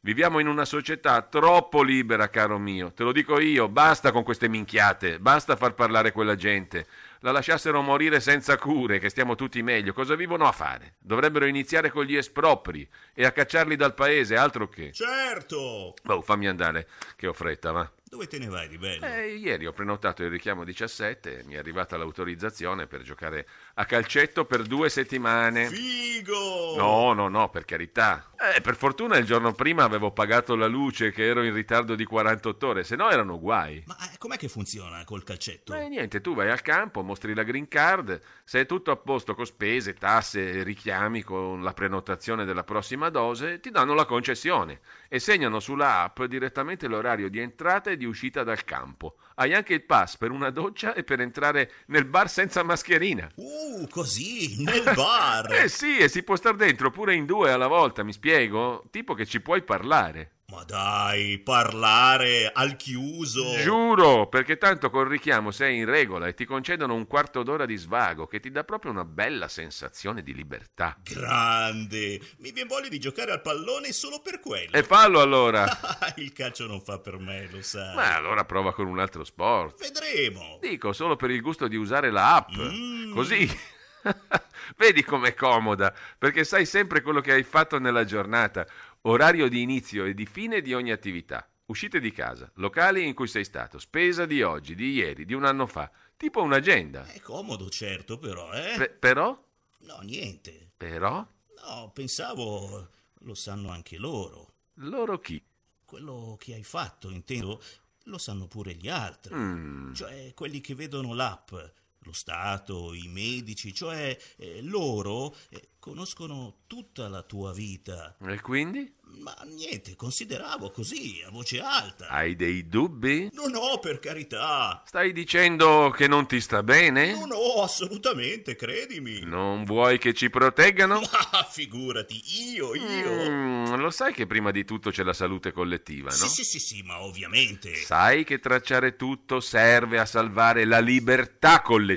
Viviamo 0.02 0.38
in 0.38 0.46
una 0.46 0.64
società 0.64 1.20
troppo 1.22 1.82
libera, 1.82 2.30
caro 2.30 2.58
mio. 2.58 2.92
Te 2.92 3.02
lo 3.02 3.10
dico 3.10 3.40
io, 3.40 3.68
basta 3.68 4.12
con 4.12 4.22
queste 4.22 4.46
minchiate, 4.46 5.18
basta 5.18 5.56
far 5.56 5.74
parlare 5.74 6.12
quella 6.12 6.36
gente. 6.36 6.86
La 7.22 7.32
lasciassero 7.32 7.82
morire 7.82 8.20
senza 8.20 8.56
cure, 8.56 9.00
che 9.00 9.08
stiamo 9.08 9.34
tutti 9.34 9.60
meglio. 9.62 9.92
Cosa 9.92 10.14
vivono 10.14 10.46
a 10.46 10.52
fare? 10.52 10.94
Dovrebbero 11.00 11.46
iniziare 11.46 11.90
con 11.90 12.04
gli 12.04 12.16
espropri 12.16 12.88
e 13.12 13.24
a 13.24 13.32
cacciarli 13.32 13.74
dal 13.74 13.94
paese, 13.94 14.36
altro 14.36 14.68
che. 14.68 14.92
Certo! 14.92 15.94
Oh, 16.06 16.22
fammi 16.22 16.46
andare, 16.46 16.86
che 17.16 17.26
ho 17.26 17.32
fretta, 17.32 17.72
va. 17.72 17.92
Dove 18.08 18.26
te 18.26 18.38
ne 18.38 18.48
vai 18.48 18.68
di 18.68 18.78
bello? 18.78 19.04
Eh, 19.04 19.34
ieri 19.34 19.66
ho 19.66 19.72
prenotato 19.72 20.22
il 20.22 20.30
richiamo 20.30 20.64
17 20.64 21.40
e 21.40 21.44
mi 21.44 21.54
è 21.54 21.58
arrivata 21.58 21.98
l'autorizzazione 21.98 22.86
per 22.86 23.02
giocare 23.02 23.46
a 23.74 23.84
calcetto 23.84 24.46
per 24.46 24.62
due 24.62 24.88
settimane. 24.88 25.68
Figo! 25.68 26.74
No, 26.78 27.12
no, 27.12 27.28
no, 27.28 27.50
per 27.50 27.66
carità. 27.66 28.30
Eh, 28.56 28.62
per 28.62 28.76
fortuna 28.76 29.18
il 29.18 29.26
giorno 29.26 29.52
prima 29.52 29.84
avevo 29.84 30.10
pagato 30.10 30.56
la 30.56 30.68
luce 30.68 31.10
che 31.10 31.26
ero 31.26 31.42
in 31.42 31.52
ritardo 31.52 31.94
di 31.94 32.04
48 32.04 32.66
ore, 32.66 32.84
se 32.84 32.96
no 32.96 33.10
erano 33.10 33.38
guai. 33.38 33.82
Ma 33.84 33.98
eh, 33.98 34.16
com'è 34.16 34.38
che 34.38 34.48
funziona 34.48 35.04
col 35.04 35.22
calcetto? 35.22 35.74
Ma 35.74 35.86
niente, 35.86 36.22
tu 36.22 36.34
vai 36.34 36.48
al 36.48 36.62
campo, 36.62 37.02
mostri 37.02 37.34
la 37.34 37.42
green 37.42 37.68
card, 37.68 38.18
se 38.42 38.60
è 38.60 38.66
tutto 38.66 38.90
a 38.90 38.96
posto 38.96 39.34
con 39.34 39.44
spese, 39.44 39.92
tasse, 39.92 40.62
richiami 40.62 41.22
con 41.22 41.62
la 41.62 41.74
prenotazione 41.74 42.46
della 42.46 42.64
prossima 42.64 43.10
dose, 43.10 43.60
ti 43.60 43.70
danno 43.70 43.92
la 43.92 44.06
concessione 44.06 44.80
e 45.08 45.18
segnano 45.18 45.60
sulla 45.60 46.04
app 46.04 46.22
direttamente 46.22 46.86
l'orario 46.86 47.28
di 47.28 47.38
entrata 47.38 47.90
e 47.90 47.96
di 47.98 48.06
uscita 48.06 48.42
dal 48.42 48.64
campo. 48.64 49.16
Hai 49.34 49.52
anche 49.52 49.74
il 49.74 49.82
pass 49.84 50.16
per 50.16 50.30
una 50.30 50.48
doccia 50.48 50.94
e 50.94 51.04
per 51.04 51.20
entrare 51.20 51.70
nel 51.88 52.06
bar 52.06 52.30
senza 52.30 52.62
mascherina. 52.62 53.30
Uh, 53.34 53.86
così, 53.88 54.64
nel 54.64 54.90
bar! 54.94 55.52
Eh 55.58 55.68
sì, 55.68 55.98
e 55.98 56.08
si 56.08 56.22
può 56.22 56.36
star 56.36 56.56
dentro 56.56 56.90
pure 56.90 57.14
in 57.14 57.26
due 57.26 57.50
alla 57.50 57.66
volta, 57.66 58.02
mi 58.02 58.12
spiego? 58.12 58.84
Tipo 58.90 59.12
che 59.12 59.26
ci 59.26 59.42
puoi 59.42 59.62
parlare. 59.62 60.37
Ma 60.50 60.64
dai, 60.64 61.38
parlare 61.40 62.50
al 62.50 62.76
chiuso. 62.76 63.58
Giuro, 63.58 64.28
perché 64.28 64.56
tanto 64.56 64.88
col 64.88 65.06
richiamo 65.06 65.50
sei 65.50 65.76
in 65.76 65.84
regola 65.84 66.26
e 66.26 66.32
ti 66.32 66.46
concedono 66.46 66.94
un 66.94 67.06
quarto 67.06 67.42
d'ora 67.42 67.66
di 67.66 67.76
svago 67.76 68.26
che 68.26 68.40
ti 68.40 68.50
dà 68.50 68.64
proprio 68.64 68.90
una 68.90 69.04
bella 69.04 69.46
sensazione 69.46 70.22
di 70.22 70.32
libertà. 70.32 70.96
Grande! 71.02 72.18
Mi 72.38 72.52
viene 72.52 72.66
voglia 72.66 72.88
di 72.88 72.98
giocare 72.98 73.32
al 73.32 73.42
pallone 73.42 73.92
solo 73.92 74.22
per 74.22 74.40
quello. 74.40 74.72
E 74.74 74.82
fallo 74.82 75.20
allora! 75.20 75.68
Il 76.16 76.32
calcio 76.32 76.66
non 76.66 76.80
fa 76.80 76.98
per 76.98 77.18
me, 77.18 77.46
lo 77.50 77.60
sai. 77.60 77.94
Ma 77.94 78.14
allora 78.14 78.46
prova 78.46 78.72
con 78.72 78.86
un 78.86 79.00
altro 79.00 79.24
sport. 79.24 79.78
Vedremo. 79.78 80.58
Dico, 80.62 80.94
solo 80.94 81.16
per 81.16 81.30
il 81.30 81.42
gusto 81.42 81.68
di 81.68 81.76
usare 81.76 82.10
la 82.10 82.36
app. 82.36 82.52
Mm. 82.56 83.12
Così. 83.12 83.76
Vedi 84.76 85.02
com'è 85.02 85.34
comoda, 85.34 85.94
perché 86.16 86.44
sai 86.44 86.66
sempre 86.66 87.02
quello 87.02 87.20
che 87.20 87.32
hai 87.32 87.42
fatto 87.42 87.78
nella 87.78 88.04
giornata, 88.04 88.66
orario 89.02 89.48
di 89.48 89.62
inizio 89.62 90.04
e 90.04 90.14
di 90.14 90.26
fine 90.26 90.60
di 90.60 90.74
ogni 90.74 90.90
attività, 90.90 91.48
uscite 91.66 92.00
di 92.00 92.12
casa, 92.12 92.50
locali 92.54 93.06
in 93.06 93.14
cui 93.14 93.28
sei 93.28 93.44
stato, 93.44 93.78
spesa 93.78 94.26
di 94.26 94.42
oggi, 94.42 94.74
di 94.74 94.92
ieri, 94.92 95.24
di 95.24 95.34
un 95.34 95.44
anno 95.44 95.66
fa, 95.66 95.90
tipo 96.16 96.42
un'agenda. 96.42 97.04
È 97.06 97.20
comodo, 97.20 97.68
certo, 97.68 98.18
però, 98.18 98.52
eh? 98.52 98.74
Pe- 98.76 98.90
però? 98.90 99.40
No, 99.80 99.98
niente. 100.02 100.72
Però? 100.76 101.26
No, 101.66 101.90
pensavo 101.92 102.90
lo 103.20 103.34
sanno 103.34 103.70
anche 103.70 103.96
loro. 103.98 104.54
Loro 104.74 105.18
chi? 105.18 105.42
Quello 105.84 106.36
che 106.38 106.54
hai 106.54 106.64
fatto, 106.64 107.10
intendo, 107.10 107.62
lo 108.04 108.18
sanno 108.18 108.46
pure 108.46 108.74
gli 108.74 108.88
altri. 108.88 109.34
Mm. 109.34 109.92
Cioè, 109.92 110.34
quelli 110.34 110.60
che 110.60 110.74
vedono 110.74 111.14
l'app, 111.14 111.54
lo 112.00 112.12
Stato, 112.12 112.94
i 112.94 113.08
medici, 113.08 113.74
cioè 113.74 114.16
eh, 114.36 114.62
loro 114.62 115.34
eh, 115.50 115.68
conoscono 115.78 116.60
tutta 116.66 117.08
la 117.08 117.22
tua 117.22 117.52
vita. 117.52 118.16
E 118.26 118.40
quindi? 118.40 118.94
Ma 119.20 119.34
niente, 119.46 119.96
consideravo 119.96 120.70
così, 120.70 121.22
a 121.26 121.30
voce 121.30 121.60
alta. 121.60 122.08
Hai 122.08 122.36
dei 122.36 122.68
dubbi? 122.68 123.30
No, 123.32 123.46
no, 123.46 123.78
per 123.78 123.98
carità. 124.00 124.82
Stai 124.86 125.12
dicendo 125.12 125.90
che 125.90 126.06
non 126.06 126.26
ti 126.26 126.40
sta 126.40 126.62
bene? 126.62 127.12
No, 127.12 127.24
no, 127.24 127.62
assolutamente, 127.62 128.54
credimi. 128.54 129.20
Non 129.20 129.64
vuoi 129.64 129.98
che 129.98 130.12
ci 130.12 130.28
proteggano? 130.28 131.00
Ma 131.00 131.42
figurati, 131.48 132.22
io, 132.52 132.74
io. 132.74 133.30
Mm, 133.30 133.74
lo 133.76 133.90
sai 133.90 134.12
che 134.12 134.26
prima 134.26 134.50
di 134.50 134.64
tutto 134.64 134.90
c'è 134.90 135.02
la 135.02 135.14
salute 135.14 135.52
collettiva, 135.52 136.10
no? 136.10 136.16
Sì, 136.16 136.28
sì, 136.28 136.44
sì, 136.44 136.58
sì, 136.58 136.82
ma 136.82 137.00
ovviamente. 137.00 137.74
Sai 137.74 138.24
che 138.24 138.38
tracciare 138.38 138.94
tutto 138.94 139.40
serve 139.40 139.98
a 139.98 140.04
salvare 140.04 140.64
la 140.64 140.80
libertà 140.80 141.62
collettiva. 141.62 141.87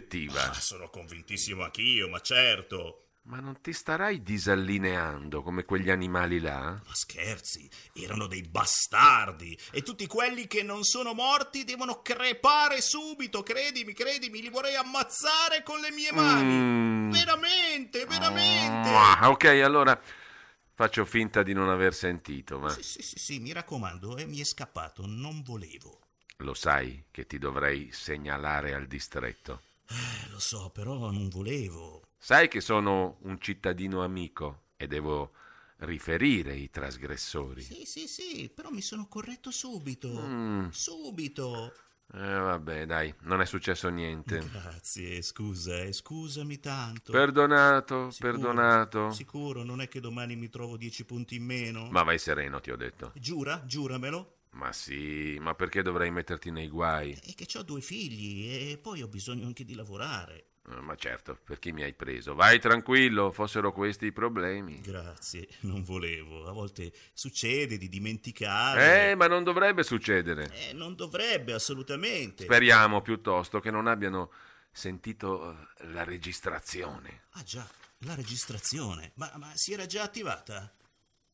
Ah, 0.49 0.53
sono 0.53 0.89
convintissimo 0.89 1.63
anch'io, 1.63 2.07
ma 2.07 2.19
certo. 2.21 3.05
Ma 3.23 3.39
non 3.39 3.61
ti 3.61 3.71
starai 3.71 4.23
disallineando 4.23 5.43
come 5.43 5.63
quegli 5.63 5.91
animali 5.91 6.39
là? 6.39 6.71
Ma 6.83 6.93
scherzi, 6.93 7.69
erano 7.93 8.25
dei 8.25 8.41
bastardi 8.41 9.57
e 9.71 9.83
tutti 9.83 10.07
quelli 10.07 10.47
che 10.47 10.63
non 10.63 10.83
sono 10.83 11.13
morti 11.13 11.63
devono 11.63 12.01
crepare 12.01 12.81
subito, 12.81 13.43
credimi, 13.43 13.93
credimi, 13.93 14.41
li 14.41 14.49
vorrei 14.49 14.75
ammazzare 14.75 15.61
con 15.63 15.79
le 15.79 15.91
mie 15.91 16.11
mani. 16.11 16.53
Mm. 16.55 17.11
Veramente, 17.11 18.05
veramente. 18.05 18.89
Ah, 18.89 19.29
ok, 19.29 19.45
allora 19.63 20.01
faccio 20.73 21.05
finta 21.05 21.43
di 21.43 21.53
non 21.53 21.69
aver 21.69 21.93
sentito, 21.93 22.57
ma 22.57 22.69
Sì, 22.69 22.81
sì, 22.81 23.03
sì, 23.03 23.19
sì, 23.19 23.39
mi 23.39 23.51
raccomando, 23.53 24.17
eh, 24.17 24.25
mi 24.25 24.39
è 24.39 24.43
scappato, 24.43 25.05
non 25.05 25.43
volevo. 25.43 25.99
lo 26.37 26.55
sai 26.55 27.03
che 27.11 27.27
ti 27.27 27.37
dovrei 27.37 27.91
segnalare 27.91 28.73
al 28.73 28.87
distretto. 28.87 29.61
Eh, 29.91 30.29
lo 30.29 30.39
so, 30.39 30.69
però 30.69 31.11
non 31.11 31.27
volevo. 31.27 32.01
Sai 32.17 32.47
che 32.47 32.61
sono 32.61 33.17
un 33.21 33.39
cittadino 33.39 34.03
amico 34.03 34.63
e 34.77 34.87
devo 34.87 35.33
riferire 35.77 36.55
i 36.55 36.69
trasgressori. 36.69 37.61
Sì, 37.61 37.85
sì, 37.85 38.07
sì, 38.07 38.49
però 38.53 38.69
mi 38.69 38.81
sono 38.81 39.07
corretto 39.07 39.51
subito. 39.51 40.09
Mm. 40.09 40.69
Subito. 40.69 41.73
Eh, 42.13 42.17
vabbè, 42.19 42.85
dai, 42.85 43.13
non 43.21 43.41
è 43.41 43.45
successo 43.45 43.89
niente. 43.89 44.37
Grazie, 44.51 45.21
scusa, 45.21 45.79
eh, 45.79 45.93
scusami 45.93 46.59
tanto. 46.59 47.11
Perdonato, 47.11 48.11
Sicuro, 48.11 48.31
perdonato. 48.31 49.11
Sicuro, 49.11 49.63
non 49.63 49.81
è 49.81 49.87
che 49.87 49.99
domani 49.99 50.35
mi 50.35 50.49
trovo 50.49 50.77
dieci 50.77 51.05
punti 51.05 51.35
in 51.35 51.45
meno? 51.45 51.89
Ma 51.89 52.03
vai 52.03 52.19
sereno, 52.19 52.59
ti 52.59 52.69
ho 52.69 52.75
detto. 52.75 53.11
Giura, 53.15 53.63
giuramelo. 53.65 54.39
Ma 54.51 54.73
sì, 54.73 55.37
ma 55.39 55.55
perché 55.55 55.81
dovrei 55.81 56.11
metterti 56.11 56.51
nei 56.51 56.67
guai? 56.67 57.13
È 57.13 57.33
che 57.33 57.57
ho 57.57 57.63
due 57.63 57.81
figli 57.81 58.49
e 58.49 58.77
poi 58.77 59.01
ho 59.01 59.07
bisogno 59.07 59.45
anche 59.45 59.63
di 59.63 59.75
lavorare. 59.75 60.47
Eh, 60.69 60.81
Ma 60.81 60.95
certo, 60.95 61.39
per 61.43 61.57
chi 61.57 61.71
mi 61.71 61.83
hai 61.83 61.93
preso? 61.93 62.35
Vai 62.35 62.59
tranquillo, 62.59 63.31
fossero 63.31 63.71
questi 63.71 64.07
i 64.07 64.11
problemi. 64.11 64.79
Grazie, 64.81 65.47
non 65.61 65.83
volevo. 65.83 66.47
A 66.47 66.51
volte 66.51 66.91
succede 67.13 67.77
di 67.77 67.89
dimenticare. 67.89 69.11
Eh, 69.11 69.15
ma 69.15 69.27
non 69.27 69.43
dovrebbe 69.43 69.83
succedere. 69.83 70.51
Eh, 70.69 70.73
non 70.73 70.95
dovrebbe 70.95 71.53
assolutamente. 71.53 72.43
Speriamo 72.43 73.01
piuttosto 73.01 73.59
che 73.59 73.71
non 73.71 73.87
abbiano 73.87 74.31
sentito 74.71 75.51
eh, 75.51 75.87
la 75.87 76.03
registrazione. 76.03 77.23
Ah 77.31 77.43
già, 77.43 77.67
la 77.99 78.15
registrazione. 78.15 79.11
Ma, 79.15 79.31
ma 79.37 79.51
si 79.55 79.73
era 79.73 79.85
già 79.85 80.03
attivata? 80.03 80.71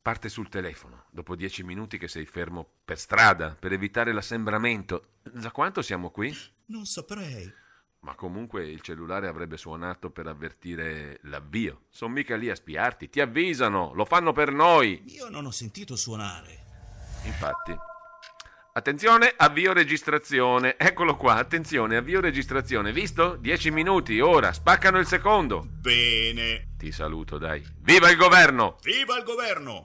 Parte 0.08 0.30
sul 0.30 0.48
telefono, 0.48 1.08
dopo 1.10 1.36
dieci 1.36 1.64
minuti 1.64 1.98
che 1.98 2.08
sei 2.08 2.26
fermo 2.26 2.66
per 2.86 2.98
strada, 2.98 3.58
per 3.60 3.74
evitare 3.74 4.14
l'assembramento. 4.14 5.16
Da 5.22 5.52
quanto 5.52 5.82
siamo 5.82 6.12
qui? 6.12 6.34
Non 6.68 6.86
saprei. 6.86 7.52
Ma 8.00 8.16
comunque 8.16 8.66
il 8.70 8.80
cellulare 8.80 9.28
avrebbe 9.28 9.58
suonato 9.58 10.10
per 10.10 10.28
avvertire 10.28 11.20
l'avvio. 11.24 11.88
Sono 11.90 12.14
mica 12.14 12.38
lì 12.38 12.50
a 12.50 12.56
spiarti, 12.56 13.10
ti 13.10 13.20
avvisano, 13.20 13.92
lo 13.94 14.06
fanno 14.06 14.32
per 14.32 14.54
noi. 14.54 15.04
Io 15.08 15.28
non 15.28 15.46
ho 15.46 15.52
sentito 15.52 15.98
suonare. 15.98 16.64
Infatti. 17.26 17.76
Attenzione, 18.78 19.34
avvio 19.36 19.74
registrazione. 19.74 20.76
Eccolo 20.78 21.18
qua, 21.18 21.38
attenzione, 21.38 21.96
avvio 21.96 22.22
registrazione. 22.22 22.92
Visto? 22.92 23.36
Dieci 23.36 23.72
minuti, 23.72 24.20
ora, 24.20 24.54
spaccano 24.54 25.00
il 25.00 25.08
secondo. 25.08 25.68
Bene. 25.82 26.74
Ti 26.78 26.92
saluto, 26.92 27.40
dai. 27.40 27.66
Viva 27.82 28.12
il 28.12 28.18
governo! 28.18 28.76
Viva 28.84 29.18
il 29.18 29.24
governo! 29.24 29.82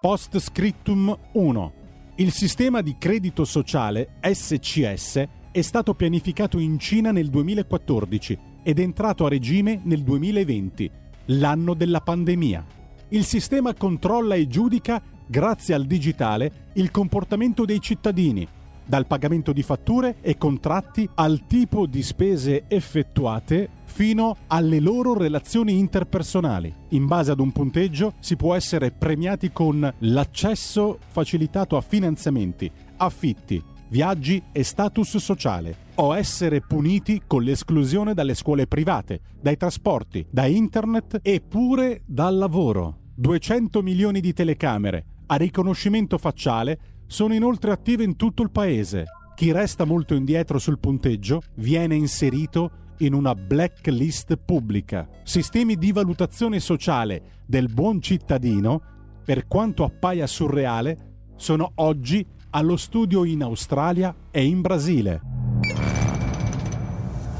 Post 0.00 0.38
scriptum 0.38 1.18
1. 1.32 1.74
Il 2.18 2.30
sistema 2.30 2.80
di 2.80 2.94
credito 2.96 3.44
sociale 3.44 4.20
SCS 4.22 5.26
è 5.50 5.60
stato 5.60 5.94
pianificato 5.94 6.60
in 6.60 6.78
Cina 6.78 7.10
nel 7.10 7.28
2014 7.28 8.38
ed 8.62 8.78
è 8.78 8.82
entrato 8.82 9.26
a 9.26 9.28
regime 9.28 9.80
nel 9.82 10.04
2020, 10.04 10.90
l'anno 11.24 11.74
della 11.74 12.00
pandemia. 12.00 12.64
Il 13.08 13.24
sistema 13.24 13.74
controlla 13.74 14.36
e 14.36 14.46
giudica, 14.46 15.02
grazie 15.26 15.74
al 15.74 15.86
digitale, 15.86 16.70
il 16.74 16.90
comportamento 16.90 17.64
dei 17.64 17.80
cittadini, 17.80 18.46
dal 18.84 19.06
pagamento 19.06 19.52
di 19.52 19.62
fatture 19.62 20.16
e 20.20 20.36
contratti 20.36 21.08
al 21.14 21.46
tipo 21.46 21.86
di 21.86 22.02
spese 22.02 22.64
effettuate 22.68 23.68
fino 23.84 24.36
alle 24.48 24.80
loro 24.80 25.16
relazioni 25.16 25.78
interpersonali. 25.78 26.72
In 26.90 27.06
base 27.06 27.30
ad 27.30 27.40
un 27.40 27.52
punteggio 27.52 28.14
si 28.20 28.36
può 28.36 28.54
essere 28.54 28.90
premiati 28.90 29.52
con 29.52 29.92
l'accesso 30.00 30.98
facilitato 31.08 31.76
a 31.76 31.80
finanziamenti, 31.80 32.70
affitti, 32.96 33.62
viaggi 33.88 34.42
e 34.52 34.62
status 34.64 35.16
sociale 35.18 35.82
o 35.96 36.16
essere 36.16 36.60
puniti 36.60 37.22
con 37.26 37.42
l'esclusione 37.42 38.14
dalle 38.14 38.34
scuole 38.34 38.66
private, 38.66 39.20
dai 39.40 39.56
trasporti, 39.56 40.26
da 40.28 40.46
internet 40.46 41.20
e 41.22 41.40
pure 41.40 42.02
dal 42.04 42.36
lavoro. 42.36 42.98
200 43.14 43.80
milioni 43.80 44.20
di 44.20 44.32
telecamere 44.32 45.04
a 45.26 45.36
riconoscimento 45.36 46.18
facciale 46.18 46.78
sono 47.06 47.34
inoltre 47.34 47.70
attive 47.70 48.04
in 48.04 48.16
tutto 48.16 48.42
il 48.42 48.50
paese. 48.50 49.04
Chi 49.34 49.52
resta 49.52 49.84
molto 49.84 50.14
indietro 50.14 50.58
sul 50.58 50.78
punteggio 50.78 51.42
viene 51.56 51.94
inserito 51.94 52.70
in 52.98 53.14
una 53.14 53.34
blacklist 53.34 54.36
pubblica. 54.36 55.08
Sistemi 55.24 55.76
di 55.76 55.92
valutazione 55.92 56.60
sociale 56.60 57.42
del 57.46 57.68
buon 57.68 58.00
cittadino, 58.00 58.80
per 59.24 59.46
quanto 59.46 59.84
appaia 59.84 60.26
surreale, 60.26 61.12
sono 61.36 61.72
oggi 61.76 62.24
allo 62.50 62.76
studio 62.76 63.24
in 63.24 63.42
Australia 63.42 64.14
e 64.30 64.44
in 64.44 64.60
Brasile. 64.60 65.20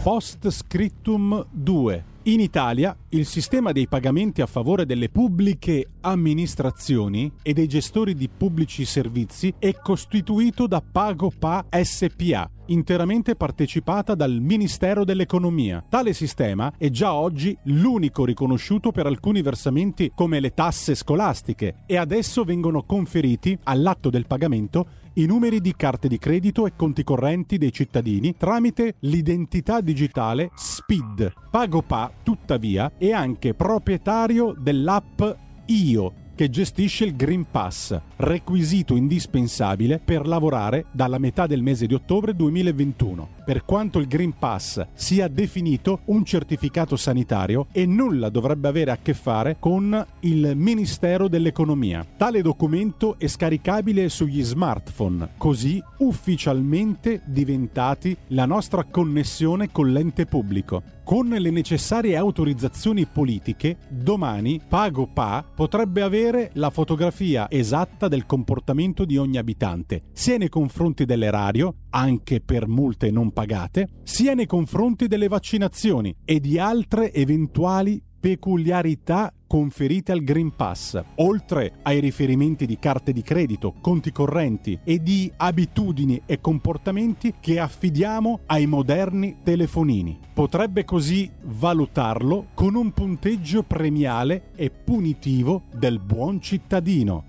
Post 0.03 0.51
scriptum 0.51 1.47
2. 1.51 2.05
In 2.25 2.41
Italia 2.41 2.97
Il 3.11 3.27
sistema 3.27 3.73
dei 3.73 3.87
pagamenti 3.87 4.41
a 4.41 4.47
favore 4.47 4.85
delle 4.87 5.09
pubbliche 5.09 5.87
amministrazioni 6.05 7.33
e 7.43 7.53
dei 7.55 7.67
gestori 7.67 8.15
di 8.15 8.29
pubblici 8.29 8.85
servizi 8.85 9.55
è 9.59 9.73
costituito 9.75 10.67
da 10.67 10.83
PagoPA 10.83 11.67
SPA, 11.83 12.51
interamente 12.67 13.35
partecipata 13.35 14.15
dal 14.15 14.39
Ministero 14.41 15.05
dell'Economia. 15.05 15.83
Tale 15.89 16.13
sistema 16.13 16.73
è 16.77 16.91
già 16.91 17.15
oggi 17.15 17.57
l'unico 17.65 18.25
riconosciuto 18.25 18.93
per 18.93 19.07
alcuni 19.07 19.41
versamenti 19.41 20.13
come 20.15 20.41
le 20.41 20.53
tasse 20.53 20.95
scolastiche 20.95 21.77
e 21.87 21.97
adesso 21.97 22.45
vengono 22.45 22.85
conferiti 22.85 23.59
all'atto 23.65 24.11
del 24.11 24.27
pagamento 24.27 24.87
i 25.15 25.27
numeri 25.27 25.61
di 25.61 25.75
carte 25.77 26.09
di 26.09 26.19
credito 26.19 26.67
e 26.67 26.73
conti 26.77 27.05
correnti 27.05 27.57
dei 27.57 27.73
cittadini 27.73 28.37
tramite 28.37 28.97
l'identità 29.01 29.81
digitale 29.81 30.51
SPID. 30.55 31.33
PagoPA, 31.51 32.13
tuttavia, 32.23 32.93
è 32.99 33.13
anche 33.13 33.55
proprietario 33.55 34.55
dell'app 34.59 35.23
IO 35.67 36.23
che 36.35 36.51
gestisce 36.51 37.05
il 37.05 37.15
Green 37.15 37.47
Pass, 37.49 37.99
requisito 38.17 38.97
indispensabile 38.97 40.01
per 40.05 40.27
lavorare 40.27 40.87
dalla 40.91 41.19
metà 41.19 41.47
del 41.47 41.63
mese 41.63 41.87
di 41.87 41.95
ottobre 41.95 42.35
2021, 42.35 43.29
per 43.45 43.65
quanto 43.65 43.99
il 43.99 44.09
Green 44.09 44.35
Pass 44.37 44.85
sia 44.95 45.29
definito 45.29 46.01
un 46.07 46.25
certificato 46.25 46.97
sanitario 46.97 47.69
e 47.71 47.87
nulla 47.87 48.31
dovrebbe 48.31 48.69
avere 48.69 48.91
a 48.91 48.99
che 49.01 49.15
fare 49.15 49.57
con 49.61 50.05
il 50.21 50.53
Ministero 50.57 51.29
dell'Economia. 51.29 52.05
Tale 52.17 52.43
documento 52.43 53.17
è 53.19 53.29
scaricabile 53.29 54.09
sugli 54.09 54.43
smartphone, 54.43 55.29
così 55.37 55.81
ufficialmente 55.99 57.23
diventati 57.25 58.17
la 58.29 58.47
nostra 58.47 58.85
connessione 58.85 59.71
con 59.71 59.93
l'ente 59.93 60.27
pubblico. 60.27 60.83
Con 61.05 61.29
le 61.29 61.51
necessarie 61.51 62.17
autorizzazioni 62.17 63.05
politiche, 63.05 63.77
domani 63.91 64.59
PagoPA 64.67 65.45
potrebbe 65.55 66.01
avere 66.01 66.51
la 66.55 66.71
fotografia 66.71 67.51
esatta 67.51 68.09
del 68.09 68.25
comportamento 68.25 69.05
di 69.05 69.19
ogni 69.19 69.37
abitante, 69.37 70.05
sia 70.13 70.39
nei 70.39 70.49
confronti 70.49 71.05
dell'erario, 71.05 71.75
anche 71.91 72.41
per 72.41 72.67
multe 72.67 73.11
non 73.11 73.33
pagate, 73.33 74.01
sia 74.03 74.33
nei 74.33 74.47
confronti 74.47 75.07
delle 75.07 75.29
vaccinazioni 75.29 76.17
e 76.25 76.41
di 76.41 76.59
altre 76.59 77.13
eventuali 77.13 78.03
peculiarità 78.19 79.31
conferite 79.55 80.11
al 80.11 80.25
Green 80.25 80.57
Pass, 80.57 81.01
oltre 81.19 81.75
ai 81.83 82.01
riferimenti 82.01 82.67
di 82.67 82.77
carte 82.77 83.13
di 83.13 83.23
credito, 83.23 83.75
conti 83.81 84.11
correnti 84.11 84.77
e 84.83 85.01
di 85.01 85.31
abitudini 85.37 86.21
e 86.27 86.41
comportamenti 86.41 87.35
che 87.39 87.61
affidiamo 87.61 88.41
ai 88.47 88.67
moderni 88.67 89.37
telefonini. 89.45 90.19
Potrebbe 90.35 90.85
così 90.85 91.31
valutarlo 91.43 92.47
con 92.53 92.75
un 92.75 92.91
punteggio 92.91 93.63
premiale 93.63 94.51
e 94.57 94.71
punitivo 94.71 95.63
del 95.73 96.01
buon 96.01 96.41
cittadino. 96.41 97.23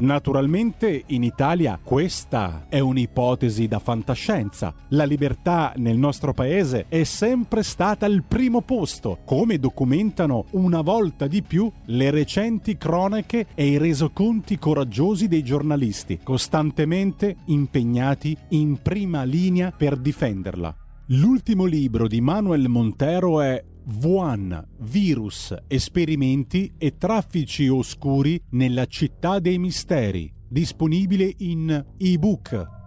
Naturalmente 0.00 1.04
in 1.08 1.22
Italia 1.22 1.78
questa 1.82 2.66
è 2.70 2.78
un'ipotesi 2.78 3.68
da 3.68 3.78
fantascienza. 3.78 4.72
La 4.88 5.04
libertà 5.04 5.74
nel 5.76 5.98
nostro 5.98 6.32
paese 6.32 6.86
è 6.88 7.04
sempre 7.04 7.62
stata 7.62 8.06
al 8.06 8.24
primo 8.26 8.62
posto, 8.62 9.18
come 9.26 9.58
documentano 9.58 10.46
una 10.52 10.80
volta 10.80 11.26
di 11.26 11.42
più 11.42 11.70
le 11.86 12.10
recenti 12.10 12.78
cronache 12.78 13.48
e 13.54 13.66
i 13.66 13.76
resoconti 13.76 14.58
coraggiosi 14.58 15.28
dei 15.28 15.42
giornalisti, 15.42 16.18
costantemente 16.22 17.36
impegnati 17.46 18.34
in 18.50 18.80
prima 18.80 19.22
linea 19.24 19.70
per 19.70 19.98
difenderla. 19.98 20.74
L'ultimo 21.08 21.66
libro 21.66 22.06
di 22.06 22.20
Manuel 22.22 22.68
Montero 22.68 23.40
è 23.40 23.62
Wuhan, 24.02 24.66
virus, 24.78 25.54
esperimenti 25.66 26.72
e 26.78 26.96
traffici 26.96 27.68
oscuri 27.68 28.40
nella 28.50 28.86
città 28.86 29.38
dei 29.38 29.58
misteri, 29.58 30.32
disponibile 30.48 31.34
in 31.38 31.84
ebook 31.96 32.78